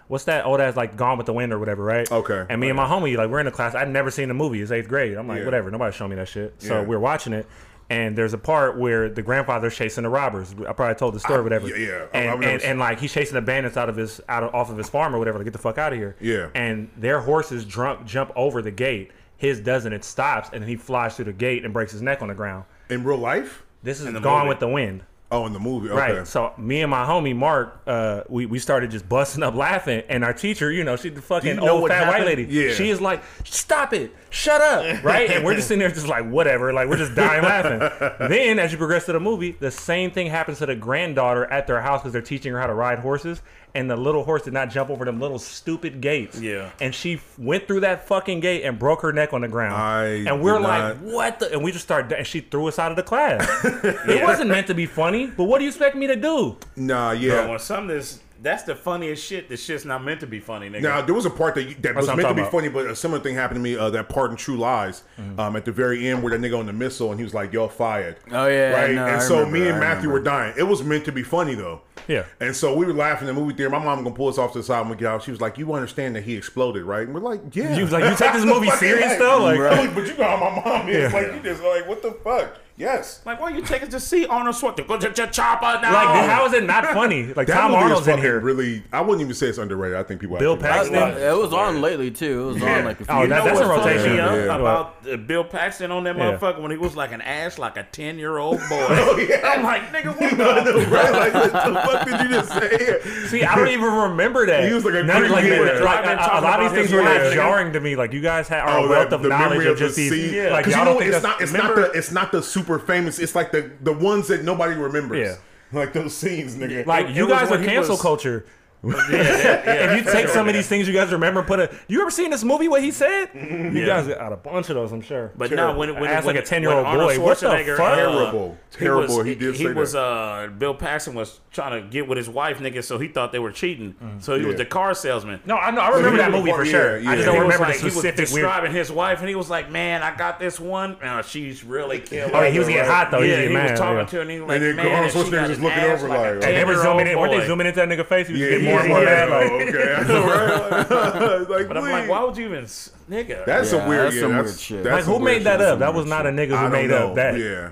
[0.08, 2.10] what's that old ass like Gone with the Wind or whatever, right?
[2.12, 2.46] Okay.
[2.50, 3.76] And me and my homie, like we're in the class.
[3.76, 4.62] I'd never seen the movie.
[4.62, 5.16] It's eighth grade.
[5.18, 5.46] I'm like, Yeah.
[5.46, 5.72] whatever.
[5.72, 6.56] Nobody showed me that shit.
[6.62, 6.86] So Yeah.
[6.88, 7.48] we're watching it.
[7.92, 10.54] And there's a part where the grandfather's chasing the robbers.
[10.68, 11.68] I probably told the story, or whatever.
[11.70, 12.06] yeah, yeah.
[12.14, 14.78] And, and, and like he's chasing the bandits out of his out of, off of
[14.78, 15.40] his farm or whatever.
[15.40, 16.16] Like, get the fuck out of here.
[16.22, 16.50] Yeah.
[16.54, 19.10] And their horses drunk jump over the gate.
[19.38, 19.92] His doesn't.
[19.92, 22.66] It stops, and he flies through the gate and breaks his neck on the ground.
[22.92, 23.64] In real life?
[23.82, 24.50] This is Gone movie.
[24.50, 25.02] with the Wind.
[25.32, 25.90] Oh, in the movie.
[25.90, 26.18] Okay.
[26.18, 26.28] Right.
[26.28, 30.24] So me and my homie Mark, uh, we, we started just busting up laughing, and
[30.24, 32.46] our teacher, you know, she's the fucking you know old fat white lady.
[32.46, 32.74] Yeah.
[32.74, 35.30] She is like, stop it, shut up, right?
[35.30, 37.80] And we're just sitting there, just like whatever, like we're just dying laughing.
[38.30, 41.68] then as you progress to the movie, the same thing happens to the granddaughter at
[41.68, 43.42] their house because they're teaching her how to ride horses.
[43.76, 46.42] And the little horse did not jump over them little stupid gates.
[46.42, 46.72] Yeah.
[46.82, 49.76] And she f- went through that fucking gate and broke her neck on the ground.
[49.76, 51.54] I and we're like, not- what the?
[51.54, 53.48] And we just started, and she threw us out of the class.
[54.10, 56.58] It wasn't meant to be funny, but what do you expect me to do?
[56.76, 57.48] Nah, Bro, yeah.
[57.48, 59.50] when some of this, that's the funniest shit.
[59.50, 60.82] This shit's not meant to be funny, nigga.
[60.82, 62.70] Now there was a part that that was what I'm meant to be talking funny,
[62.70, 63.76] but a similar thing happened to me.
[63.76, 65.40] Uh, that part in True Lies, Mm-hmm.
[65.40, 67.52] um, at the very end, where that nigga on the missile and he was like,
[67.52, 68.96] "Yo, fired." Oh, yeah, right.
[68.96, 70.54] no, and I so remember, me and I Matthew were dying.
[70.58, 71.82] It was meant to be funny though.
[72.08, 72.26] Yeah.
[72.40, 73.70] And so we were laughing in the movie theater.
[73.70, 75.24] My mom gonna pull us off to the side and we get out.
[75.24, 77.92] She was like, "You understand that he exploded, right?" And we're like, "Yeah." You was
[77.92, 79.20] like, you take this movie Fucking serious right.
[79.20, 79.44] though?
[79.44, 79.94] Like, Right.
[79.94, 81.12] but you know how my mom is.
[81.12, 81.20] Yeah.
[81.20, 82.58] Like you just like, what the fuck?
[82.80, 83.20] Yes.
[83.26, 84.88] like, why are you taking us to see Arnold Schwarzenegger?
[84.88, 85.92] Go to your chopper now.
[85.94, 87.34] like how is it not funny?
[87.36, 88.40] Like That Tom movie is Arnold's in here.
[88.40, 89.98] Really, I wouldn't even say it's underrated.
[89.98, 90.38] I think people.
[90.38, 90.96] Bill Paxton?
[90.96, 91.22] like it.
[91.22, 92.50] It was on lately too.
[92.50, 94.14] It was on like a few Oh, years that- You know that's a rotation.
[94.14, 94.56] me up Yeah, yeah.
[94.56, 96.32] about uh, Bill Paxton on that Yeah.
[96.38, 98.66] motherfucker when he was like an ass like a ten year old boy.
[98.90, 99.42] Oh, yeah.
[99.46, 100.88] I'm like, nigga, what the?
[100.90, 101.12] right?
[101.12, 103.28] Like, what the fuck did you just say?
[103.28, 104.66] See, I don't even remember that.
[104.68, 105.82] He was like a None- Greek like, kid.
[105.84, 107.34] like, I've a, a lot of these things were like life, nigga.
[107.36, 107.96] jarring to me.
[107.98, 110.12] Like you guys had our Oh, wealth of knowledge of just these.
[110.12, 110.34] scene.
[110.34, 110.52] Yeah.
[110.52, 113.18] Like y'all know don't think it's not it's not the it's not the super famous.
[113.18, 115.18] It's like the the ones that nobody remembers.
[115.18, 115.36] Yeah.
[115.72, 116.86] Like those scenes, nigga.
[116.86, 118.46] like it you was guys are cancel was- culture.
[118.84, 121.76] if you take some of these things you guys remember, and put a.
[121.88, 122.68] You ever seen this movie?
[122.68, 123.30] What he said?
[123.34, 125.32] You guys got a bunch of those, I'm sure.
[125.36, 127.20] But no, when when Ass like a 10-year-old boy.
[127.20, 127.92] What the Schwarzenegger, fuck?
[127.92, 128.58] uh, Terrible.
[128.72, 129.08] Terrible.
[129.08, 130.00] He, was, He did he say was that.
[130.00, 133.40] uh Bill Paxton was trying to get with his wife, nigga, so he thought they
[133.40, 133.96] were cheating.
[134.20, 135.42] So he was the car salesman.
[135.46, 135.82] no, I know.
[135.82, 137.00] I remember he that movie for sure.
[137.00, 137.10] yeah.
[137.12, 138.46] I just don't was remember like, the he was specific weird.
[138.46, 140.96] describing his wife, and he was like, "Man, I got this one.
[141.04, 143.22] Uh, she's really killing." Oh, yeah, he was getting hot though.
[143.22, 145.12] He was yeah, he was talking to her, and he was like, then "Man, Arnold
[145.12, 147.20] she Schwarzenegger got an looking ass over like a they were 10-year-old zooming in.
[147.20, 148.28] Weren't they zooming into that nigga face?
[148.28, 149.30] He was Yeah, getting more and more yeah, mad.
[149.30, 149.94] like, Like, okay,
[151.40, 151.50] right?
[151.50, 153.46] like, But I'm like, why would you even, nigga?
[153.46, 154.06] That's Yeah, a weird.
[154.06, 154.84] that's yeah, some that's, weird shit.
[154.84, 155.80] that's like who made that up?
[155.80, 157.10] That was not a nigga who made know.
[157.10, 157.38] up that.
[157.38, 157.72] Yeah.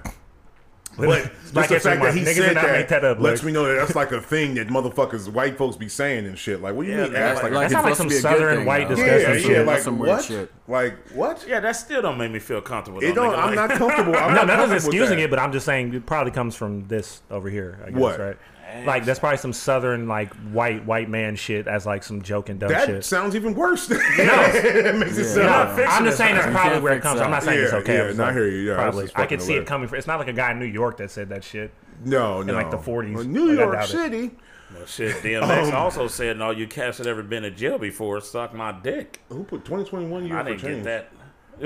[0.99, 1.09] But But
[1.53, 3.19] like just the fact that he said that, make that up.
[3.19, 6.25] lets like- me know that that's like a thing that motherfuckers, white folks, be saying
[6.25, 6.59] and shit.
[6.59, 7.13] Like, what do you Yeah, mean?
[7.13, 8.89] man, ass like- like, That it's like some to be a good southern thing, white
[8.89, 8.95] though.
[8.95, 9.57] disgusting yeah, yeah, shit.
[9.67, 10.25] like That's some weird what?
[10.25, 10.51] shit.
[10.67, 11.45] Like what?
[11.47, 12.99] Yeah, that still don't make me feel comfortable.
[13.01, 13.33] It don't.
[13.33, 13.37] nigga.
[13.39, 14.15] I'm Like, not comfortable.
[14.17, 15.23] I'm No, not nothing's comfortable excusing that.
[15.25, 17.79] it, but I'm just saying it probably comes from this over here.
[17.85, 18.19] I guess, What?
[18.19, 18.37] right?
[18.85, 22.59] Like that's probably some southern like white white man shit as like some joke and
[22.59, 22.95] dumb That shit.
[22.95, 23.89] That sounds even worse.
[23.91, 25.77] it makes it sound.
[25.77, 27.19] No, I'm just saying that's probably where it comes.
[27.19, 27.27] from.
[27.27, 27.93] I'm not saying it's okay.
[27.95, 28.57] yeah, I'm just no, I like, hear you.
[28.67, 29.05] Yeah, probably.
[29.05, 29.97] just I could see it coming from.
[29.97, 31.71] It's not like a guy in New York that said that shit.
[32.03, 32.49] No, no.
[32.49, 33.13] In like, the 40s.
[33.15, 34.31] Well, New Like, York doubt it.
[34.69, 34.75] City.
[34.77, 38.53] well, shit, DMX also said, "No, you cats that ever been to jail before suck
[38.53, 40.83] my dick." Who put 2021 year I for didn't change?
[40.83, 41.11] get that.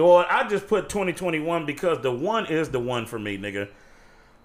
[0.02, 3.68] Well, I just put 2021 because the one is the one for me, nigga.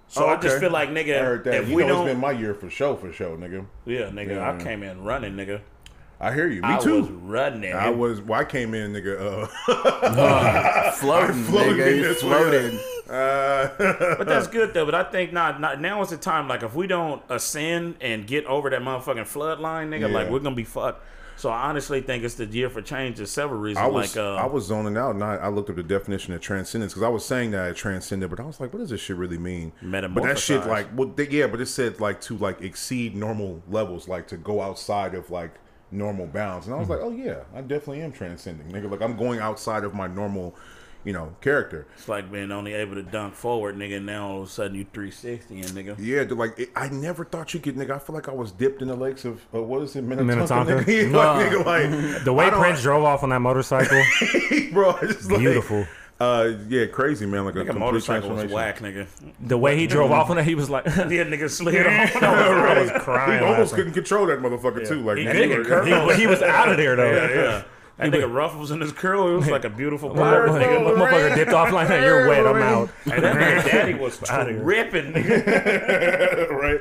[0.08, 0.60] So Oh, I just okay.
[0.66, 1.54] feel like, nigga, I heard that.
[1.54, 3.66] if you we know, don't, it's been my year for show, for show, nigga.
[3.84, 4.52] yeah, nigga, Yeah.
[4.52, 5.60] I came in running, nigga.
[6.20, 6.62] I hear you.
[6.62, 7.00] Me I too.
[7.02, 7.74] was running.
[7.74, 8.20] I was.
[8.22, 9.46] Well, I came in, nigga.
[9.68, 11.96] Uh, Floating, floated nigga.
[11.96, 12.30] You this way.
[12.30, 12.80] floated.
[13.08, 13.68] Uh,
[14.18, 14.84] But that's good though.
[14.84, 16.48] But I think not, not now is the time.
[16.48, 20.40] Like if we don't ascend and get over that motherfucking flood line, nigga, like we're
[20.40, 21.02] gonna be fucked.
[21.38, 23.18] So I honestly think it's the year for change.
[23.18, 23.84] There's several reasons.
[23.84, 26.32] I was like uh, I was zoning out, and I, I looked up the definition
[26.32, 28.88] of transcendence because I was saying that I transcended, but I was like, what does
[28.88, 29.72] this shit really mean?
[30.14, 33.62] But that shit, like, well, they, yeah, but it said like to like exceed normal
[33.68, 35.52] levels, like to go outside of like
[35.90, 38.90] normal bounds, and I was like, oh yeah, I definitely am transcending, nigga.
[38.90, 40.56] Like I'm going outside of my normal,
[41.06, 41.86] you know, character.
[41.96, 43.96] it's like being only able to dunk forward, nigga.
[43.96, 45.96] And now all of a sudden you 360 and nigga.
[45.98, 47.92] Yeah, dude, like it, I never thought you could, nigga.
[47.92, 50.64] I feel like I was dipped in the lakes of uh, what is it, Minnetonka?
[50.74, 50.90] Minnetonka?
[50.90, 51.12] Nigga?
[51.64, 54.02] like, nigga, like The way Prince drove off on that motorcycle,
[54.72, 55.86] bro, I just like, beautiful.
[56.18, 58.54] Uh, yeah, crazy man, like a Nigga, complete motorcycle was transformation.
[58.94, 59.46] whack, nigga.
[59.46, 60.94] The way he drove off on it, he was like, Yeah,
[61.24, 62.22] nigga slid off.
[62.22, 63.42] I was He crying.
[63.44, 63.76] almost laughing.
[63.76, 65.02] couldn't control that motherfucker too.
[65.02, 66.08] Like He you couldn't were- curl.
[66.10, 67.10] he, he was out of there though.
[67.12, 67.62] Yeah, yeah.
[67.98, 69.28] That nigga ruffles in his curl.
[69.32, 70.62] It was like a beautiful Motherfucker, bird.
[70.62, 70.96] nigga.
[70.96, 72.02] motherfucker dipped off like that.
[72.02, 72.46] You're wet.
[72.46, 72.90] I'm out.
[73.04, 74.20] Hey, that nigga daddy was
[74.62, 76.80] ripping, right?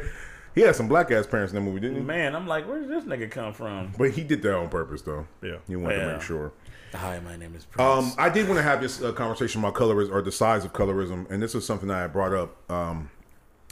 [0.54, 2.02] He had some black ass parents in that movie, didn't he?
[2.04, 3.92] Man, I'm like, where did this nigga come from?
[3.98, 5.28] But he did that on purpose, though.
[5.42, 5.58] Yeah.
[5.68, 6.52] he wanted to make sure.
[6.94, 7.86] Hi, my name is Prince.
[7.86, 10.72] Um, I did want to have this uh, conversation about colorism or the size of
[10.72, 13.10] colorism, and this is something that I brought up um,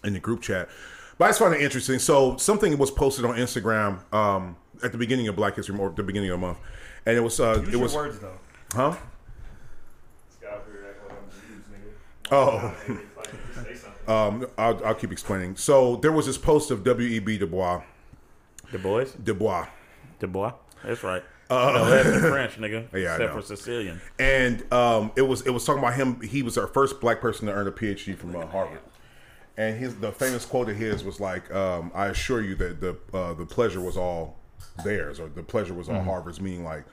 [0.03, 0.67] in the group chat.
[1.17, 1.99] But I just find it interesting.
[1.99, 5.95] So something was posted on Instagram um, at the beginning of Black History Month, or
[5.95, 6.57] the beginning of the month,
[7.05, 8.37] and it was uh, it was words though.
[8.73, 8.95] huh?
[12.31, 12.75] Oh.
[14.05, 15.55] Um, I'll, I'll keep explaining.
[15.55, 17.37] So there was this post of W.E.B.
[17.37, 17.81] Du Bois.
[18.73, 19.13] the boys?
[19.13, 19.65] Du Bois.
[20.19, 20.51] Du Bois.
[20.83, 21.23] That's right.
[21.49, 22.93] no, that's in French, nigga.
[22.93, 24.01] Uh, Yeah, I Except for Sicilian.
[24.19, 26.19] and um, it was it was talking about him.
[26.19, 28.81] He was our first black person to earn a PhD from uh, Harvard.
[29.55, 32.97] And his the famous quote of his was like, um, "I assure you that the
[33.13, 34.37] uh, the pleasure was all
[34.84, 36.84] theirs, or the pleasure was all Harvard's." Meaning, like,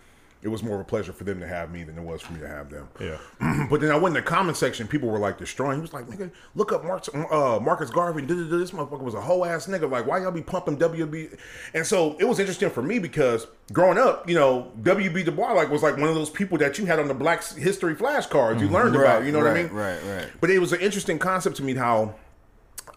[0.42, 2.32] it was more of a pleasure for them to have me than it was for
[2.32, 2.88] me to have them.
[2.98, 3.18] Yeah.
[3.70, 4.88] But then I went in the comment section.
[4.88, 5.76] People were like destroying.
[5.76, 8.22] He was like, "Nigga, look up Marcus, uh, Marcus Garvey.
[8.22, 9.90] This motherfucker was a whole ass nigga.
[9.90, 11.38] Like, why y'all be pumping WB?"
[11.74, 15.52] And so it was interesting for me because growing up, you know, WB Du Bois
[15.52, 18.60] like was like one of those people that you had on the Black History flashcards.
[18.60, 19.24] You learned about.
[19.24, 19.68] You know what I mean?
[19.72, 20.28] Right, right.
[20.40, 22.14] But it was an interesting concept to me how,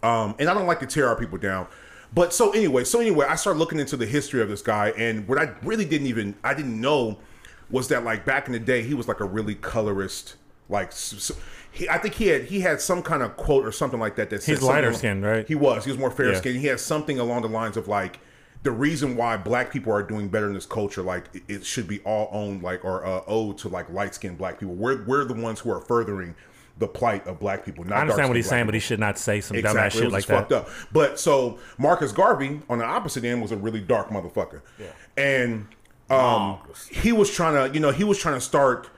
[0.02, 1.68] um, and I don't like to tear our people down.
[2.14, 5.28] But so anyway, so anyway, I started looking into the history of this guy, and
[5.28, 7.18] what I really didn't even I didn't know
[7.70, 10.36] was that like back in the day he was like a really colorist,
[10.70, 11.38] like s- s-
[11.72, 14.30] he, I think he had he had some kind of quote or something like that
[14.30, 15.48] that said He's lighter skinned, right?
[15.48, 16.38] He was he was more fair Yeah.
[16.38, 16.60] skinned.
[16.60, 18.20] He had something along the lines of like
[18.62, 21.88] the reason why black people are doing better in this culture, like it- it should
[21.88, 24.76] be all owned like or uh, owed to like light skinned black people.
[24.76, 26.36] We're we're the ones who are furthering
[26.78, 27.84] the plight of black people.
[27.84, 28.68] Not I understand what he's saying, people.
[28.70, 29.90] but he should not say some dumbass Exactly.
[29.92, 30.50] shit it was like just that.
[30.50, 30.70] fucked up.
[30.92, 34.62] But so Marcus Garvey on the opposite end was a really dark motherfucker.
[34.80, 34.88] Yeah.
[35.16, 35.68] And
[36.10, 36.60] um,
[36.92, 38.90] he was trying to, you know, he was trying to start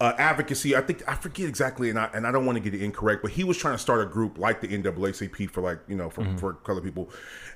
[0.00, 0.74] uh, advocacy.
[0.76, 3.22] I think I forget exactly, and I and I don't want to get it incorrect,
[3.22, 6.10] but he was trying to start a group like the NAACP for like you know
[6.10, 7.08] for for color people,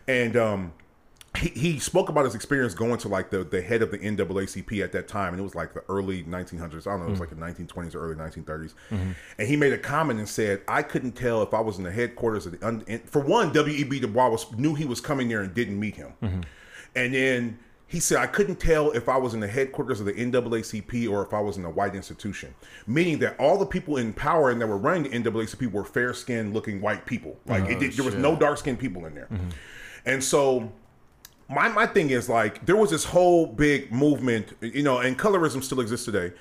[0.08, 0.72] and um.
[1.36, 4.82] He, he spoke about his experience going to like the, the head of the NAACP
[4.82, 6.86] at that time, and it was like the early 1900s.
[6.86, 7.62] I don't know, it was like the mm-hmm.
[7.64, 8.74] 1920s or early 1930s.
[8.90, 9.10] Mm-hmm.
[9.38, 11.92] And he made a comment and said, "I couldn't tell if I was in the
[11.92, 14.00] headquarters of the for one, W.E.B.
[14.00, 16.40] Du Bois was, knew he was coming there and didn't meet him, mm-hmm.
[16.94, 17.58] and then
[17.88, 21.22] he said I couldn't tell if I was in the headquarters of the NAACP or
[21.22, 22.54] if I was in a white institution,
[22.86, 26.12] meaning that all the people in power and that were running the NAACP were fair
[26.12, 27.36] skinned looking white people.
[27.46, 29.28] Like oh, it did, there was no dark skinned people in there,
[30.04, 30.72] and so
[31.48, 35.62] my my thing is like there was this whole big movement, you know, and colorism
[35.62, 36.32] still exists today.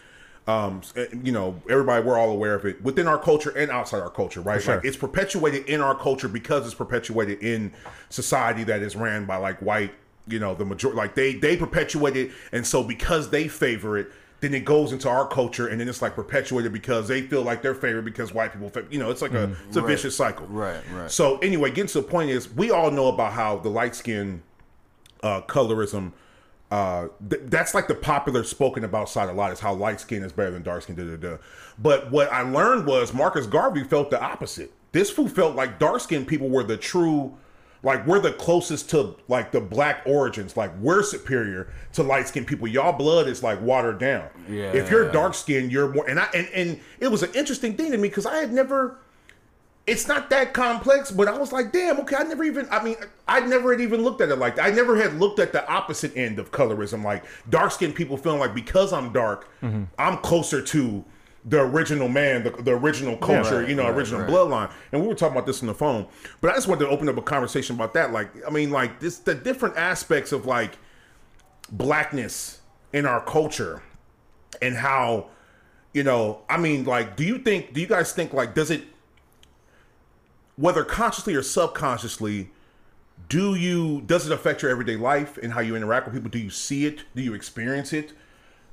[0.48, 0.82] Um,
[1.24, 4.42] you know, everybody we're all aware of it within our culture and outside our culture,
[4.42, 4.62] right?
[4.62, 4.76] sure.
[4.76, 7.72] Like it's perpetuated in our culture because it's perpetuated in
[8.10, 9.92] society that is ran by like white,
[10.28, 10.98] you know, the majority.
[10.98, 15.10] Like they they perpetuate it, and so because they favor it, then it goes into
[15.10, 18.54] our culture, and then it's like perpetuated because they feel like they're favored because white
[18.54, 19.88] people, you know, it's like a it's a Right.
[19.88, 21.10] vicious cycle, Right, right.
[21.10, 24.44] So anyway, getting to the point is we all know about how the light skin
[25.26, 26.14] uh, colorism.
[26.72, 30.24] Uh, th- that's like the popular spoken about side a lot is how light skin
[30.24, 30.96] is better than dark skin.
[30.96, 31.38] Da, da, da.
[31.80, 34.72] But what I learned was Marcus Garvey felt the opposite.
[34.92, 37.36] This fool felt like dark skinned people were the true,
[37.84, 40.56] like we're the closest to like the black origins.
[40.56, 42.68] Like we're superior to light skinned people.
[42.68, 44.30] Y'all blood is like watered down.
[44.50, 44.72] Yeah.
[44.74, 46.08] If you're dark skinned, you're more.
[46.10, 49.00] And I and and it was an interesting thing to me because I had never
[49.88, 52.96] it's not that complex, but I was like, damn, okay, I never even, I mean,
[53.28, 54.66] I never had even looked at it like that.
[54.66, 58.40] I never had looked at the opposite end of colorism, like dark skinned people feeling
[58.40, 59.84] like because I'm dark, mm-hmm.
[60.00, 61.06] I'm closer to
[61.48, 64.30] the original man, the, the original culture, right, you know, right, original right.
[64.30, 64.72] bloodline.
[64.92, 66.08] And we were talking about this on the phone,
[66.42, 68.12] but I just wanted to open up a conversation about that.
[68.12, 70.80] Like, I mean, like this, the different aspects of like
[71.72, 72.62] blackness
[72.94, 73.84] in our culture
[74.64, 75.30] and how,
[75.94, 78.84] you know, I mean, like, do you think, do you guys think, like, does it,
[80.56, 82.52] whether consciously or subconsciously,
[83.30, 86.30] do you does it affect your everyday life and how you interact with people?
[86.30, 87.04] Do you see it?
[87.16, 88.14] Do you experience it?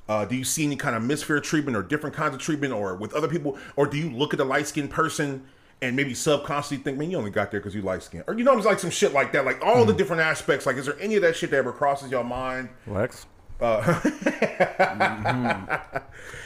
[0.07, 2.95] Uh, do you see any kind of misfit treatment or different kinds of treatment or
[2.95, 3.57] with other people?
[3.75, 5.45] Or do you look at the light skinned person
[5.81, 8.25] and maybe subconsciously think, man, you only got there because you light skinned?
[8.27, 9.45] Or you know, it's like some shit like that.
[9.45, 10.65] Like all the different aspects.
[10.65, 12.69] Like, is there any of that shit that ever crosses your mind?
[12.85, 13.25] Lex?
[13.61, 13.81] uh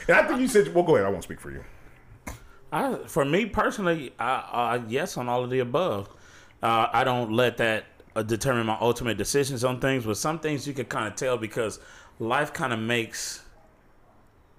[0.07, 1.05] And I think you said, well, go ahead.
[1.05, 1.63] I won't speak for you.
[2.71, 4.33] I, for me personally, I,
[4.75, 6.09] uh, yes on all of the above.
[6.61, 10.05] Uh, I don't let that uh, determine my ultimate decisions on things.
[10.05, 11.79] But some things you can kind of tell because
[12.19, 13.41] life kind of makes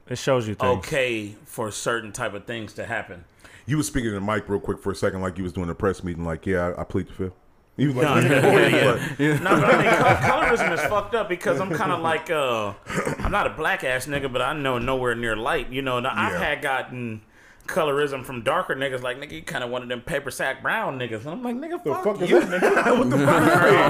[0.09, 0.79] It shows you things.
[0.79, 3.25] okay for certain type of things to happen.
[3.67, 5.69] You were speaking to the mic real quick for a second, like you was doing
[5.69, 6.25] a press meeting.
[6.25, 7.33] Like, yeah, I, I plead the fifth.
[7.77, 9.39] You was like, No, yeah, yeah, yeah.
[9.39, 12.73] No, but I mean, col- colorism is fucked up because I'm kind of like, uh,
[13.19, 15.71] I'm not a black ass nigga, but I know nowhere near light.
[15.71, 17.21] You know, and I've had gotten
[17.69, 19.03] colorism from darker niggas.
[19.03, 21.21] Like, nigga, you kind of one of them paper sack brown niggas.
[21.21, 22.61] And I'm like, nigga, the fuck, fuck is you, that?
[22.61, 22.99] nigga.
[22.99, 23.35] what the fuck?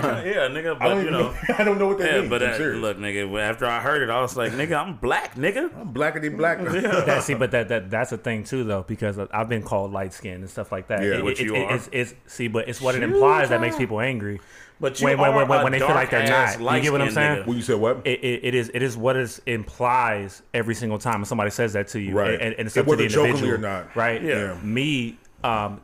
[0.27, 1.35] yeah, nigga, I but don't you know.
[1.59, 2.31] I don't know what that Yeah, means.
[2.31, 3.41] but I'm uh, look, nigga.
[3.41, 6.59] After I heard it, I was like, "Nigga, I'm black, nigga." I'm blacker than black.
[6.63, 10.13] That, see, but that, that that's a thing too, though, because I've been called light
[10.13, 11.03] skinned and stuff like that.
[11.03, 11.75] Yeah, it, which it- you it- are.
[11.77, 14.41] It's, it's see, but it's what it You implies that makes people angry.
[14.81, 16.77] But you when, when, are when, when, they feel like they're dark-ass, not.
[16.77, 17.43] You get what I'm saying?
[17.43, 17.47] nigga.
[17.47, 18.07] when you said what?
[18.07, 21.73] It, it, it is it is what it implies every single time when somebody says
[21.73, 22.41] that to you, Right.
[22.41, 23.97] And, and it's And up to the individual, or not.
[23.97, 24.23] right?
[24.23, 24.57] Yeah.
[24.63, 25.81] Me, um,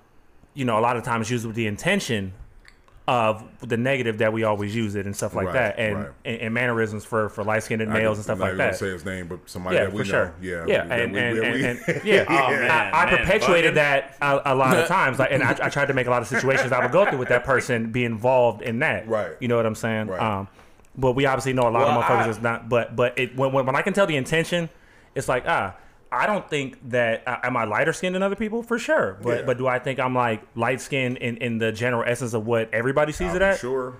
[0.54, 2.32] you know, a lot of times used with the intention
[3.06, 6.08] of the negative that we always use it and stuff like Right, that, and, right.
[6.24, 8.78] and and mannerisms for for light skinned males and stuff I'm not like gonna that.
[8.78, 10.10] Say his name, but somebody Yeah, that we for know.
[10.10, 10.34] sure.
[10.40, 13.18] Yeah, yeah, and, we- and, we- and, we- and- yeah, Oh, man, I, I man,
[13.18, 16.06] perpetuated fucking- that a, a lot of times, like, and I, I tried to make
[16.06, 19.06] a lot of situations I would go through with that person be involved in that.
[19.06, 19.32] Right.
[19.38, 20.06] You know what I'm saying?
[20.06, 20.20] Right.
[20.38, 20.48] Um,
[20.96, 22.68] but we obviously know a lot Well, of motherfuckers I- is not.
[22.70, 24.70] But but it when, when when I can tell the intention,
[25.14, 25.74] it's like ah.
[26.14, 29.40] I don't think that uh, am I lighter skinned than other people for sure, but
[29.40, 29.46] Yeah.
[29.46, 32.72] but do I think I'm like light skinned in, in the general essence of what
[32.72, 33.58] everybody sees I'm it at?
[33.58, 33.94] Sure.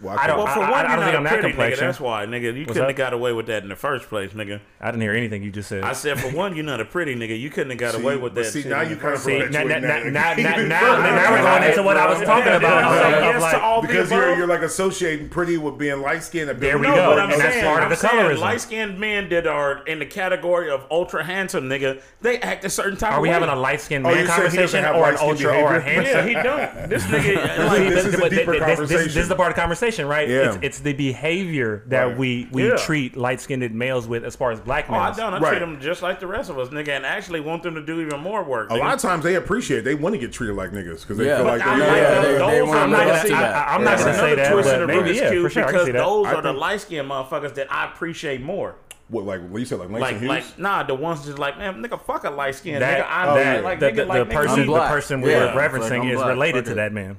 [0.00, 1.56] Well, I don't- Well, for I- one, I you're don't not think a I'm that
[1.56, 1.78] pretty nigga.
[1.80, 2.54] That's why, nigga.
[2.56, 4.60] You couldn't have got away with that in the first place, nigga.
[4.80, 5.82] I didn't hear anything you just said.
[5.84, 7.38] I said, for one, you're not a pretty nigga.
[7.38, 8.50] You couldn't have got See, away with but that.
[8.50, 10.34] see, shit now you kind of see, now, now, now, now, now,
[10.66, 12.84] now we're going into what I was talking about.
[12.84, 15.28] I was of- like, of yes like- to all the because you're you're like associating
[15.30, 16.50] pretty with being light skinned.
[16.50, 18.38] There we go, and that's part of I'm the saying colorism.
[18.40, 22.96] light-skinned men that are in the category of ultra handsome, nigga, they act a certain
[22.98, 25.10] type Are we having a light skinned Oh, man you're saying he doesn't conversation or
[25.10, 26.02] an ultra or a behavior?
[26.12, 26.28] handsome?
[26.28, 26.90] Yeah, he don't.
[26.90, 29.56] This nigga, Like, like, this is a deeper this, this, this is the part of
[29.56, 30.28] the conversation, right?
[30.28, 30.48] Yeah.
[30.54, 32.16] It's, it's the behavior that Right.
[32.18, 32.76] we we Yeah.
[32.76, 35.34] treat light skinned males with as far as black oh, I don't.
[35.34, 35.50] I Right.
[35.50, 38.00] treat them just like the rest of us, nigga, and actually want them to do
[38.00, 38.70] even more work.
[38.70, 39.78] A lot of times they appreciate.
[39.78, 39.84] it.
[39.84, 41.36] They want to get treated like niggas because they Yeah.
[41.36, 42.24] feel But like I they, like Yeah, those.
[42.24, 43.54] they- they Those wanna are I'm not live gonna, up see, I, that.
[43.54, 43.84] I, am Yeah.
[43.84, 45.66] not That's gonna say that, but maybe yeah, for sure.
[45.66, 48.74] Because those are the light skinned motherfuckers that I appreciate more.
[49.08, 50.50] what like what you said like Langston Like, Hughes.
[50.52, 53.06] like, nah, the ones just like, man, nigga, fuck a light skin, That, nigga.
[53.10, 55.54] I'm that like, the, nigga, the, like, the nigga, person, I'm the person we're Yeah,
[55.54, 56.28] referencing like, is black.
[56.28, 56.74] related Fuck to it.
[56.76, 57.16] that man.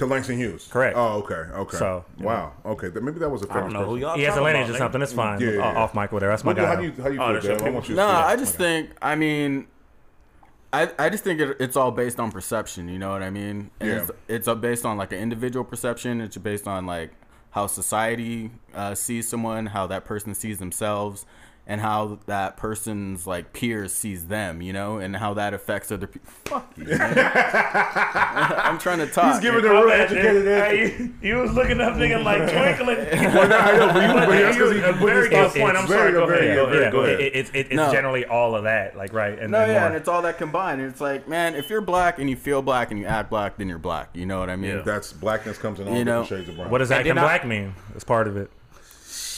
[0.00, 0.68] To Langston Hughes.
[0.70, 0.96] Correct.
[0.96, 1.76] Oh, okay, okay.
[1.78, 2.90] So, wow, okay.
[2.90, 4.00] Th- Maybe that was a I famous don't know who person.
[4.02, 5.00] y'all He has a lineage or something.
[5.00, 5.40] It's fine.
[5.40, 5.78] Yeah, yeah, yeah.
[5.78, 6.32] Off mic, whatever.
[6.32, 6.66] That's my What guy.
[6.66, 7.52] how do you how do you Oh, feel, that's Dad?
[7.52, 7.70] I okay.
[7.70, 8.24] want you to No, speak.
[8.24, 8.90] I just think.
[9.00, 9.66] I mean,
[10.72, 12.88] I I just think it, it's all based on perception.
[12.88, 13.70] You know what I mean?
[13.80, 13.96] And Yeah.
[14.02, 16.20] It's, it's uh, based on like an individual perception.
[16.20, 17.10] It's based on like
[17.50, 21.26] how society uh, sees someone, how that person sees themselves,
[21.70, 24.60] and how that person's like peers sees them.
[24.60, 26.28] You know, and how that affects other people.
[26.46, 26.86] Fuck you.
[27.00, 29.34] I'm trying to talk.
[29.34, 30.64] He's giving a real educated answer.
[30.64, 32.96] Hey, you, you was looking up, nigga, like twinkling.
[33.30, 35.52] Well, no, I know, but you- but that's 'cause he a can put very good
[35.52, 35.76] point.
[35.76, 36.12] I'm sorry.
[36.12, 36.56] Go ahead.
[36.56, 36.92] Go ahead.
[36.92, 37.92] Go it's No.
[37.92, 39.86] generally all of that, like right, and, No, and yeah, more.
[39.88, 40.80] and it's all that combined.
[40.80, 43.68] It's like, man, if you're black and you feel black and you act black, then
[43.68, 44.08] you're black.
[44.14, 44.76] You know what I mean?
[44.78, 44.82] Yeah.
[44.82, 46.70] That's blackness comes in all You know, shades of brown.
[46.70, 47.74] what does And acting black mean?
[47.94, 48.50] It's part of it.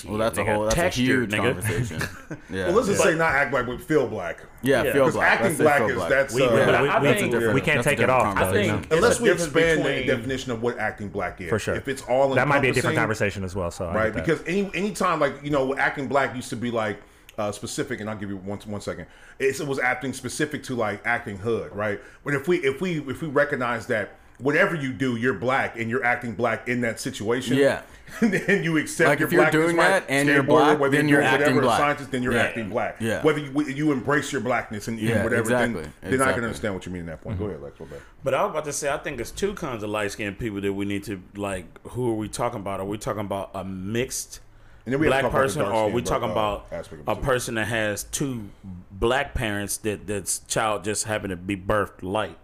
[0.04, 1.54] Well, that's a whole, that's texture, a huge nigga.
[1.54, 2.02] conversation.
[2.50, 4.40] Yeah, Well, let's just say not act black, but feel black.
[4.62, 4.92] yeah, Yeah.
[4.92, 5.30] feel Because black.
[5.32, 6.08] acting Let's black is black.
[6.10, 8.36] that's We, uh, we, I- we, I we, think- we can't take it off.
[8.36, 8.96] I think know?
[8.96, 11.48] unless we difference expand the definition of what acting black is.
[11.50, 11.74] for sure.
[11.74, 13.70] If it's all that might be a different conversation as well.
[13.70, 14.12] So right?
[14.14, 16.98] Because any anytime like you know acting black used to be like
[17.38, 19.06] uh, specific, and I'll give you one one second.
[19.38, 22.00] It's, it was acting specific to like acting hood, right?
[22.24, 25.88] But if we if we if we recognize that whatever you do, you're black and
[25.88, 27.82] you're acting black in that situation, Yeah.
[28.20, 31.08] then you accept Like, your if you're blackness, doing that and you're black, whether then
[31.08, 31.78] you're you're acting whatever black.
[31.78, 32.42] scientist, then you're Yeah.
[32.42, 32.96] acting black.
[33.00, 33.22] Yeah.
[33.22, 35.82] Whether you, you embrace your blackness and, and Yeah, whatever, exactly.
[35.82, 36.34] then, then I Exactly.
[36.34, 37.36] can understand what you mean at that point.
[37.36, 37.44] Mm-hmm.
[37.44, 37.80] Go ahead, Lex.
[37.80, 38.00] What bad?
[38.22, 40.60] But I was about to say, I think there's two kinds of light skinned people
[40.60, 41.64] that we need to like.
[41.88, 42.80] Who are we talking about?
[42.80, 44.40] Are we talking about a mixed
[44.84, 47.02] And then we black talk about the person, or are we talking uh, about aspect
[47.06, 48.50] of a person that has two
[48.90, 52.36] black parents that that's child just happened to be birthed light?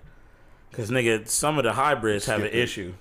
[0.79, 2.95] Because nigga, some of the hybrids have an issue,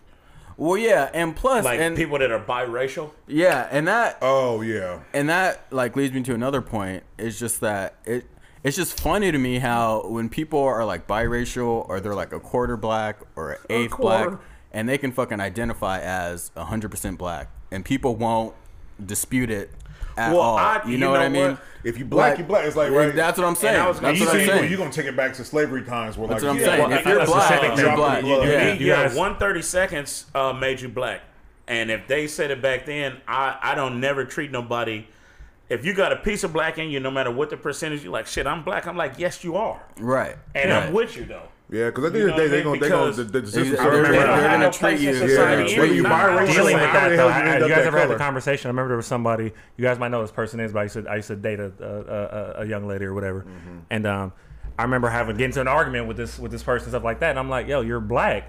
[0.57, 3.11] Well, yeah, and plus, like and people that are biracial.
[3.27, 7.03] yeah, and that Oh yeah, and that like leads me to another point.
[7.19, 8.25] It's just that it
[8.63, 12.39] it's just funny to me how when people are like biracial or they're like a
[12.39, 14.29] quarter black or an eighth quarter.
[14.31, 18.55] black, and they can fucking identify as hundred percent black, and people won't
[19.05, 19.69] dispute it
[20.17, 20.57] at Well, all.
[20.57, 21.51] I- you, you know, what know I mean?
[21.51, 21.59] what?
[21.83, 22.65] if you black, Like, you black.
[22.65, 23.15] It's like right.
[23.15, 23.79] That's what I'm saying.
[23.79, 24.69] I was That's you what I'm see, saying.
[24.69, 26.17] you're gonna take it back to slavery times.
[26.17, 26.89] Where That's like, what I'm yeah, saying.
[26.89, 27.95] well, If you're a black, you're thing.
[27.95, 28.23] black.
[28.23, 28.73] You- you- Yeah.
[28.73, 31.21] you yeah, guys- one thirty seconds uh, made you black,
[31.67, 35.07] and if they said it back then, I I don't never treat nobody.
[35.69, 38.11] If you got a piece of black in you, no matter what the percentage, you're
[38.13, 38.47] like shit.
[38.47, 38.87] I'm black.
[38.87, 40.35] I'm like, yes, you are, Right.
[40.55, 40.83] and right.
[40.83, 41.49] I'm with you though.
[41.69, 43.29] Yeah, because at the end of the know day, they're gonna, they're gonna, the, the,
[43.31, 45.77] the They're- system- they're- remember- they're gonna treat you- Yeah, anyway.
[45.77, 47.27] whether you Not- buy or dealing with that though.
[47.27, 48.67] you I, end I- up you guys that ever had the conversation?
[48.67, 49.51] I remember there was somebody.
[49.75, 51.59] You guys might know this person is, but I used to I used to date
[51.59, 53.77] a a, a, a young lady or whatever, Mm-hmm.
[53.89, 54.33] and um,
[54.79, 57.19] I remember having getting into an argument with this with this person and stuff like
[57.19, 58.45] that, and I'm like, yo, you're black,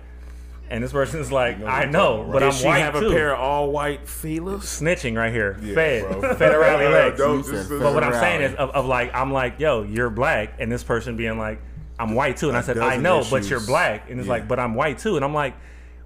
[0.71, 3.09] and this person is like, I know, but Did I'm she white have too.
[3.09, 4.63] a pair of all white feelers?
[4.63, 6.35] snitching right here, Yeah, fed, bro.
[6.37, 7.19] federally legs.
[7.19, 9.59] Don't- You this said is- But what I'm saying is, of, of like, I'm like,
[9.59, 11.61] yo, you're black, and this person being like,
[11.99, 14.27] I'm white too, and I A said, I dozen know, but you're black, and it's
[14.27, 14.33] Yeah.
[14.35, 15.55] like, but I'm white too, and I'm like,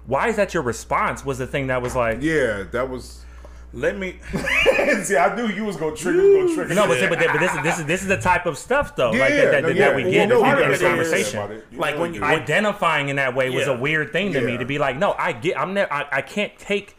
[0.05, 1.23] why is that your response?
[1.23, 3.19] Was the thing that was like, Yeah, that was.
[3.75, 4.19] Let me.
[5.03, 6.21] See, I knew you was gonna trigger.
[6.21, 6.75] Was gonna trigger.
[6.75, 8.95] no, but, see, but, but this is this is this is the type of stuff
[8.95, 9.95] though, like that, that, no, that, yeah.
[9.95, 11.39] we Well, get no, in part the of it is- conversation.
[11.39, 11.65] about it.
[11.75, 14.65] Like when you you- Identifying in that way was a weird thing to me to
[14.65, 16.95] be like, no, I get, I'm never, I, I can't take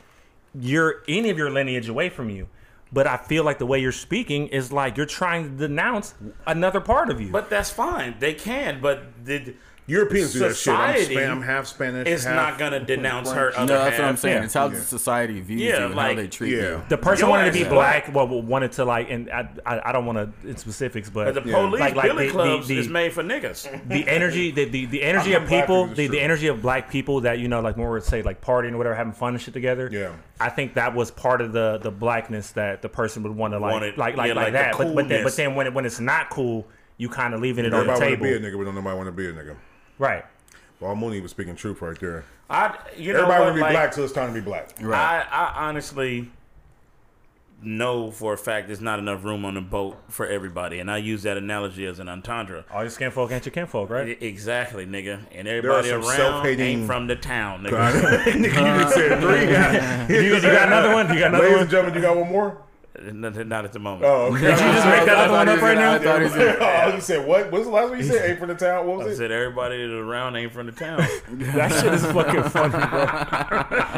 [0.58, 2.48] your any of your lineage away from you.
[2.94, 6.14] But I feel like the way you're speaking is like you're trying to denounce
[6.46, 7.32] another part of you.
[7.32, 8.14] But that's fine.
[8.20, 9.54] They can, but the
[9.86, 10.72] Europeans do that shit.
[10.72, 12.08] I'm, society Span, I'm half Spanish.
[12.08, 13.50] is half, not gonna denounce her.
[13.50, 14.36] No, Other that's what I'm saying.
[14.38, 14.44] Yeah.
[14.44, 14.80] It's how Yeah.
[14.80, 16.62] society views Yeah, you and like- how they treat Yeah.
[16.62, 16.82] you.
[16.88, 18.14] the person Your wanted to be is black.
[18.14, 21.34] Well, wanted to like, and I, I, I don't want to in specifics, but But
[21.34, 23.68] the police Like- like billy the- clubs the- is made for niggas.
[23.88, 27.38] the energy, the the, the energy of people, the, the energy of black people that
[27.38, 29.90] you know, like more would say, like partying or whatever, having fun and shit together.
[29.92, 30.12] Yeah.
[30.40, 33.58] I think that was part of the the blackness that the person would want to
[33.58, 34.78] like, Wanted- like like yeah, like, like that.
[34.78, 36.66] But but then but then when it, when it's not cool,
[36.96, 38.64] you kind of leaving it on the Everybody want to table, be a nigga, but
[38.64, 39.56] don't nobody want to be a nigga.
[39.98, 40.24] Right?
[40.80, 42.24] Well, Mooney was speaking truth right there.
[42.50, 44.40] I, you know Everybody what, want to be like, black, so it's time to be
[44.44, 44.74] black.
[44.80, 44.98] Right.
[44.98, 46.30] I, I honestly
[47.62, 50.98] know for a fact there's not enough room on the boat for everybody, and I
[50.98, 52.64] use that analogy as an entendre.
[52.70, 54.22] All your skin folk ain't your kinfolk, right?
[54.22, 55.20] Exactly, nigga.
[55.32, 57.92] And everybody some around self-hating- ain't from the town, nigga.
[58.24, 60.16] nigga, you just said three.
[60.26, 61.08] you, you got another one?
[61.12, 61.62] You got another Ladies one?
[61.62, 62.58] and gentlemen, you got one more?
[63.02, 64.04] Not, not at the moment.
[64.04, 64.40] Oh, okay.
[64.42, 65.94] Did you just make that other one up right now?
[65.94, 67.50] I thought he said, oh, you said what?
[67.50, 68.30] What's the last one you said?
[68.30, 68.86] Ain't from the town.
[68.86, 69.16] What I was it?
[69.16, 70.98] said everybody that's around ain't from the town.
[71.54, 73.06] That shit is fucking funny, bro.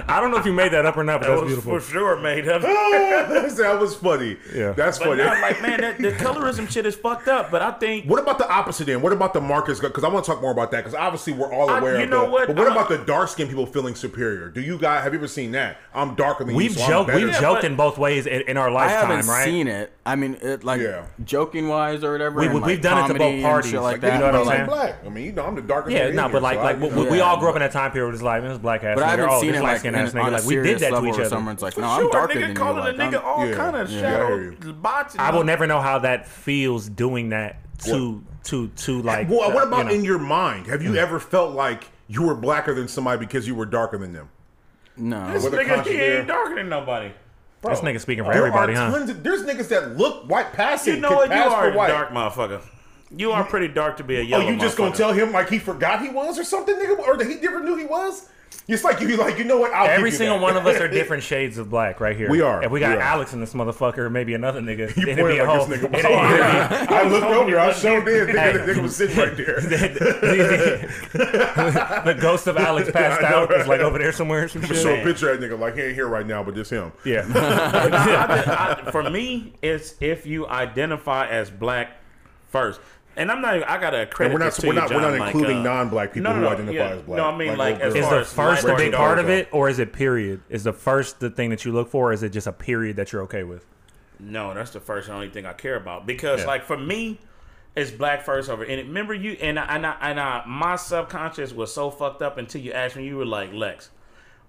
[0.08, 1.78] I don't know if you made that up or not, but That that's was beautiful.
[1.78, 2.62] for sure made up.
[2.62, 4.38] that was funny.
[4.54, 4.72] Yeah.
[4.72, 5.24] that's But funny.
[5.24, 7.50] now, like, man, that, the colorism shit is fucked up.
[7.50, 9.02] But I think What about the opposite end?
[9.02, 9.78] What about the Marcus?
[9.80, 10.78] Because I want to talk more about that.
[10.84, 12.30] Because obviously we're all I- aware you of know the.
[12.30, 12.46] what?
[12.48, 14.48] But what I'm about the dark skinned people feeling superior?
[14.48, 15.78] Do you guys have you ever seen that?
[15.94, 16.78] I'm darker than We've you.
[16.78, 19.44] so I'm joked, we've Yeah, joked in both ways in, in our I haven't right?
[19.44, 19.92] seen it.
[20.04, 21.04] I mean, it like Yeah.
[21.24, 22.40] joking wise or whatever.
[22.40, 24.20] We- and, we've like, done it to both parties, shit like, like you that.
[24.20, 24.66] know what I'm like, saying?
[24.68, 24.94] black.
[25.04, 25.96] I mean, you know, I'm the darkest.
[25.96, 27.10] Yeah, no, in but like, so like I, we, you know.
[27.10, 28.14] we all grew up in that time period.
[28.14, 29.10] It's like, man, this black ass But I nigga.
[29.10, 30.28] haven't oh, seen this it light like in, ass nigga.
[30.28, 31.24] a Like we did that to each other.
[31.28, 32.54] someone's like, no, I'm sure, darker nigga than you.
[32.54, 33.54] calling Like, a nigga all Yeah.
[33.56, 34.72] kind of Yeah, I shadow hear you.
[34.74, 35.16] bots.
[35.18, 39.28] I will never know how that feels doing that to to to like.
[39.28, 40.66] Well, what uh, about in your mind?
[40.68, 44.12] Have you ever felt like you were blacker than somebody because you were darker than
[44.12, 44.28] them?
[44.96, 45.30] No.
[45.32, 47.10] This What nigga, conscious he ain't darker than nobody.
[47.62, 48.96] This nigga speaking for There everybody, are huh?
[48.96, 50.96] of, there's niggas that look white passing.
[50.96, 51.28] You know what?
[51.28, 52.62] You pass are a dark motherfucker.
[53.16, 54.44] You are pretty dark to be a yellow.
[54.44, 57.16] Oh, you just gonna tell him like he forgot he was or something, nigga, or
[57.16, 58.28] that he never knew he was?
[58.68, 59.72] It's like you like you know what?
[59.72, 60.42] I'll Every give you single that.
[60.42, 62.30] one of us are different shades of black right here.
[62.30, 62.62] We are.
[62.64, 63.02] If we got We.
[63.02, 65.66] Alex in this motherfucker, maybe another nigga, You it'd pointed be a like whole.
[65.66, 65.94] this nigga.
[65.94, 67.58] it'd- was- I looked over.
[67.58, 68.28] I showed did.
[68.28, 68.52] Nigga, Hey.
[68.52, 69.60] the nigga was sitting right there.
[69.60, 70.88] the,
[72.04, 73.52] the ghost of Alex passed know, out.
[73.52, 74.44] Is like over there somewhere.
[74.44, 76.54] or Some Show a picture of that nigga like he ain't here right now, but
[76.54, 76.92] just him.
[77.04, 77.26] Yeah.
[77.34, 81.98] I- I- for me, it's if you identify as black
[82.48, 82.80] first.
[83.18, 83.66] And I'm not.
[83.68, 85.62] I gotta credit And we're not- we're you, not- we're John, not like, including uh,
[85.62, 87.16] non-black people who identify as black.
[87.16, 87.94] No, I mean Like like.
[87.94, 90.42] Is the first a big part of it, or is it period?
[90.50, 92.96] Is the first the thing that you look for, or is it just a period
[92.96, 93.64] that you're okay with?
[94.20, 96.46] No, that's the first and only thing I care about because, Yeah.
[96.46, 97.18] like, for me,
[97.74, 98.64] it's black first over.
[98.64, 102.38] And remember, you and I, and I, and I, my subconscious was so fucked up
[102.38, 103.06] until you asked me.
[103.06, 103.90] You were like, Lex,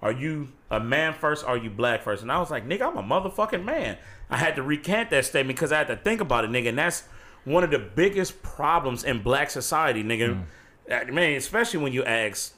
[0.02, 1.44] are you a man first?
[1.44, 2.22] Or are you black first?
[2.22, 3.98] And I was like, nigga, I'm a motherfucking man.
[4.30, 6.70] I had to recant that statement because I had to think about it, nigga.
[6.70, 7.04] And that's
[7.48, 10.44] one of the biggest problems in black society, nigga.
[10.92, 12.54] Uh, Man, especially when you ask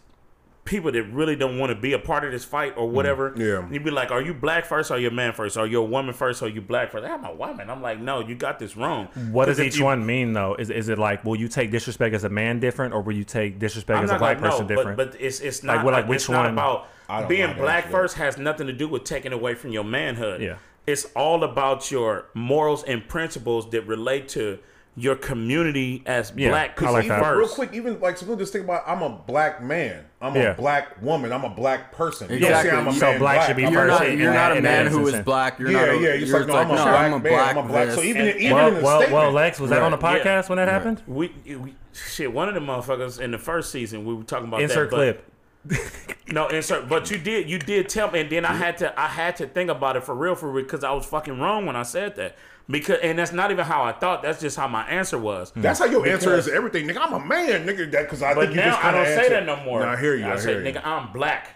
[0.66, 3.34] people that really don't want to be a part of this fight or whatever.
[3.36, 3.68] Yeah.
[3.72, 5.58] You'd be like, Are you black first or you a man first?
[5.58, 7.06] Are you a woman first or you black first?
[7.08, 7.72] I'm a woman.
[7.72, 9.08] I'm like, No, you got this wrong.
[9.32, 10.54] What does if each you- one mean though?
[10.56, 13.24] Is is it like will you take disrespect as a man different, or will you
[13.24, 14.98] take disrespect I'm as a not black gonna person know, different?
[14.98, 17.86] but, but it's it's Like, not what- like, like, which not one- about being black
[17.86, 17.92] actually.
[17.92, 20.40] first has nothing to do with taking away from your manhood.
[20.42, 20.58] Yeah.
[20.86, 24.60] It's all about your morals and principles that relate to
[24.96, 27.24] your community as Yeah, black I like people that.
[27.24, 27.38] first.
[27.38, 30.06] Real quick, even like so just think about I'm a black man.
[30.22, 30.52] I'm Yeah.
[30.52, 31.32] a black woman.
[31.32, 32.30] I'm a black person.
[32.30, 32.72] You Exactly.
[32.72, 34.62] don't say I'm a So man black should be You're first not, you're not a
[34.62, 35.58] man who is black.
[35.60, 36.00] You're Yeah, not a, yeah.
[36.16, 37.58] You're you're like, no, I'm a no, black I'm a man.
[37.58, 37.92] I'm a black.
[37.92, 39.98] So even And- even well, in the well, statement, well, Lex, was that on the
[39.98, 40.22] Right.
[40.24, 41.02] podcast when that happened?
[41.08, 42.34] we, we shit.
[42.34, 44.98] One of the motherfuckers in the first season we were talking about Insert that, but-
[44.98, 45.26] clip.
[46.32, 46.88] No, insert.
[46.88, 49.48] But you did, you did tell me, and then I had to, I had to
[49.48, 52.16] think about it for real, for real, because I was fucking wrong when I said
[52.18, 52.36] that.
[52.70, 54.22] Because, and that's not even how I thought.
[54.22, 55.52] That's just how my answer was.
[55.56, 56.98] That's how your answer is everything, nigga.
[57.02, 57.92] I'm a man, nigga.
[57.92, 59.80] That because I But think you just I kind of don't say that no more.
[59.80, 60.26] No, I hear you.
[60.26, 60.72] I, I, say, hear you.
[60.74, 61.56] nigga, I'm black.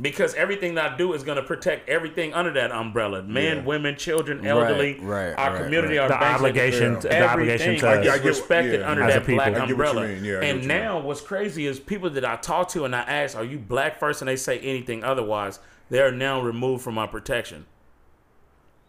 [0.00, 3.62] Because everything that I do is gonna protect everything under that umbrella: men, Yeah.
[3.64, 6.10] women, children, elderly, right, our right, community, right.
[6.10, 8.90] our The obligation, everything the obligation to I get- I is get- respected yeah.
[8.90, 9.34] under As a that people.
[9.44, 10.06] black I what umbrella.
[10.08, 10.66] yeah, and what you mean.
[10.68, 14.00] now, what's crazy is people that I talk to and I ask, "Are you black
[14.00, 14.20] first?
[14.20, 15.60] and they say anything otherwise,
[15.90, 17.66] they are now removed from my protection.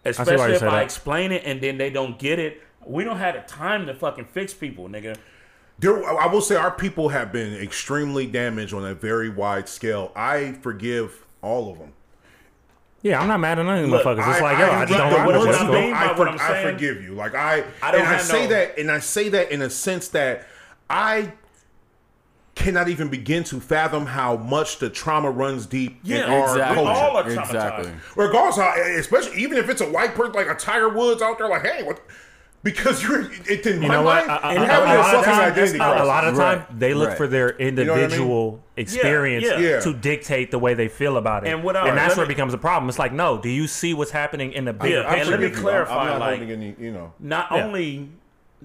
[0.05, 0.83] Why Especially you if I that.
[0.83, 2.61] explain it and then they don't get it.
[2.85, 5.17] We don't have the time to fucking fix people, nigga.
[5.79, 10.11] There, I will say our people have been extremely damaged on a very wide scale.
[10.15, 11.93] I forgive all of them.
[13.01, 14.17] Yeah, I'm not mad at none of these motherfuckers.
[14.17, 15.71] It's I, like, yo, I, I, just don't the rock what with ones I who
[15.73, 15.79] you.
[15.79, 17.13] mean don't, by I, what I'm I forgive you.
[17.13, 19.69] Like I, I don't and I say no- that, and I say that in a
[19.69, 20.47] sense that
[20.89, 21.33] I
[22.55, 26.75] cannot even begin to fathom how much the trauma runs deep in Yeah, our exactly.
[26.85, 26.91] culture.
[27.01, 27.91] all are exactly.
[28.15, 31.49] regardless how, especially even if it's a white person like a Tiger Woods out there,
[31.49, 31.99] like, hey, what?
[32.63, 34.25] Because you're, it in You know what?
[34.25, 36.23] mind, A- a- you're having a a lot of fucking time- identity a- a lot
[36.27, 37.17] of time Right, they look right.
[37.17, 37.67] for their what I mean?
[37.77, 39.59] individual experience yeah.
[39.59, 39.79] Yeah.
[39.81, 42.25] to dictate the way they feel about it, And what I- and that's let where
[42.25, 42.89] it becomes a problem.
[42.89, 45.31] It's like, no, do you see what's happening in the bigger Yeah, and picture?
[45.31, 45.61] let me forgive you.
[45.63, 47.13] clarify, I'm not like- any, you know.
[47.19, 47.65] not Yeah.
[47.65, 48.09] only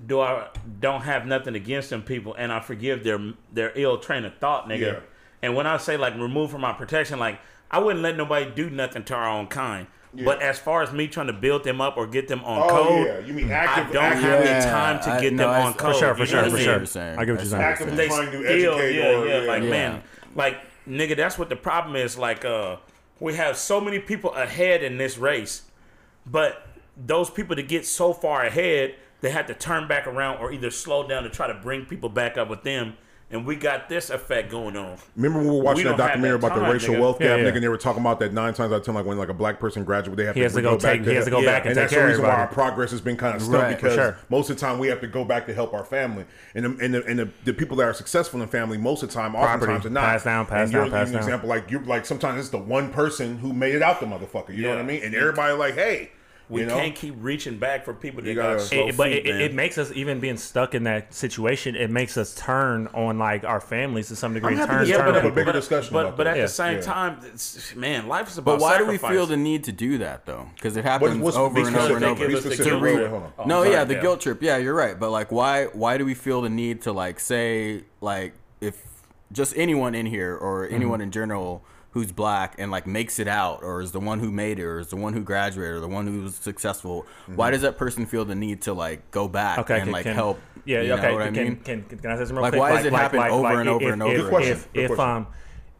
[0.06, 0.48] do I
[0.80, 3.18] don't have nothing against them people, and I forgive their
[3.52, 4.80] their ill train of thought, nigga.
[4.80, 5.00] Yeah.
[5.42, 7.40] And when I say like remove from my protection, like
[7.70, 9.86] I wouldn't let nobody do nothing to our own kind.
[10.12, 12.68] But as far as me trying to build them up or get them on Oh,
[12.68, 13.18] code, yeah.
[13.20, 15.50] You mean active- I don't active- have Yeah, the time to I- get no, them
[15.50, 15.96] I- on for code.
[15.96, 16.72] sure, for you sure, for what I sure.
[16.72, 16.80] you're.
[16.80, 17.62] I get what you're saying.
[17.62, 19.70] what Actively they trying to still, educate yeah, or- yeah, yeah, like yeah.
[19.70, 20.02] man,
[20.34, 20.56] like
[20.88, 22.18] nigga, that's what the problem is.
[22.18, 22.76] Like, uh,
[23.20, 25.62] we have so many people ahead in this race,
[26.26, 26.66] but
[26.96, 30.70] those people to get so far ahead, they had to turn back around or either
[30.70, 32.94] slow down to try to bring people back up with them.
[33.32, 34.98] And we got this effect going on.
[35.14, 37.00] Remember when we were watching We that documentary that about the racial nigga.
[37.00, 37.42] wealth gap, Yeah, yeah.
[37.52, 39.28] nigga, and they were talking about that nine times out of ten, like when like
[39.28, 41.14] a black person graduates, they have He to has to go go back take- he
[41.14, 41.46] has to go yeah.
[41.46, 43.62] back and take that's care the reason why our progress has been kind of stuck
[43.62, 44.18] Right, because sure.
[44.30, 46.24] most of the time we have to go back to help our family,
[46.56, 49.10] and the, and the, and the, the people that are successful in family most of
[49.10, 49.86] the time, oftentimes Property.
[49.86, 50.00] are not.
[50.06, 51.22] Pass down, pass and you're down, pass an down.
[51.22, 54.52] example like you're like sometimes it's the one person who made it out the motherfucker.
[54.56, 55.04] You know what I mean?
[55.04, 56.10] And everybody like, hey,
[56.50, 58.96] We you know, can't keep reaching back for people that You got gotta- slow It-
[58.96, 61.76] but feet, it, it, it makes us even being stuck in that situation.
[61.76, 64.52] It makes us turn on like our families to some degree.
[64.54, 66.24] I'm happy turn, to yeah, turn but, have a bigger but, discussion But, about but
[66.24, 66.30] that.
[66.32, 66.42] at Yeah.
[66.42, 66.80] the same Yeah.
[66.82, 69.98] time, it's, man, life is about But why do we feel the need to do
[69.98, 70.48] that though?
[70.56, 72.26] Because it happens what's- over and over and over.
[72.26, 72.64] give us the Be specific.
[72.72, 73.02] guilt Wait, trip.
[73.04, 73.32] wait, hold on.
[73.38, 74.02] Oh, no, sorry, yeah, the Cal.
[74.02, 74.42] guilt trip.
[74.42, 74.98] Yeah, you're right.
[74.98, 78.76] But like, why why do we feel the need to like say like if
[79.32, 80.74] just anyone in here or Mm-hmm.
[80.74, 81.62] anyone in general
[81.92, 84.78] who's black and like makes it out or is the one who made it or
[84.78, 87.36] is the one who graduated or the one who was successful, Mm-hmm.
[87.36, 90.04] why does that person feel the need to like go back Okay, and can, like
[90.04, 90.38] can, help?
[90.64, 91.02] Yeah, you okay.
[91.08, 91.56] know what can, I mean?
[91.56, 92.60] can, can, can I say something real Like, quick?
[92.60, 94.14] why does it happen over and if- over and over?
[94.14, 95.04] If, Good question, if, good if question.
[95.16, 95.26] um,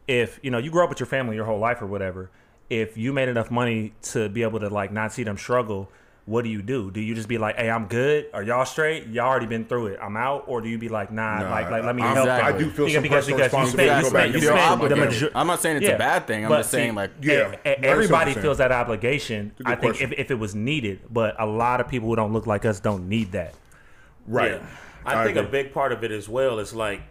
[0.07, 2.29] if you know you grew up with your family your whole life or whatever,
[2.69, 5.89] if you made enough money to be able to like not see them struggle,
[6.25, 6.91] what do you do?
[6.91, 8.27] Do you just be like, "Hey, I'm good"?
[8.33, 9.07] Are y'all straight?
[9.07, 9.99] Y'all already been through it.
[10.01, 12.27] I'm out, or do you be like, "Nah, Nah, like, like let me I'm- help"?
[12.27, 12.53] Exactly.
[12.53, 14.21] I do feel Because- some because- personal because you responsibility spent- to go you back
[14.21, 15.19] spent- and you fix spent some of the my obligated.
[15.19, 15.41] family.
[15.41, 16.43] I'm not saying it's Yeah, a bad thing.
[16.45, 19.51] I'm but just saying like Yeah, I understand everybody feels that obligation.
[19.65, 20.13] I think question.
[20.13, 22.79] if, if it was needed, but a lot of people who don't look like us
[22.79, 23.53] don't need that.
[24.27, 24.51] right?
[24.51, 24.65] Yeah.
[25.03, 27.01] I, I think a big part of it as well is like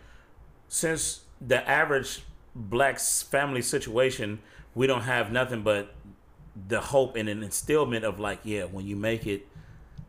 [0.68, 2.22] since the average
[2.54, 4.38] black family situation,
[4.74, 5.92] we don't have nothing but
[6.68, 9.46] the hope and an instillment of like, yeah, when you make it,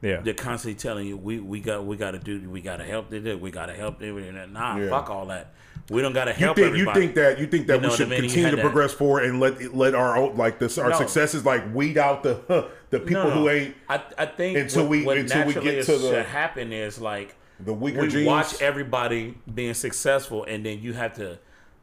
[0.01, 2.83] Yeah, they're constantly telling you we we got we got to do we got to
[2.83, 4.89] help them we got to help them nah Yeah.
[4.89, 5.53] fuck all that
[5.91, 7.81] we don't got to help You help think you think that you think that You
[7.81, 8.21] know we should I mean?
[8.21, 8.61] Continue had to that.
[8.63, 10.97] progress forward and let let our own- like this our No.
[10.97, 13.35] successes like weed out the the people No, no.
[13.41, 16.25] who ain't I, I think until what, we- what until we get to the- should
[16.25, 18.25] happen is like the weaker we genes.
[18.27, 21.37] watch everybody being successful, and then you have to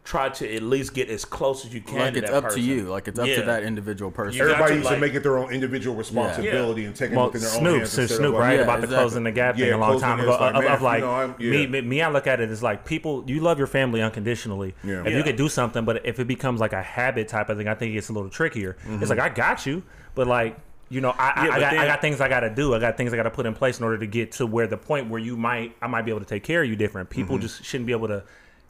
[0.09, 1.99] try to at least get as close as you can.
[1.99, 2.63] like to it's that up person.
[2.63, 2.85] to you.
[2.85, 3.41] Like it's up Yeah.
[3.41, 4.39] to that individual person.
[4.39, 7.11] You got Everybody to, needs like- to make it their own individual responsibility and take
[7.11, 7.91] it well, within their own hands.
[7.91, 10.01] so instead Snoop, like, right Yeah, about the closing the gap Yeah, thing a long
[10.01, 10.31] time ago.
[10.31, 12.49] like, of, man, of like you know, I'm- me, me, me, I look at it
[12.49, 13.23] as like people.
[13.27, 14.75] You love your family unconditionally.
[14.83, 15.01] Yeah.
[15.01, 15.19] If Yeah.
[15.19, 17.75] you could do something, but if it becomes like a habit type of thing, I
[17.75, 18.79] think it gets a little trickier.
[18.81, 19.05] It's mm-hmm.
[19.05, 19.83] like I got you,
[20.15, 20.59] but like.
[20.91, 22.75] You know, I, I, Yeah, I, but got, I got things I got to do.
[22.75, 24.67] I got things I got to put in place in order to get to where
[24.67, 27.11] the point where you might, I might be able to take care of you different.
[27.11, 27.43] People mm-hmm.
[27.43, 28.25] just shouldn't be able to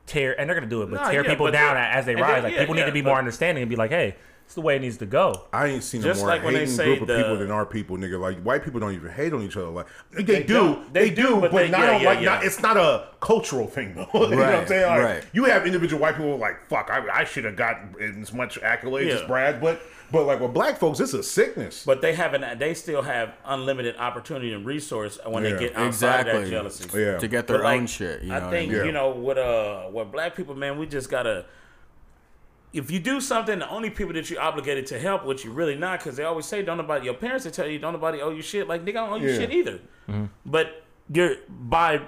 [0.09, 2.15] tear, and they're gonna do it, but No, tear yeah, people but down as they
[2.17, 2.35] rise.
[2.35, 4.63] then- like yeah, people need to be more understanding and be like, hey, it's the
[4.63, 5.45] way it needs to go.
[5.53, 7.51] I ain't seen a more like when they hating say group of the- people than
[7.51, 8.19] our people, nigga.
[8.19, 9.67] Like white people don't even hate on each other.
[9.69, 12.09] Like they, They do, they, They do, do, but, but they- not yeah, on, yeah,
[12.09, 12.25] like yeah.
[12.37, 12.45] not.
[12.45, 14.09] It's not a cultural thing though.
[14.15, 14.87] you know what I'm saying?
[14.87, 15.25] Like, right.
[15.35, 19.11] You have individual white people like, fuck, I, I should have gotten as much accolades
[19.11, 21.85] as Brad, but but like with black folks, it's a sickness.
[21.85, 22.59] But they haven't.
[22.59, 25.51] They still have unlimited opportunity and resource when Yeah.
[25.51, 26.45] they get outside of Exactly.
[26.45, 26.99] that jealousy.
[26.99, 27.19] Yeah.
[27.19, 28.23] to get their But, like, own shit.
[28.23, 28.85] You know I what think mean?
[28.87, 31.45] you know what uh what black people man we just gotta
[32.73, 35.75] if you do something, the only people that you're obligated to help, which you really
[35.75, 38.29] not, because they always say, don't nobody, your parents will tell you, don't nobody owe
[38.29, 38.69] you shit.
[38.69, 39.39] Like, nigga, I don't owe you Yeah.
[39.39, 39.81] shit either.
[40.45, 42.03] But you're, by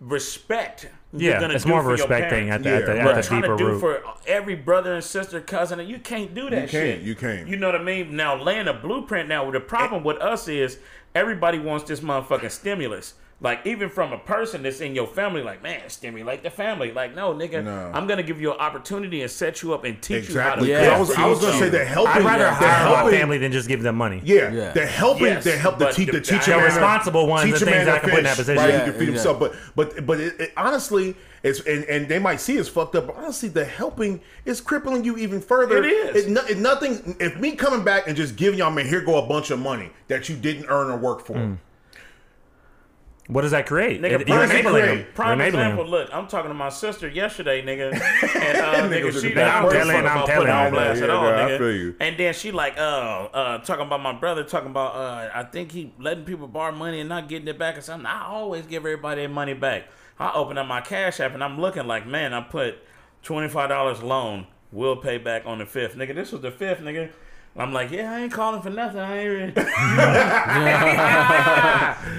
[0.00, 3.00] respect, Yeah, gonna it's do more of a respect thing at the, at the, Yeah,
[3.00, 3.16] at right.
[3.16, 3.80] the trying deeper to do root.
[3.80, 6.94] for every brother and sister, cousin, and you can't do that You shit.
[6.96, 7.48] can't, you can't.
[7.48, 8.16] You know what I mean?
[8.16, 9.28] Now laying a blueprint.
[9.28, 10.78] Now the problem with us is
[11.14, 13.14] everybody wants this motherfucking stimulus.
[13.40, 16.92] Like even from a person that's in your family, like man, stimulate the family.
[16.92, 17.90] Like no, nigga, No.
[17.92, 20.68] I'm gonna give you an opportunity and set you up and teach Exactly.
[20.68, 20.86] you how to.
[20.88, 20.96] Yeah.
[20.96, 21.70] I was, I was gonna teach say you.
[21.72, 22.12] that helping.
[22.12, 24.22] I'd rather the hire my family than just give them money.
[24.24, 24.70] Yeah, Yeah.
[24.72, 27.50] the helping, Yes, the help, the, but te- the the- teacher, the man, responsible ones,
[27.50, 28.62] teach the a man things I to can put in that position.
[28.62, 28.70] right?
[28.72, 29.14] Yeah, He can feed yeah.
[29.14, 32.94] himself, but but but it, it, honestly, it's and, and they might see it's fucked
[32.94, 35.82] up, but honestly, the helping is crippling you even further.
[35.84, 36.24] It is.
[36.26, 37.16] It, no- it nothing.
[37.20, 39.90] If me coming back and just giving y'all, man, here go a bunch of money
[40.08, 41.34] that you didn't earn or work for.
[41.34, 41.58] Mm.
[43.26, 44.02] What does that create?
[44.02, 44.86] Nigga, It- you're prime, enabling create.
[44.86, 44.96] them.
[44.98, 45.84] You're prime enabling example.
[45.84, 45.90] them.
[45.92, 49.42] Look, I'm talking to my sister yesterday, nigga, and uh, Nigga nigga, she in the
[49.42, 49.62] I back.
[49.62, 50.50] don't give a I'm telling, I'm telling.
[50.50, 51.58] on blast yeah, at all, yeah, I nigga.
[51.58, 51.96] feel you.
[52.00, 55.72] And then she like, uh, uh, talking about my brother, talking about, uh, I think
[55.72, 58.04] he letting people borrow money and not getting it back or something.
[58.06, 59.84] I always give everybody their money back.
[60.18, 62.76] I open up my cash app and I'm looking like, man, I put
[63.22, 64.46] twenty five dollars loan.
[64.70, 66.14] We'll pay back on the fifth, nigga.
[66.14, 67.10] This was the fifth, nigga.
[67.56, 68.98] I'm like, yeah, I ain't calling for nothing.
[68.98, 69.52] I ain't really.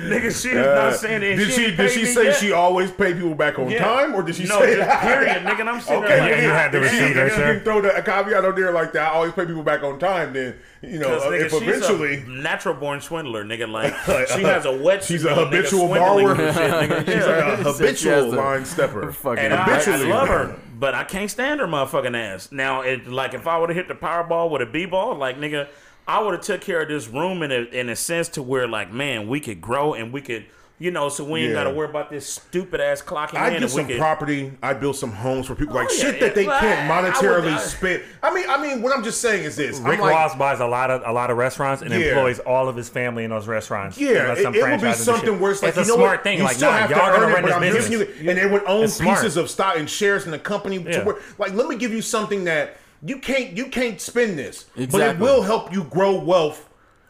[0.07, 1.35] nigga, she is Uh, not saying that.
[1.35, 1.65] did she?
[1.65, 2.35] ain't Did she say yet.
[2.37, 3.79] she always pay people back on Yeah.
[3.83, 5.01] time, or did she no, say just that?
[5.03, 5.59] period, nigga?
[5.59, 7.53] And I'm sitting Okay, there like, you had the If she- receipt there, sir.
[7.55, 9.11] You throw the, a caveat on there like that.
[9.11, 10.31] I always pay people back on time.
[10.31, 13.65] Then you know, uh, nigga, if she's eventually a natural born swindler, nigga.
[13.75, 13.93] Like
[14.29, 15.03] she has a wet.
[15.03, 16.35] She's a habitual swindling borrower.
[16.35, 17.05] nigga.
[17.05, 17.59] she's Yeah.
[17.67, 19.11] a Said she has habitual line stepper.
[19.11, 22.51] fucking And I, I love her, but I can't stand her motherfucking ass.
[22.51, 25.37] Now, it, like if I would have hit the Powerball with a B ball, like
[25.37, 25.67] nigga,
[26.07, 28.67] I would have took care of this room in a in a sense to where
[28.67, 30.45] like man, we could grow and we could,
[30.77, 31.55] you know, so we ain't Yeah.
[31.55, 33.53] got to worry about this stupid ass clocking I in.
[33.53, 34.51] get and we some could, property.
[34.61, 36.59] I build some homes for people like Oh, yeah, shit that they yeah.
[36.59, 38.03] can't I- I would- monetarily I- spend.
[38.21, 40.65] I mean, I mean, what I'm just saying is this: Rick like, Ross buys a
[40.65, 42.07] lot of a lot of restaurants and Yeah.
[42.07, 43.97] employs all of his family in those restaurants.
[43.97, 45.39] Yeah, And lets it, them it would be them something shit.
[45.39, 46.23] where it's like it's you a know smart what?
[46.23, 46.37] thing.
[46.39, 47.87] You like, still nah, have y'all to gonna earn it, but I'm business.
[47.89, 49.17] giving you, and they would own It's smart.
[49.19, 50.83] pieces of stock and shares in the company.
[50.83, 51.03] To Yeah.
[51.03, 54.99] where, like, let me give you something that you can't you can't spend this, but
[55.01, 56.67] it will help you grow wealth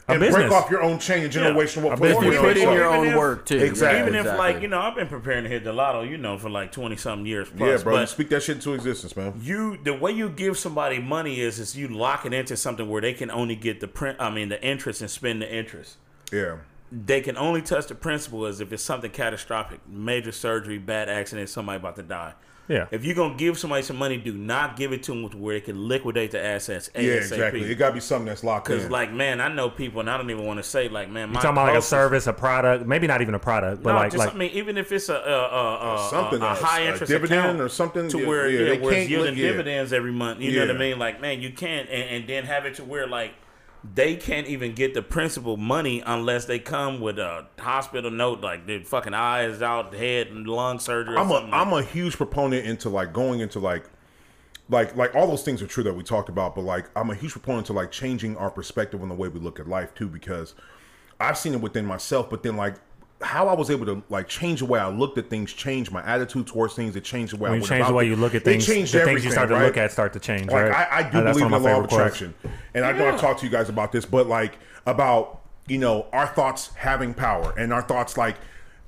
[0.07, 1.93] and break off your own chain and generational wealth.
[1.93, 2.25] A for If business.
[2.25, 3.57] you your put in your own Even if- work too.
[3.57, 3.99] Exactly.
[4.01, 4.53] Even if Exactly.
[4.53, 6.95] like you know, I've been preparing to hit the lotto, you know, for like twenty
[6.95, 7.79] something years plus.
[7.79, 9.33] yeah, bro, you but speak that shit into existence, man.
[9.41, 13.01] you the way you give somebody money is is you lock it into something where
[13.01, 15.97] they can only get the print I mean the interest and spend the interest.
[16.31, 16.57] Yeah,
[16.91, 21.49] They can only touch the principal as if it's something catastrophic, major surgery, bad accident,
[21.49, 22.33] somebody about to die.
[22.67, 22.87] Yeah.
[22.91, 25.53] If you're gonna give somebody some money, do not give it to them to where
[25.55, 26.89] they can liquidate the assets.
[26.95, 27.03] ASAP.
[27.03, 27.61] yeah, exactly.
[27.61, 28.91] It got to be something that's locked Because in.
[28.91, 31.35] like man, I know people, and I don't even want to say like man, my
[31.35, 33.97] You talking about like a service, a product, maybe not even a product, but no,
[33.97, 36.49] like just like I mean, even if it's a, a, a, a Something a, a
[36.49, 39.09] else, high a interest dividend or something, to where yeah, yeah, they where it's can't
[39.09, 39.47] yielding look- yeah.
[39.51, 40.41] dividends every month.
[40.41, 40.97] You know what I mean?
[40.97, 43.33] Like man, you can't, and, and then have it to where like
[43.93, 48.65] they can't even get the principal money unless they come with a hospital note, like
[48.65, 51.17] their fucking eyes out, head and lung surgery.
[51.17, 53.85] I'm a like I'm a huge proponent into like going into like
[54.69, 57.15] like like all those things are true that we talked about, but like I'm a
[57.15, 60.07] huge proponent to like changing our perspective on the way we look at life too,
[60.07, 60.55] because
[61.19, 62.75] I've seen it within myself, but then like
[63.21, 66.03] how I was able to like change the way I looked at things, change my
[66.05, 68.15] attitude towards things, it changed the way I when you went change the way you
[68.15, 68.67] look at things.
[68.67, 69.65] It things, the things you start to right?
[69.65, 70.47] look at start to change.
[70.47, 70.89] Like right?
[70.91, 72.33] I, I do believe in the law of attraction,
[72.73, 76.07] and I know I've talked to you guys about this, but like about you know
[76.11, 78.35] our thoughts having power and our thoughts like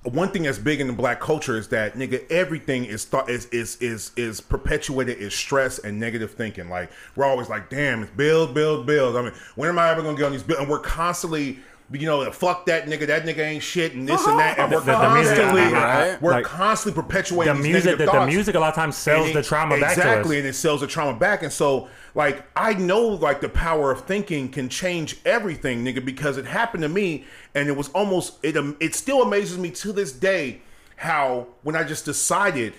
[0.03, 3.45] one thing that's big in the black culture is that nigga everything is thought is
[3.47, 6.69] is is is perpetuated is stress and negative thinking.
[6.69, 9.15] Like we're always like, damn, it's build, build, build.
[9.15, 10.61] I mean, when am I ever gonna get on these bills?
[10.61, 11.59] And we're constantly.
[11.89, 13.07] You know, fuck that nigga.
[13.07, 16.21] That nigga ain't shit, and this and that, and we're The- the music- constantly, Right.
[16.21, 19.35] we're Like, constantly perpetuating The music, the, the music a lot of times sells And
[19.35, 21.43] the it- trauma back exactly, and it sells the trauma back.
[21.43, 26.37] And so, like, I know like the power of thinking can change everything, nigga, because
[26.37, 27.23] it happened to me,
[27.55, 28.57] and it was almost it.
[28.57, 30.61] Um, it still amazes me to this day
[30.97, 32.73] how when I just decided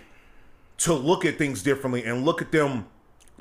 [0.79, 2.85] to look at things differently and look at them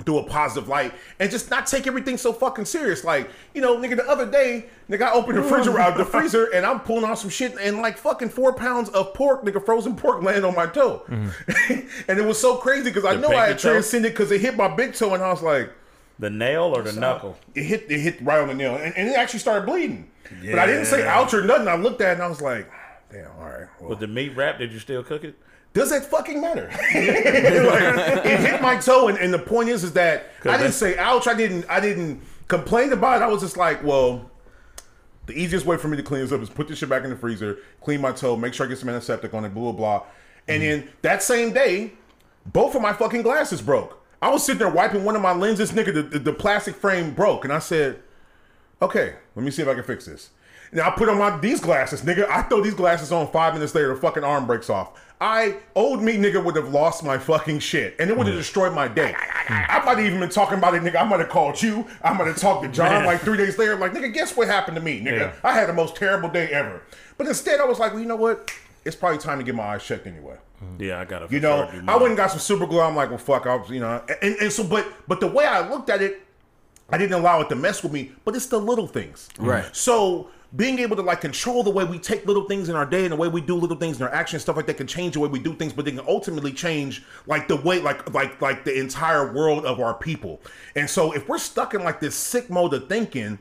[0.04, 3.04] through a positive light and just not take everything so fucking serious.
[3.04, 5.96] Like, you know, nigga, the other day, nigga, I opened the refrigerator, mm.
[5.96, 9.44] the freezer, and I'm pulling out some shit, and like fucking four pounds of pork,
[9.44, 11.88] nigga, frozen pork, landed on my toe, mm-hmm.
[12.08, 14.68] and it was so crazy because I know I had transcended because it hit my
[14.68, 15.72] big toe, and I was like,
[16.18, 17.36] the nail or the knuckle.
[17.54, 20.10] it hit, it hit right on the nail, and, and it actually started bleeding.
[20.42, 21.68] But I didn't say ouch or nothing.
[21.68, 22.70] I looked at it and I was like,
[23.10, 23.68] damn, all right.
[23.80, 25.36] Well, With the meat wrap, did you still cook it?
[25.72, 26.68] Does that fucking matter?
[26.70, 30.96] like, it hit my toe, and, and the point is, is that I didn't say
[30.98, 31.26] ouch.
[31.26, 31.66] I didn't.
[31.68, 33.24] I didn't complain about it.
[33.24, 34.30] I was just like, well,
[35.26, 37.10] the easiest way for me to clean this up is put this shit back in
[37.10, 39.98] the freezer, clean my toe, make sure I get some antiseptic on it, blah blah
[39.98, 40.06] blah.
[40.48, 40.90] And then mm-hmm.
[41.02, 41.92] that same day,
[42.46, 44.02] both of my fucking glasses broke.
[44.20, 45.94] I was sitting there wiping one of my lenses, nigga.
[45.94, 48.02] The, the, the plastic frame broke, and I said,
[48.82, 50.30] "Okay, let me see if I can fix this."
[50.72, 52.28] Now I put on my these glasses, nigga.
[52.28, 55.00] I throw these glasses on five minutes later, the fucking arm breaks off.
[55.20, 58.72] I old me nigga would have lost my fucking shit, and it would have destroyed
[58.72, 59.14] my day.
[59.48, 61.00] I might have even been talking about it, nigga.
[61.00, 61.86] I might have called you.
[62.04, 64.76] I might have talked to John like three days later, like nigga, guess what happened
[64.76, 65.18] to me, nigga?
[65.18, 65.32] Yeah.
[65.42, 66.82] I had the most terrible day ever.
[67.16, 68.52] But instead, I was like, well, you know what?
[68.84, 70.36] It's probably time to get my eyes checked anyway.
[70.78, 71.34] Yeah, I got to.
[71.34, 72.80] You know, I went and got some super glue.
[72.80, 75.44] I'm like, well, fuck, I was, you know, and, and so, but, but the way
[75.46, 76.22] I looked at it,
[76.90, 78.12] I didn't allow it to mess with me.
[78.24, 79.64] But it's the little things, Right.
[79.74, 83.04] So being able to like control the way we take little things in our day
[83.04, 85.14] and the way we do little things in our actions, stuff like that, can change
[85.14, 88.40] the way we do things, but they can ultimately change like the way, like, like,
[88.40, 90.40] like the entire world of our people.
[90.74, 93.38] And so if we're stuck in like this sick mode of thinking.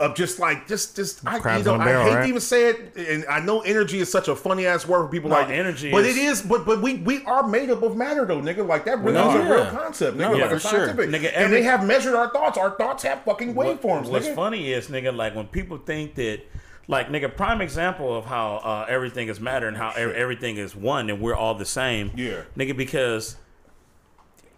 [0.00, 2.22] Of just like just just I, you know in a I barrel, hate right?
[2.24, 5.08] to even say it, and I know energy is such a funny ass word for
[5.08, 7.80] people No, like energy but is- it is but but we we are made up
[7.84, 8.66] of matter though, nigga.
[8.66, 10.32] Like that really is a real concept, nigga.
[10.32, 10.70] No, like for a sure.
[10.86, 11.10] scientific.
[11.10, 12.58] Nigga, and they have measured our thoughts.
[12.58, 14.34] Our thoughts have fucking waveforms, What's nigga.
[14.34, 16.40] funny is, nigga, like when people think that,
[16.88, 20.74] like, nigga, prime example of how uh, everything is matter and how e- everything is
[20.74, 22.10] one and we're all the same.
[22.16, 22.42] Yeah.
[22.58, 23.36] nigga, because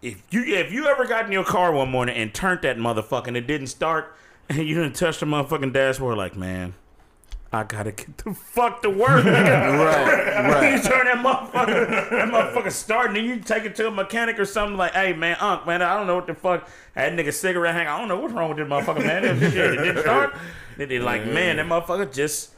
[0.01, 3.29] if you if you ever got in your car one morning and turned that motherfucker
[3.29, 4.15] and it didn't start
[4.49, 6.75] and you didn't touch the motherfucking dashboard, like, man.
[7.53, 9.77] I gotta get the fuck to work, nigga.
[10.47, 10.83] Right, you right.
[10.83, 14.45] turn that motherfucker, that motherfucker starting, and then you take it to a mechanic or
[14.45, 17.75] something like, "Hey man, Unc, man, I don't know what the fuck." That nigga cigarette
[17.75, 17.87] hang.
[17.87, 19.23] I don't know what's wrong with this motherfucker, man.
[19.23, 20.35] That shit, it didn't start.
[20.77, 22.53] Then they like, man, that motherfucker just,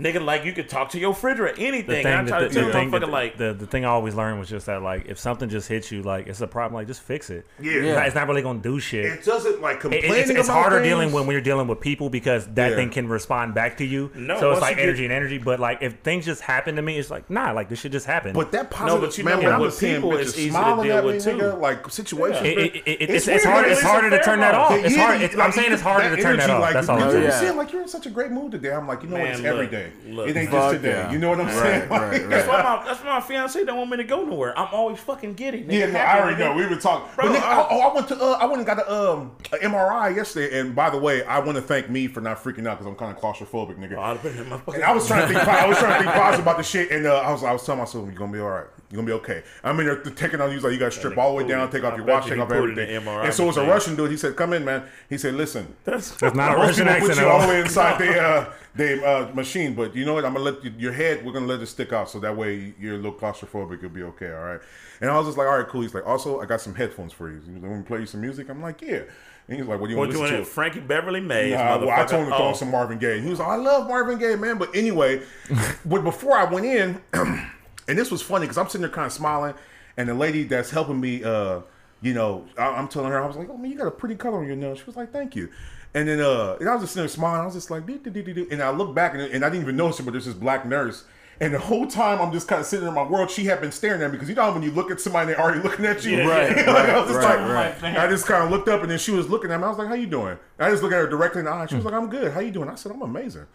[0.00, 1.86] nigga, like you could talk to your refrigerator, The anything.
[2.02, 3.52] thing, And I that- try to the, tell the the thing, motherfucker that- like, the,
[3.54, 6.26] the thing I always learned was just that like if something just hits you, like
[6.26, 7.46] it's a problem, like just fix it.
[7.60, 7.72] Yeah.
[7.72, 9.04] It's not, it's not really gonna do shit.
[9.04, 10.12] It doesn't like It- complaining.
[10.12, 10.88] it's, it's about harder things.
[10.88, 12.76] dealing when we're dealing with people because that Yeah.
[12.76, 14.10] thing can respond back to you.
[14.14, 15.38] No, so it's like energy get- and energy.
[15.38, 18.06] But like if things just happen to me, it's like nah, like this shit just
[18.06, 18.34] happened.
[18.34, 20.50] But that positive, but you man, know when what, I'm with people, bitches it's easy
[20.50, 21.30] to deal with, too.
[21.30, 22.46] nigga, like situations.
[22.46, 23.66] it, it, it, it's, It's it's, hard.
[23.66, 24.72] It's It's harder to turn that off.
[24.72, 25.20] It's hard.
[25.40, 26.72] I'm saying it's harder to turn that off.
[26.72, 26.98] That's all.
[26.98, 27.22] you I'm saying.
[27.24, 27.40] what I'm Yeah.
[27.40, 27.56] saying?
[27.56, 28.72] Like you're in such a great mood today.
[28.72, 29.28] I'm like, you know what?
[29.28, 30.10] It's every look, day.
[30.12, 30.28] look.
[30.28, 30.90] it ain't just today.
[30.90, 31.10] yeah.
[31.12, 31.88] You know what I'm Right, saying?
[31.90, 32.28] Like, right.
[32.28, 34.58] that's why my that's why my fiance don't want me to go nowhere.
[34.58, 35.62] I'm always fucking giddy.
[35.64, 36.54] Nigga, Yeah, no, I already know.
[36.54, 37.08] We were talking.
[37.16, 38.16] Bro, nigga, I- oh, I went to.
[38.22, 40.58] Uh, I went and got a um a MRI yesterday.
[40.60, 42.96] And by the way, I want to thank me for not freaking out because I'm
[42.96, 43.96] kind of claustrophobic, nigga.
[43.96, 44.74] Oh, I'd have been in my fucking.
[44.76, 45.48] And I was trying to think.
[45.48, 47.64] I was trying to think positive about the shit, and uh, I was I was
[47.64, 48.66] telling myself, "You're gonna be all right.
[48.90, 51.14] You're gonna be okay." I mean, they're taking on you like you got to strip
[51.14, 52.78] nigga all the way down, take off I your watch, take off pulled it in
[52.78, 53.04] everything.
[53.04, 53.64] the MRI And so it was a.
[53.66, 54.10] Russian dude.
[54.10, 57.10] He said, "Come in, man." He said, "Listen." that's not a Most Russian people put
[57.10, 57.46] accent you all all.
[57.46, 60.24] the way inside the uh, the uh, machine, but you know what?
[60.24, 61.24] I'm gonna let you, your head.
[61.24, 63.80] We're gonna let it stick out, so that way you're a little claustrophobic.
[63.82, 64.32] You'll be okay.
[64.32, 64.60] All right.
[65.00, 65.80] And I was just like, all right, cool.
[65.82, 67.40] He's like, also, I got some headphones for you.
[67.46, 69.02] He was want to play you some music?" I'm like, yeah.
[69.48, 71.54] And he was like, "What do you want to doing listen to?" Frankie Beverly Maze.
[71.54, 72.48] Nah, well, I told him to throw Oh.
[72.48, 73.20] on some Marvin Gaye.
[73.20, 74.58] He was like, I love Marvin Gaye, man.
[74.58, 75.22] But anyway,
[75.84, 77.00] but before I went in,
[77.90, 79.54] and this was funny because I'm sitting there kind of smiling,
[79.96, 81.60] and the lady that's helping me, uh,
[82.00, 84.14] you know, I, I'm telling her, I was like, oh man, you got a pretty
[84.14, 84.78] color on your nails.
[84.78, 85.48] She was like, thank you.
[85.92, 87.40] And then, uh, and I was just sitting there smiling.
[87.40, 90.04] I was just like, and I look back and, and I didn't even notice it,
[90.04, 91.04] but there's this black nurse.
[91.40, 93.72] And the whole time I'm just kind of sitting in my world, she had been
[93.72, 96.04] staring at me because you know when you look at somebody, they're already looking at
[96.04, 96.18] you.
[96.18, 97.96] Yeah, Right, Like, right, I was just right, like, right.
[97.96, 99.64] I just kind of looked up and then she was looking at me.
[99.64, 101.50] I was like, "How you doing?" And I just looked at her directly in the
[101.50, 101.66] eye.
[101.66, 102.30] She was like, "I'm good.
[102.32, 103.46] How you doing?" I said, "I'm amazing."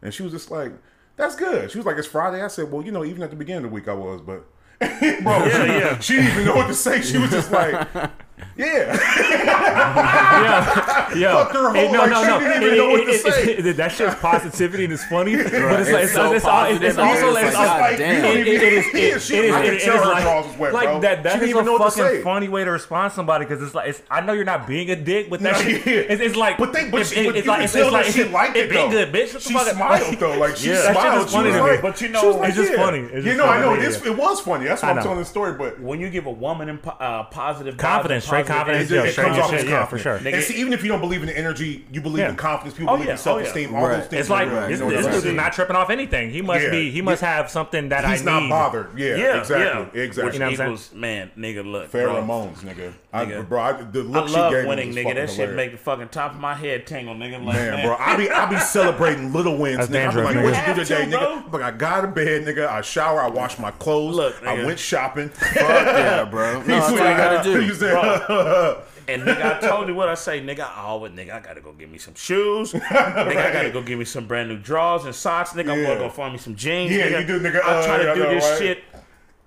[0.00, 0.72] And she was just like,
[1.16, 3.36] "That's good." She was like, "It's Friday." I said, "Well, you know, even at the
[3.36, 4.44] beginning of the week, I was, but."
[4.80, 4.88] Bro,
[5.46, 5.98] Yeah, yeah.
[6.00, 7.00] she didn't even know what to say.
[7.00, 7.88] She was just like,
[8.56, 8.64] "Yeah."
[9.94, 11.32] yeah, yeah.
[11.34, 13.72] Fucked her whole, like, she didn't even know what to say.
[13.72, 15.52] that shit's positivity and it's funny, but it's
[15.90, 17.90] like It's it's, so it's, all- it's, it's positive, also it's it's like, also- God
[17.92, 18.22] you damn.
[18.22, 20.08] don't it- it is Yeah, it, she- it is I can it tell is her
[20.10, 21.00] like, drawers was wet, like bro.
[21.00, 22.22] that She that didn't is even a know what to fucking say.
[22.22, 24.90] funny way to respond to somebody because it's like it's I know you're not being
[24.90, 25.86] a dick with that No, shit.
[25.86, 25.92] yeah.
[26.12, 27.84] It's, it's like But they, but it's, she, but it's you like can it's, tell
[27.86, 29.04] it's like that she liked it, it been though.
[29.04, 29.30] good, bitch.
[29.32, 29.74] Shut the She fuck up.
[29.76, 31.24] smiled though, like she Yeah, that shit smiled.
[31.26, 31.70] is She funny was to me.
[31.70, 32.76] like- But you she know- was like, It's just yeah.
[32.84, 32.98] funny.
[33.00, 33.60] It's you just know, I funny.
[33.66, 34.04] know Yeah, this.
[34.04, 34.10] yeah.
[34.12, 34.64] It was funny.
[34.66, 35.02] That's why I I'm know.
[35.02, 35.52] telling the story.
[35.54, 39.04] But when you give a woman in, uh, positive Confidence, vibes, straight confidence, it, yeah,
[39.04, 40.02] it straight comes off shit, as yeah, confidence.
[40.02, 40.32] for sure.
[40.34, 42.30] And see, even if you don't believe in the energy, you believe Yeah.
[42.30, 42.76] in confidence.
[42.76, 43.12] People Oh, believe yeah.
[43.12, 43.74] Oh, in self-esteem.
[43.74, 43.96] Oh, All yeah.
[43.98, 44.20] those things.
[44.20, 46.30] It's like are- this, you this dude is not tripping off anything.
[46.30, 46.70] He must Yeah.
[46.70, 46.90] be.
[46.90, 48.10] He must have something that I.
[48.12, 48.88] He's not bothered.
[48.96, 49.64] Yeah, Yeah, exactly,
[50.00, 50.02] yeah.
[50.04, 50.24] exactly.
[50.24, 50.70] Which You know what I'm saying?
[50.70, 51.90] equals, man, nigga, look.
[51.92, 52.92] Pheromones, nigga.
[53.12, 55.14] I, bro, I, the I look she love gave me winning, nigga.
[55.14, 57.44] That shit make the fucking top of my head tingle, nigga.
[57.44, 59.94] Like, Man, bro, I be I be celebrating little wins, That's nigga.
[59.94, 61.50] I be dandruff, like, what You you do today, nigga?
[61.50, 62.66] But I got out of bed, nigga.
[62.68, 64.16] I shower, I wash my clothes.
[64.16, 65.28] Look, I went shopping.
[65.54, 66.54] Fuck yeah, bro.
[66.60, 67.60] No, that's what I gotta do.
[69.06, 70.60] And nigga, I told you what I say, nigga.
[70.60, 72.72] I always, nigga, I gotta go get me some shoes.
[72.72, 75.50] nigga, I gotta go get me some brand new drawers and socks.
[75.50, 75.88] Nigga, I'm Yeah.
[75.88, 76.90] gonna go find me some jeans.
[76.90, 77.20] Yeah, nigga.
[77.20, 77.56] you do, nigga.
[77.56, 78.58] I try Uh, to do know, this right?
[78.58, 78.84] shit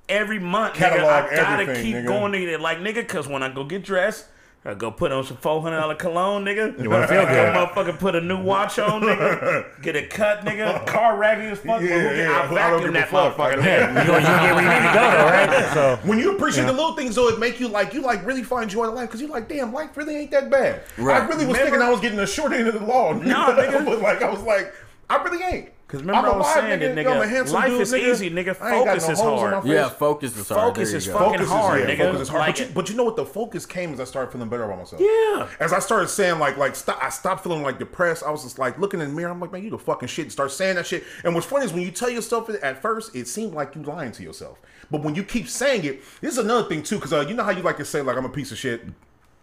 [0.09, 0.75] every month.
[0.75, 1.33] Catalog nigga.
[1.33, 2.05] I gotta keep nigga.
[2.05, 2.61] going to it.
[2.61, 4.25] Like, nigga, cause when I go get dressed,
[4.63, 6.77] Gotta go put on some four hundred dollar cologne, nigga.
[6.83, 7.53] You wanna feel Go good.
[7.55, 9.81] motherfucker put a new watch on, nigga.
[9.81, 10.85] Get a cut, nigga.
[10.85, 11.81] Car raggedy as fuck.
[11.81, 13.63] Yeah, but who yeah, I I don't vacuum give that motherfucker.
[13.63, 14.01] Yeah.
[14.01, 15.69] You gonna, you gonna get where you need to go, though, right?
[15.73, 18.43] So When you appreciate the little things, though, it make you like you like really
[18.43, 20.81] find joy in life because you like, damn, life really ain't that bad.
[20.97, 21.21] Right.
[21.21, 23.55] I really was Remember- thinking I was getting the short end of the law, Nah,
[23.55, 23.85] nigga.
[23.85, 24.73] but like I was like,
[25.09, 25.69] I really ain't.
[25.87, 27.15] Cause remember I'm I was alive, saying that, nigga.
[27.15, 28.11] I'm a handsome life dude, is nigga.
[28.11, 28.61] easy, nigga.
[28.61, 29.67] I ain't got Focus no is holes in my hard.
[29.67, 30.61] Yeah, focus is hard.
[30.75, 31.13] Focus is go.
[31.13, 31.97] fucking Focus hard, is, yeah, nigga.
[32.11, 32.39] focus is hard.
[32.41, 33.15] Like but, you, but you know what?
[33.15, 35.01] The focus came as I started feeling better about myself.
[35.01, 35.47] Yeah.
[35.61, 38.21] As I started saying like like stop, I stopped feeling like depressed.
[38.23, 39.31] I was just like looking in the mirror.
[39.31, 40.25] I'm like, man, you the fucking shit.
[40.25, 41.05] And start saying that shit.
[41.23, 43.83] And what's funny is when you tell yourself it at first, it seemed like you
[43.83, 44.59] lying to yourself.
[44.91, 46.95] But when you keep saying it, this is another thing too.
[46.95, 48.83] Because uh, you know how you like to say like I'm a piece of shit.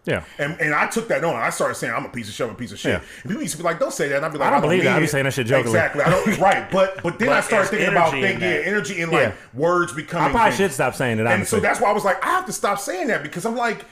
[0.05, 0.23] Yeah.
[0.37, 1.35] And, and I took that on.
[1.35, 2.47] I started saying I'm a piece of shit.
[2.47, 2.91] I'm a piece of shit.
[2.93, 3.07] Yeah.
[3.23, 4.61] And people used to be like, "Don't say that." And I'd be like, I don't
[4.61, 4.95] believe mean that.
[4.95, 5.71] I be it." saying that shit jokingly.
[5.77, 6.03] Exactly.
[6.03, 6.37] I don't.
[6.39, 6.69] right.
[6.71, 9.33] But but then But I started thinking about thinking yeah, energy and like Yeah.
[9.53, 10.27] words becoming.
[10.27, 10.57] I probably things.
[10.57, 12.79] should stop saying it, And so that's why I was like, I have to stop
[12.79, 13.85] saying that because I'm like.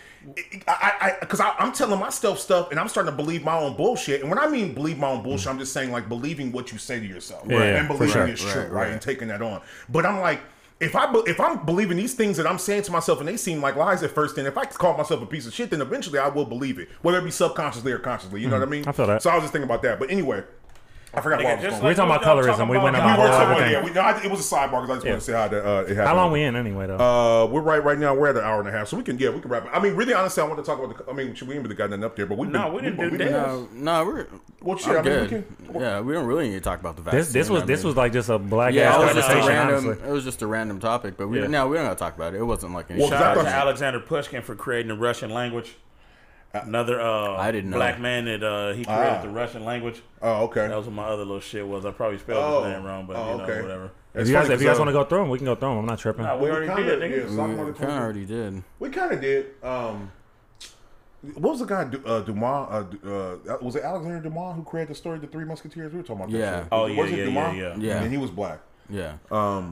[0.69, 3.76] I, I, because I, I'm telling myself stuff, and I'm starting to believe my own
[3.76, 4.22] bullshit.
[4.22, 6.77] And when I mean believe my own bullshit, I'm just saying like believing what you
[6.77, 8.27] say to yourself, Yeah, and believing sure.
[8.27, 8.91] it's true, Right, right, right.
[8.91, 9.60] and taking that on.
[9.90, 10.40] But I'm like,
[10.84, 13.61] if I if I'm believing these things that I'm saying to myself, and they seem
[13.61, 16.19] like lies at first, then if I call myself a piece of shit, then eventually
[16.19, 18.41] I will believe it, whether it be subconsciously or consciously.
[18.41, 18.81] You know what I mean?
[18.81, 18.89] Mm-hmm.
[18.89, 19.22] I feel that.
[19.22, 19.99] So I was just thinking about that.
[19.99, 20.43] But anyway,
[21.15, 21.84] I forgot Nigga, why I was just going.
[21.84, 22.69] We're talking about we was colorism.
[22.72, 23.72] We went talking about we were about, everything.
[23.73, 25.11] yeah, we, no, I, it was a sidebar because I just Yeah.
[25.11, 26.07] want to say how that uh, it happened.
[26.07, 26.98] How long we in anyway, though?
[26.98, 28.15] Uh, we're right right now.
[28.15, 29.69] We're at an hour and a half, so we can yeah, we can wrap it.
[29.72, 31.11] I mean, really, honestly, I want to talk about the.
[31.11, 33.10] I mean, we ain't really got nothing up there, but we No, we didn't do
[33.11, 33.30] we've that.
[33.31, 34.27] No, no, we're
[34.64, 35.30] Well, shit, I'm I mean, we good.
[35.69, 37.19] can- yeah, we don't really need to talk about the vaccine.
[37.19, 39.14] this this was I this mean- was like just a black yeah, ass it was
[39.14, 39.68] just a conversation.
[39.90, 40.10] random.
[40.10, 41.48] It was just a random topic, but we Yeah.
[41.48, 42.38] no, we don't gotta talk about it.
[42.40, 43.02] It wasn't like any.
[43.02, 45.76] Well, Shout out to Alexander Pushkin for creating the Russian language.
[46.55, 47.77] Another uh, I didn't know.
[47.77, 49.21] black man that uh, he created Ah.
[49.23, 50.03] the Russian language.
[50.21, 50.67] Oh, okay.
[50.67, 51.84] That was what my other little shit was.
[51.84, 52.63] I probably spelled Oh.
[52.63, 53.61] his name wrong, but Oh, you know okay.
[53.63, 53.91] whatever.
[54.13, 55.69] If you guys, if you guys want to go through them, we can go through
[55.69, 55.77] them.
[55.80, 56.25] I'm not tripping.
[56.25, 57.23] Nah, we already kinda, did, nigga.
[57.23, 58.63] yeah, so we gonna kinda already did.
[58.77, 59.47] We kind of did.
[59.63, 60.11] Um,
[61.34, 62.43] what was the guy uh, Dumas?
[63.03, 65.91] Uh, uh, was it Alexander Dumas who created the story, of The Three Musketeers?
[65.91, 66.38] We were talking about that.
[66.38, 66.59] Yeah.
[66.59, 66.67] shit.
[66.71, 67.57] Oh, Was yeah, it yeah, Dumas?
[67.57, 68.01] yeah, yeah.
[68.03, 68.59] And he was black.
[68.89, 69.14] Yeah.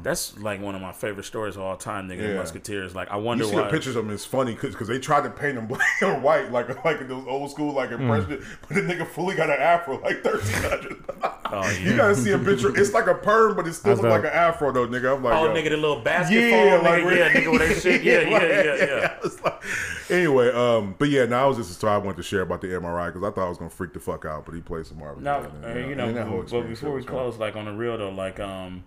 [0.03, 2.29] That's like one of my favorite stories of all time, nigga.
[2.29, 2.35] Yeah.
[2.37, 2.95] Musketeers.
[2.95, 3.63] Like I wonder You see why.
[3.63, 4.11] the pictures of him.
[4.11, 7.51] It's funny because they tried to paint him black or white, like like those old
[7.51, 8.01] school like Hmm.
[8.09, 8.45] impression.
[8.67, 11.03] But the nigga fully got an afro, like thirteen hundred.
[11.53, 12.73] Oh, You gotta see a picture.
[12.79, 15.17] It's like a perm, but it still That's look like an afro though, nigga.
[15.17, 15.53] I'm like, Oh, yo.
[15.53, 18.41] nigga, the little basketball, Yeah, nigga, like yeah, nigga, with that shit, yeah, yeah, like-
[18.41, 19.17] yeah, yeah.
[19.21, 19.61] It's like-
[20.09, 22.61] anyway, um, but yeah, now it was just a story I wanted to share about
[22.61, 24.85] the MRI because I thought I was gonna freak the fuck out, but he played
[24.85, 25.21] some Marvel.
[25.21, 27.65] No, shit, uh, and, you know, that but experience before we was close, like on
[27.65, 28.85] the real though, like um,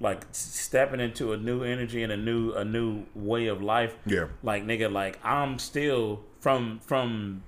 [0.00, 3.94] like stepping into a new energy and a new a new way of life.
[4.06, 4.26] Yeah.
[4.42, 7.42] Like nigga, like I'm still from from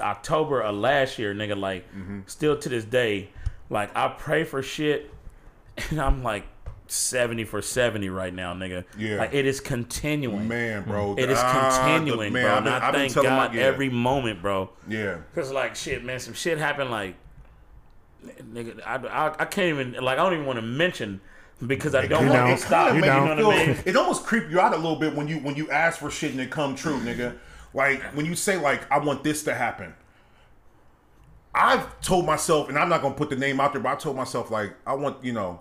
[0.00, 1.58] October of last year, nigga.
[1.58, 2.20] Like Mm-hmm.
[2.26, 3.30] still to this day,
[3.68, 5.12] like I pray for shit,
[5.90, 6.44] and I'm like
[6.86, 8.84] seventy for seventy right now, nigga.
[8.98, 9.16] Yeah.
[9.16, 10.48] like it is continuing.
[10.48, 11.14] man, bro.
[11.16, 12.56] It is ah, continuing, man, bro.
[12.56, 14.70] And I I've thank God my- yeah, every moment, bro.
[14.88, 15.18] yeah.
[15.34, 16.90] Cause like shit, man, some shit happened.
[16.90, 17.14] Like,
[18.52, 21.20] nigga, I, I, I can't even like I don't even want to mention
[21.66, 22.56] because I don't You want don't.
[22.58, 22.88] to stop.
[22.94, 23.76] You You know feel, what I mean?
[23.84, 26.32] it almost creep you out a little bit when you when you ask for shit
[26.32, 27.36] and it come true, nigga.
[27.74, 29.94] Like when you say like I want this to happen.
[31.54, 34.16] I've told myself, and I'm not gonna put the name out there, but I told
[34.16, 35.60] myself like I want you know,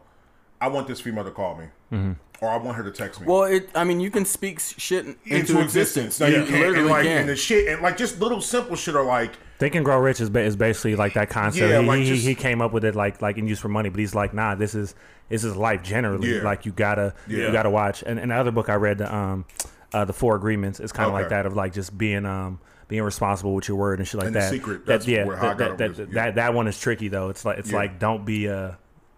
[0.61, 2.11] I want this female to call me, Mm-hmm.
[2.45, 3.25] or I want her to text me.
[3.27, 3.69] Well, it.
[3.73, 6.19] I mean, you can speak shit into, into existence.
[6.19, 6.19] existence.
[6.19, 6.59] No, you you can't.
[6.59, 7.17] literally and like can.
[7.21, 10.21] and the shit and like just little simple shit are like Think and Grow Rich
[10.21, 11.69] is, ba- is basically like that concept.
[11.69, 13.67] Yeah, he, like he, just- he came up with it like like in use for
[13.67, 14.95] money, but he's like, nah, this is
[15.27, 16.35] this is life generally.
[16.37, 16.43] Yeah.
[16.43, 17.47] Like you gotta Yeah.
[17.47, 18.01] you gotta watch.
[18.05, 19.45] And, and the other book I read, the um,
[19.93, 23.03] uh, the Four Agreements, is kind of like that of like just being um being
[23.03, 24.49] responsible with your word and shit like And that.
[24.49, 27.29] Secret, That- yeah, where- how I that, that, that, that, that one is tricky though.
[27.29, 28.71] It's like it's like don't be uh.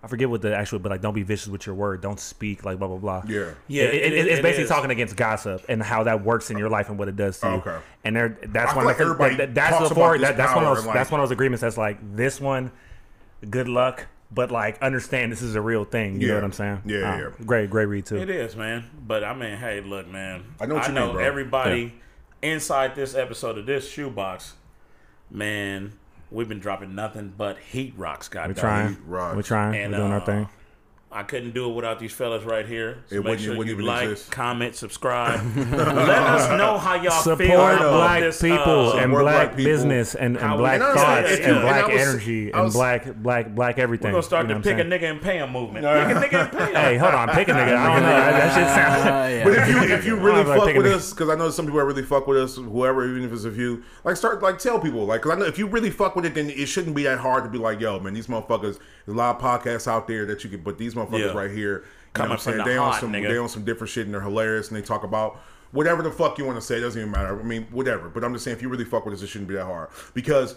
[0.04, 2.02] I forget what the actual, but like, don't be vicious with your word.
[2.02, 3.24] Don't speak like blah blah blah.
[3.28, 3.52] Yeah.
[3.68, 4.70] Yeah, It- it- it- it's it basically is.
[4.70, 7.48] talking against gossip and how that works in your life and what it does to
[7.48, 7.54] you.
[7.58, 7.78] Okay.
[8.04, 10.18] And there, that's I one of like the, everybody that, that's talks the about four,
[10.18, 12.42] this that, that's one of those and, that's one of those agreements that's like this
[12.42, 12.72] one,
[13.48, 16.20] good luck, but like understand this is a real thing.
[16.20, 16.82] You know what I'm saying?
[16.86, 17.30] Yeah, Uh, yeah.
[17.46, 18.18] Great, great read too.
[18.18, 18.86] It is, man.
[19.06, 20.46] But I mean, hey, look, man.
[20.60, 21.24] I know what you know mean, bro.
[21.26, 21.94] everybody
[22.42, 24.54] inside this episode of this shoebox,
[25.30, 25.94] man.
[26.32, 28.48] We've been dropping nothing but heat rocks, guys.
[28.48, 28.96] We're goddamn.
[28.96, 29.08] trying.
[29.08, 29.36] rocks.
[29.36, 29.76] We're trying.
[29.76, 30.50] And, We're doing our uh, thing.
[31.14, 33.00] I couldn't do it without these fellas right here.
[33.08, 34.32] So It make sure you like, exist.
[34.32, 35.42] comment, subscribe.
[35.58, 38.42] Let us know how y'all feel Support about black this.
[38.42, 42.02] people uh, and black, black business and, and black And thoughts and and black was-
[42.02, 44.08] energy I and was- black black black everything.
[44.08, 45.86] We're gonna start you know the pick a nigga and pay him movement.
[45.86, 46.76] Pick a nigga and pay him.
[46.76, 47.76] Hey, hold on, pick a nigga.
[47.76, 48.10] I don't know.
[48.10, 49.06] That shit sounds.
[49.06, 49.44] Uh, yeah.
[49.44, 51.66] But if you if you really like fuck thinking with us, because I know some
[51.66, 54.60] people that really fuck with us, whoever, even if it's a few, like start like
[54.60, 56.96] tell people, like, because I know if you really fuck with it, then it shouldn't
[56.96, 58.80] be that hard to be like, yo, man, these motherfuckers.
[59.06, 61.38] There's a lot of podcasts out there that you can, but these motherfuckers Yeah.
[61.40, 61.84] right here, you
[62.14, 62.58] Coming know what I'm from saying?
[62.60, 63.28] the They on some nigga.
[63.30, 65.40] they on some different shit and they're hilarious and they talk about
[65.72, 67.40] whatever the fuck you want to say, it doesn't even matter.
[67.40, 68.10] I mean, whatever.
[68.10, 69.90] But I'm just saying, if you really fuck with us, it shouldn't be that hard
[70.14, 70.56] because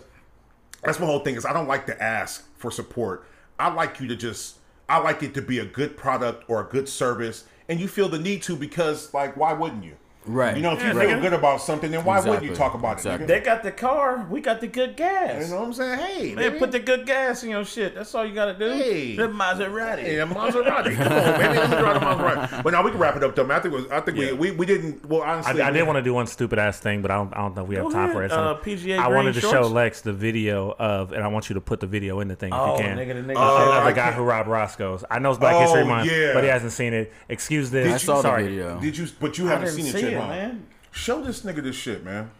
[0.82, 1.36] that's my whole thing.
[1.36, 3.26] Is I don't like to ask for support.
[3.58, 4.56] I like you to just.
[4.88, 8.08] I like it to be a good product or a good service, and you feel
[8.10, 9.94] the need to because, like, why wouldn't you?
[10.26, 10.56] Right.
[10.56, 11.20] You know, if you feel nigga.
[11.20, 13.24] good about something, then why wouldn't you talk about Exactly.
[13.24, 13.28] it?
[13.28, 14.26] They got the car.
[14.30, 15.44] We got the good gas.
[15.48, 15.98] You know what I'm saying?
[15.98, 16.58] Hey, Man, nigga.
[16.58, 17.94] put the good gas in your shit.
[17.94, 18.70] That's all you gotta do.
[18.70, 19.16] Hey.
[19.16, 19.98] The Maserati.
[20.00, 20.94] Hey, a Maserati.
[20.96, 21.58] Come on, baby.
[21.58, 22.62] Let me drive the Maserati.
[22.62, 23.44] But now we can wrap it up, though.
[23.44, 23.58] man.
[23.58, 24.32] I think, it was, I think Yeah.
[24.32, 25.04] we, we we didn't.
[25.06, 27.38] Well, honestly, I did want to do one stupid ass thing, but I don't, I
[27.40, 28.34] don't know if we have Go time for ahead, it.
[28.34, 29.62] So uh, PGA I wanted to show?
[29.68, 32.52] Lex the video of, and I want you to put the video in the thing
[32.52, 32.96] if Oh, you can.
[32.96, 35.04] nigga, the nigga Oh, said- of the guy who robbed Roscoe's.
[35.10, 36.32] I know it's Black Oh, History Month, yeah.
[36.32, 37.12] but he hasn't seen it.
[37.28, 37.92] Excuse this.
[37.92, 38.44] I saw Sorry.
[38.44, 38.80] the video.
[38.80, 39.06] Did you?
[39.20, 40.66] But you haven't didn't seen it see yet, it, man.
[40.90, 42.30] Show this nigga this shit, man.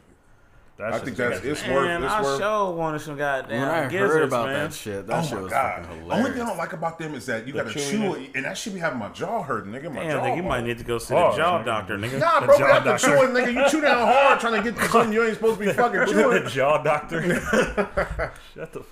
[0.76, 1.52] That's I think that's crazy.
[1.52, 1.86] it's worth.
[1.86, 2.40] Man, It's I worth.
[2.40, 4.64] sure wanted some goddamn When I gizzards, heard about man.
[4.70, 5.86] that shit, that Oh shit my was god!
[5.86, 8.22] fucking Only thing I don't like about them is that you gotta chew it.
[8.22, 9.84] it, and that should be having my jaw hurting, nigga.
[9.92, 10.24] My Damn, jaw.
[10.24, 11.64] nigga, you might need to go see Oh, the jaw nigga.
[11.64, 12.18] doctor, nigga.
[12.18, 13.06] Nah, The bro, jaw after doctor.
[13.06, 15.64] chewing, nigga, you chew down hard trying to get to something you ain't supposed to
[15.66, 16.16] be fucking chewing.
[16.30, 16.48] the chewing.
[16.48, 17.22] jaw doctor.
[18.54, 18.84] Shut the.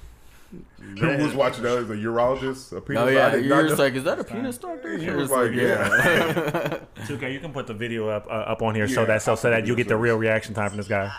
[0.98, 1.78] Who was watching that?
[1.78, 2.76] Is a urologist?
[2.76, 3.02] A penis?
[3.02, 4.96] Oh I yeah, did you're not just like, is that a penis doctor?
[4.98, 6.80] He You're was like, yeah.
[7.06, 9.50] 2K, you can put the video up uh, up on here so that so, so
[9.50, 11.10] that you get the real reaction time from this guy.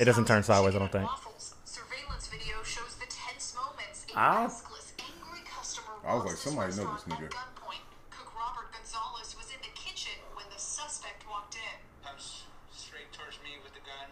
[0.00, 1.08] It doesn't turn sideways, I don't think.
[1.64, 4.06] Surveillance video shows the tense moments.
[4.14, 4.42] A Ah.
[4.44, 7.26] restless, angry customer I was like, somebody know this nigga.
[7.26, 7.82] at gunpoint.
[8.10, 11.76] Cook Robert Gonzalez was in the kitchen when the suspect walked in.
[12.06, 14.06] comes straight towards me with the gun,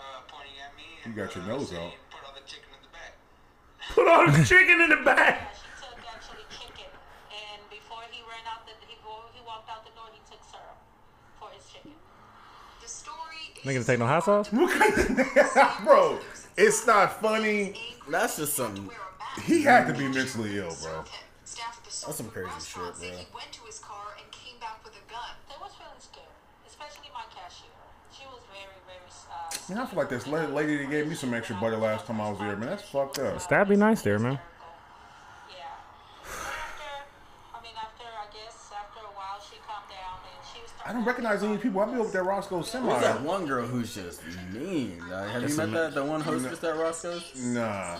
[0.00, 0.96] uh, pointing at me.
[1.04, 2.10] You got your uh, nose saying, out.
[2.10, 3.20] Put all the chicken in the back.
[3.94, 5.54] Put all the chicken in the back.
[5.54, 6.90] She took actually chicken,
[7.30, 10.42] and before he ran out the he before he walked out the door, he took
[10.44, 10.76] syrup
[11.38, 11.92] for his chicken.
[12.82, 14.48] The story Nigga, is take no hot sauce?
[15.84, 16.18] bro,
[16.56, 17.74] it's not funny.
[18.08, 18.90] That's just some.
[19.44, 21.04] He had to be mentally ill, bro.
[21.04, 22.92] That's some crazy shit, bro.
[23.00, 25.34] He went to his car and came back with a gun.
[25.48, 26.30] They was feeling scared,
[26.66, 27.70] especially my cashier.
[28.12, 29.10] She was very very.
[29.26, 32.20] Uh, Man, I feel like this lady that gave me some extra butter last time
[32.20, 32.68] I was there, man.
[32.68, 33.48] That's fucked up.
[33.48, 34.38] That'd be nice there, man.
[35.50, 35.56] Yeah.
[37.52, 40.70] I mean, after I guess after a while, she calmed down and she was.
[40.86, 41.80] I don't recognize any people.
[41.80, 42.88] I be over there Roscoe semi.
[42.90, 44.22] There's that one girl who's just
[44.52, 45.02] mean.
[45.10, 45.94] Uh, have you met that?
[45.94, 47.32] The one hostess at Roscoe's?
[47.36, 47.98] Nah.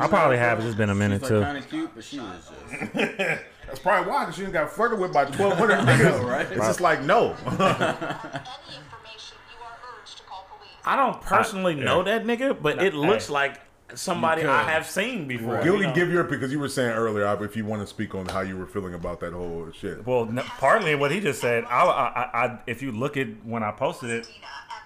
[0.00, 0.58] I probably have.
[0.58, 1.36] It's just been a minute She's too.
[1.38, 2.92] like kind of cute, but she was just.
[3.66, 6.22] That's probably why, because she done got flirted with by 1,200 niggas.
[6.28, 6.46] right?
[6.50, 7.30] It's just like, no.
[7.46, 10.70] Any information, you are urged to call police.
[10.84, 13.32] I don't personally know that nigga, but it looks hey.
[13.32, 13.60] like
[13.94, 15.56] somebody I have seen before.
[15.58, 15.94] you Guilty, know?
[15.94, 18.56] give your because you were saying earlier, if you want to speak on how you
[18.56, 20.06] were feeling about that whole shit.
[20.06, 21.64] Well, n- partly what he just said.
[21.64, 24.28] I, I, I, I, if you look at when I posted it,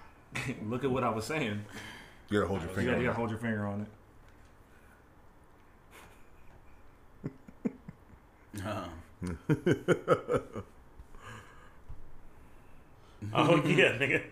[0.68, 1.64] look at what I was saying.
[2.30, 3.86] You gotta hold your You finger gotta, you gotta hold your finger on
[8.54, 8.60] it.
[8.64, 8.88] Uh-huh.
[13.34, 14.22] Oh yeah, nigga.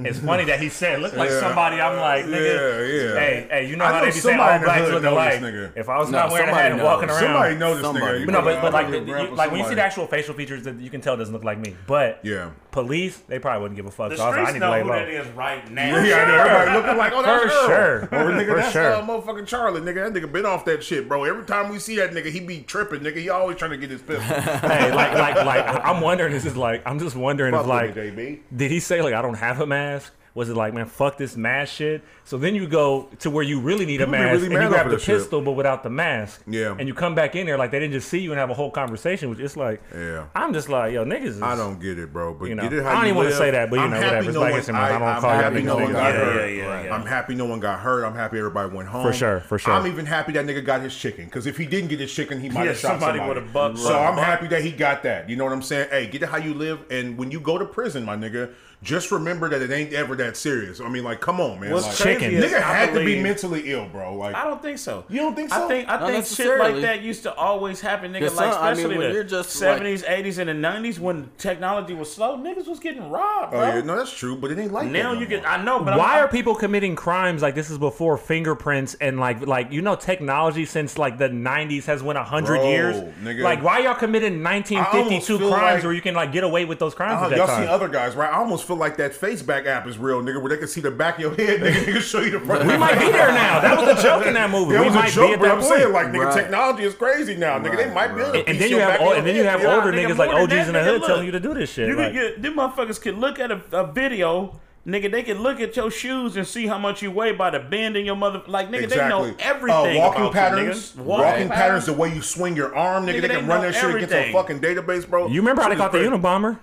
[0.00, 1.40] It's funny that he said, "Look like Yeah.
[1.40, 3.14] somebody." I'm like, nigga.
[3.14, 3.20] yeah.
[3.20, 5.04] Hey, hey, you know I how know they be saying somebody all in blacks look
[5.04, 5.72] alike.
[5.76, 7.84] If I was No, not wearing a hat somebody and walking around, Somebody know this
[7.84, 8.06] Somebody.
[8.06, 8.20] nigga.
[8.20, 10.06] You But no, but, know, but like, the, you, like when you see the actual
[10.06, 11.76] facial features, that you can tell it doesn't look like me.
[11.86, 12.50] But Yeah.
[12.70, 14.10] Police, they probably wouldn't give a fuck.
[14.10, 14.94] The so I was like, I streets need to know lay who low.
[14.94, 16.02] that is right now.
[16.04, 16.36] Yeah, I know.
[16.36, 17.66] Everybody looking like, oh, that's For Earl.
[17.66, 18.02] sure.
[18.12, 18.94] Or nigga, For that's sure.
[18.94, 20.12] uh, motherfucking Charlie, nigga.
[20.12, 21.24] That nigga been off that shit, bro.
[21.24, 23.16] Every time we see that nigga, he be tripping, nigga.
[23.16, 24.22] He always trying to get his pistol.
[24.40, 26.32] hey, like, like, like, I'm wondering.
[26.32, 28.40] This is like, I'm just wondering Fuck if like, me, JB.
[28.56, 30.12] did he say like, I don't have a mask?
[30.38, 32.02] Was it like, man, fuck this mask shit?
[32.24, 34.62] So then you go to where you really need a People be mask, really and
[34.62, 35.18] you grab the this shit.
[35.18, 36.42] pistol, but without the mask.
[36.46, 36.76] Yeah.
[36.78, 38.54] And you come back in there like they didn't just see you and have a
[38.54, 39.30] whole conversation.
[39.30, 40.26] Which it's like, Yeah.
[40.34, 41.24] I'm just like, yo, niggas.
[41.24, 42.34] Is, I don't get it, bro.
[42.34, 43.90] But You know, get it how I don't even wanna say that, but you I'm
[43.90, 44.28] know, whatever.
[44.28, 44.84] It's no one- History Month.
[44.84, 46.36] I don't I'm call happy no one got hurt.
[46.50, 46.94] yeah, yeah, yeah.
[46.94, 48.04] I'm happy no one got hurt.
[48.04, 49.02] I'm happy everybody went home.
[49.02, 49.72] For sure, for sure.
[49.74, 52.40] I'm even happy that nigga got his chicken because if he didn't get his chicken,
[52.40, 53.40] he might have shot somebody somebody.
[53.40, 55.28] would've bucked so I'm happy that he got that.
[55.28, 55.88] You know what I'm saying?
[55.90, 58.52] Hey, get it how you live, and when you go to prison, my nigga,
[58.82, 60.80] just remember that it ain't ever that serious.
[60.80, 61.72] I mean, like, come on, man.
[61.72, 62.40] What's like, crazy chicken.
[62.40, 64.14] Nigga I had to be mentally ill, bro.
[64.14, 65.04] Like, I don't think so.
[65.08, 65.64] You don't think so?
[65.64, 68.20] I think I Not think shit like that used to always happen, nigga.
[68.20, 71.00] There's Like some- I mean, especially when the you're just, seventies, eighties, and the nineties
[71.00, 74.58] when technology was slow, niggas was getting robbed, oh yeah, no, that's true, but it
[74.58, 75.14] ain't like now that.
[75.14, 75.42] no you get.
[75.42, 75.50] more.
[75.50, 79.18] I know, but Why I'm, are people committing crimes like this is before fingerprints and
[79.18, 82.96] like like you know technology since like the 90s has went 100 years?
[83.24, 83.42] nigga.
[83.42, 86.94] Like why y'all committing 1952 crimes like- where you can like get away with those
[86.94, 87.62] crimes uh-huh, at that y'all time?
[87.62, 88.30] seen other guys, right?
[88.32, 90.80] I almost feel like that face back app is real, nigga, where they can see
[90.80, 92.66] the back of your head, nigga, they can show you the front.
[92.68, 93.60] we might be there now.
[93.60, 94.74] That was a joke in that movie.
[94.74, 95.74] That we was might a joke, be at but that I'm point.
[95.80, 96.34] saying, like, nigga, Right.
[96.34, 97.76] technology is crazy now, nigga.
[97.76, 98.48] they Right, might be able to right.
[98.48, 100.18] and piece then you have back old, and then you have head, older nigga, niggas
[100.18, 101.08] like than OGs that, in the nigga, hood look.
[101.08, 101.88] telling you to do this shit.
[101.88, 105.10] You Like, could get them motherfuckers could look at a, a video, nigga.
[105.10, 107.96] They can look at your shoes and see how much you weigh by the bend
[107.96, 108.42] in your mother.
[108.46, 109.96] Like nigga, they know everything.
[109.98, 111.06] Uh, walking about patterns, You, nigga.
[111.06, 113.14] walking patterns, the way you swing your arm, nigga.
[113.16, 115.28] Nigga, they they can run know that shit against a fucking database, bro.
[115.28, 116.10] you remember how they Shit caught the crazy.
[116.12, 116.58] Unabomber?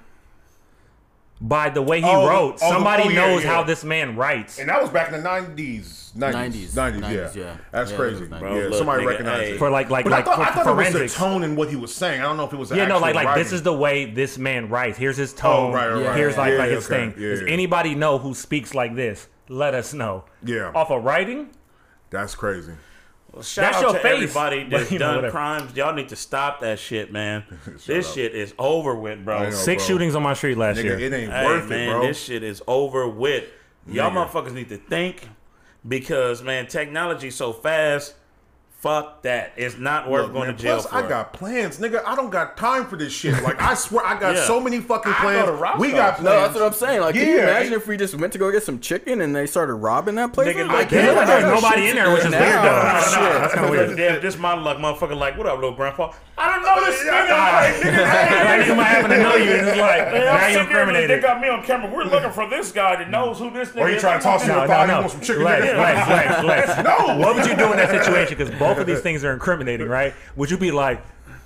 [1.48, 2.58] By the way he Oh, wrote.
[2.62, 3.50] oh, Somebody oh, yeah, knows yeah.
[3.54, 4.58] how this man writes.
[4.60, 7.02] And that was back in the nineties, nineties, 90s,
[7.36, 7.58] Yeah, yeah.
[7.72, 8.16] that's Yeah, crazy.
[8.16, 8.40] it was Yeah, 90s.
[8.40, 9.52] Bro, look, somebody nigga, recognized hey.
[9.52, 11.44] it For like like But like I thought, I for thought it was the tone
[11.44, 12.22] in what he was saying.
[12.22, 12.72] I don't know if it was.
[12.72, 14.98] Yeah, no, like actual like this is the way this man writes.
[14.98, 15.72] Here's his tone.
[15.72, 16.18] Oh, right, right, right.
[16.18, 17.12] Here's like Yeah, like his okay.
[17.12, 17.22] thing.
[17.22, 17.48] Yeah, Does yeah.
[17.50, 19.28] anybody know who speaks like this?
[19.48, 20.26] Let us know.
[20.44, 20.72] Yeah.
[20.74, 21.50] Off of writing?
[22.10, 22.74] That's crazy.
[23.42, 24.14] Shout That's out your to face.
[24.24, 25.32] everybody that's you know, done whatever.
[25.32, 25.76] crimes.
[25.76, 27.44] Y'all need to stop that shit, man.
[27.86, 28.16] this up.
[28.16, 29.44] shit is over with, bro.
[29.44, 29.52] know.
[29.52, 29.88] Six bro.
[29.96, 31.00] shootings on my street last Nigga, year.
[31.00, 32.08] it ain't Hey, worth man, it, bro.
[32.08, 33.46] this shit is over with.
[33.88, 34.30] Y'all Nigga.
[34.30, 35.28] motherfuckers need to think
[35.88, 38.16] because man, technology so fast.
[38.86, 39.54] Fuck that.
[39.58, 40.96] It's not worth Look, going man, to jail plus, for.
[40.96, 42.04] I got plans, nigga.
[42.06, 43.34] I don't got time for this shit.
[43.42, 44.46] Like I swear, I got Yeah.
[44.46, 45.80] so many fucking I go plans.
[45.80, 46.24] we got plans.
[46.24, 47.02] No, that's what I'm saying.
[47.02, 49.48] Like, can you imagine if we just went to go get some chicken and they
[49.48, 50.56] started robbing that place?
[50.56, 51.04] Nigga, I like, can't.
[51.04, 52.40] yeah, like, there's nobody in there, which is now.
[52.40, 52.62] weird, though.
[52.62, 53.20] No, no, Shit.
[53.34, 53.40] no.
[53.40, 53.98] That's kinda weird.
[53.98, 55.18] Damn, this my luck, motherfucker.
[55.18, 56.14] Like, what up, little grandpa?
[56.38, 57.30] I don't know this nigga.
[57.32, 61.10] like nigga might happen to know you, and it's like now you're sitting incriminated.
[61.10, 61.90] They got me on camera.
[61.92, 64.46] We're looking for this guy that knows who this nigga Or you trying to toss
[64.46, 64.94] you No, a no, no.
[64.96, 65.44] You want some chicken?
[65.44, 65.78] Lex, nigga?
[65.80, 66.84] Lex, Lex, Lex.
[66.84, 67.18] No.
[67.18, 68.38] What would you do in that situation?
[68.38, 70.14] Because both of these things are incriminating, right?
[70.36, 71.02] Would you be like,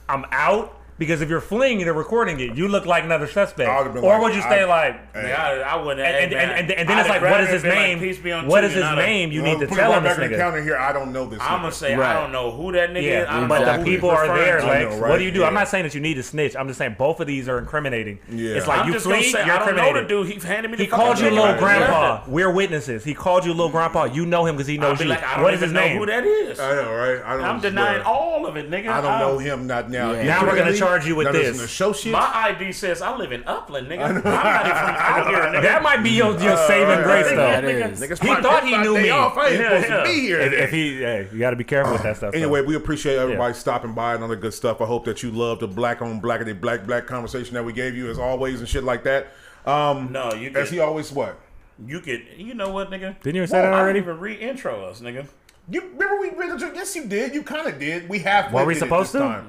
[0.07, 0.78] I'm out?
[0.99, 3.69] Because if you're fleeing and they're recording it, you look like another suspect.
[3.69, 6.05] I would've been Or like, would you stay I- like, Nigga, I, I wouldn't.
[6.05, 7.99] and, hey, and, and, and then I'd it's like, what is his been like, name?
[7.99, 9.31] Peace be unto what you, is his not a- name?
[9.31, 10.39] You Well, need to put it tell right him this back in the nigga.
[10.41, 10.77] counter here.
[10.77, 11.39] I don't know this.
[11.41, 12.09] I'm gonna say Right.
[12.15, 13.05] I don't know who that nigga is.
[13.05, 14.55] I Yeah, don't but know the people are there.
[14.57, 14.95] referring to.
[14.95, 15.43] Like, I what do you do?
[15.45, 16.55] I'm not saying that you need to snitch.
[16.57, 18.19] I'm just saying both of these are incriminating.
[18.29, 18.55] Yeah.
[18.55, 20.27] It's like I'm you just gonna flee, say you're I don't know the dude.
[20.27, 22.23] He handed me the He called you fucking little grandpa.
[22.27, 23.05] We're witnesses.
[23.05, 24.03] He called you little grandpa.
[24.03, 25.09] You know him because he knows you.
[25.13, 25.97] I don't What is even his know name?
[25.97, 26.59] who that is.
[26.59, 27.21] I know, right?
[27.23, 27.45] I don't.
[27.45, 28.89] I'm denying all of it, nigga.
[28.89, 29.65] I don't know him.
[29.65, 30.11] Not now.
[30.11, 30.77] Now we're gonna Really?
[30.89, 31.55] Charge you with Now this this.
[31.55, 32.11] is an associate.
[32.13, 34.03] My ID says I live in Upland, nigga.
[34.05, 35.61] I'm not even from out here, nigga.
[35.63, 37.35] That might be your, your saving grace, though.
[37.35, 37.99] That is.
[38.01, 39.09] Niggas He thought he knew me.
[39.09, 39.37] Off.
[39.37, 40.39] I ain't Yeah, supposed to be here.
[40.39, 42.33] If, if he, hey, you got to be careful with that stuff.
[42.33, 44.81] Anyway, we appreciate everybody stopping by and all the good stuff.
[44.81, 47.73] I hope that you love the black on black and black black conversation that we
[47.73, 49.27] gave you as always and shit like that.
[49.65, 51.39] Um, No, you as he always what?
[51.85, 53.21] you could, you know what, nigga?
[53.21, 53.99] Didn't you say that I already?
[53.99, 55.25] didn't even re-intro us, nigga.
[55.69, 57.33] You remember we read the Yes, you did.
[57.33, 58.09] You kind of did.
[58.09, 58.51] We have.
[58.51, 59.45] Were we supposed to?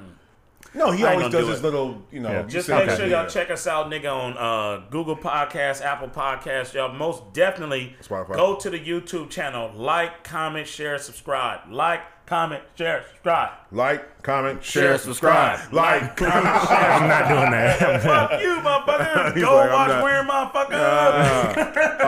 [0.73, 1.63] No, he I always does do his it.
[1.63, 2.31] little, you know.
[2.31, 2.43] Yeah.
[2.43, 6.07] Just say make that, sure y'all check us out, nigga, on uh, Google Podcast, Apple
[6.07, 6.73] Podcast.
[6.73, 8.33] Y'all most definitely Spotify.
[8.35, 11.69] go to the YouTube channel, like, comment, share, subscribe.
[11.69, 13.51] Like, comment, share, subscribe.
[13.73, 15.59] Like, comment, share, Share, subscribe.
[15.59, 15.73] subscribe.
[16.03, 16.91] Like, comment, share.
[16.91, 18.01] I'm not doing that.
[18.03, 19.35] Fuck you, motherfucker.
[19.41, 22.01] Go like, watch not- wearing motherfucker.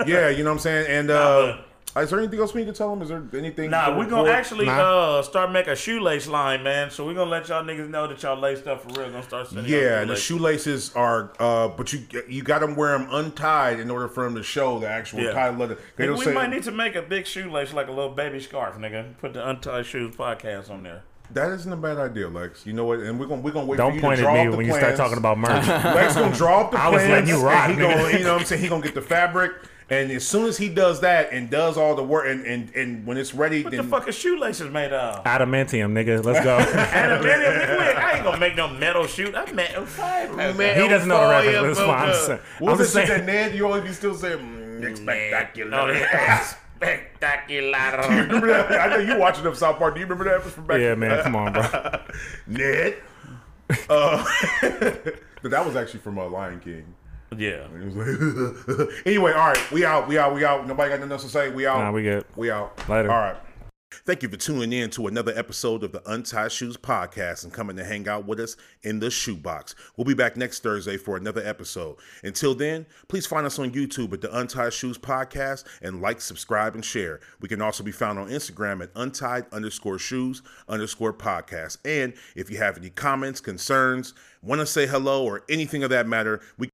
[0.00, 0.86] um, yeah, you know what I'm saying.
[0.88, 1.58] And uh,
[2.02, 3.02] is there anything else we need to tell them?
[3.02, 3.70] Is there anything?
[3.70, 4.28] Nah, to we gonna report?
[4.30, 6.90] actually uh start make a shoelace line, man.
[6.90, 9.10] So we're gonna let y'all niggas know that y'all lace stuff for real.
[9.10, 10.90] Gonna start sending Yeah, and the shoelaces.
[10.90, 14.34] shoelaces are, uh, but you you got them wear them untied in order for them
[14.34, 15.32] to show the actual Yeah.
[15.32, 15.78] tied leather.
[15.96, 18.76] They we say might need to make a big shoelace like a little baby scarf,
[18.76, 19.16] nigga.
[19.18, 21.02] Put the Untied Shoes podcast on there.
[21.30, 22.64] that isn't a bad idea, Lex.
[22.64, 23.00] You know what?
[23.00, 23.76] And we're gonna we're gonna wait.
[23.76, 25.36] for Don't you point to at draw me up the when you start talking about
[25.38, 25.66] merch.
[25.68, 27.10] Lex gonna draw up the I was plans.
[27.10, 27.96] letting you rock, and He nigga.
[27.96, 28.62] gonna, you know what I'm saying?
[28.62, 29.52] He gonna get the fabric,
[29.90, 33.06] and as soon as he does that and does all the work, and and, and
[33.06, 35.24] when it's ready, What then the fuck is shoelaces made of?
[35.24, 36.24] Adamantium, nigga.
[36.24, 36.58] Let's go.
[36.58, 37.78] Adamantium, nigga.
[37.78, 39.34] Wait, I ain't gonna make no metal shoot.
[39.34, 40.52] I'm metal firepower.
[40.52, 41.90] he doesn't know the reference, but it's fine.
[41.90, 42.40] I'm just saying.
[42.58, 43.26] what I'm was just that shit saying.
[43.26, 43.54] that Ned?
[43.54, 45.70] You always be still saying mm, spectacular.
[45.70, 46.46] No, yeah.
[46.78, 48.08] Spectacular.
[48.08, 48.80] Remember that?
[48.80, 49.94] I know you watching them South Park.
[49.94, 50.78] Do you remember that from back?
[50.80, 51.24] Yeah, man.
[51.24, 51.62] Come on, bro.
[52.46, 52.98] Ned.
[53.88, 54.24] Uh,
[54.62, 56.94] but that was actually from uh, Lion King.
[57.36, 57.66] Yeah.
[57.66, 57.96] It was
[58.78, 60.66] like anyway, all right, we out, we out, we out.
[60.66, 61.50] Nobody got nothing else to say.
[61.50, 61.78] We out.
[61.78, 62.24] Nah, we good.
[62.36, 62.76] We out.
[62.88, 63.10] Later.
[63.10, 63.36] All right.
[64.04, 67.76] Thank you for tuning in to another episode of the Untied Shoes Podcast and coming
[67.76, 69.74] to hang out with us in the shoebox.
[69.96, 71.96] We'll be back next Thursday for another episode.
[72.22, 76.74] Until then, please find us on YouTube at the Untied Shoes Podcast and like, subscribe,
[76.74, 77.20] and share.
[77.40, 81.78] We can also be found on Instagram at untied underscore shoes underscore podcast.
[81.84, 86.06] And if you have any comments, concerns, want to say hello, or anything of that
[86.06, 86.66] matter, we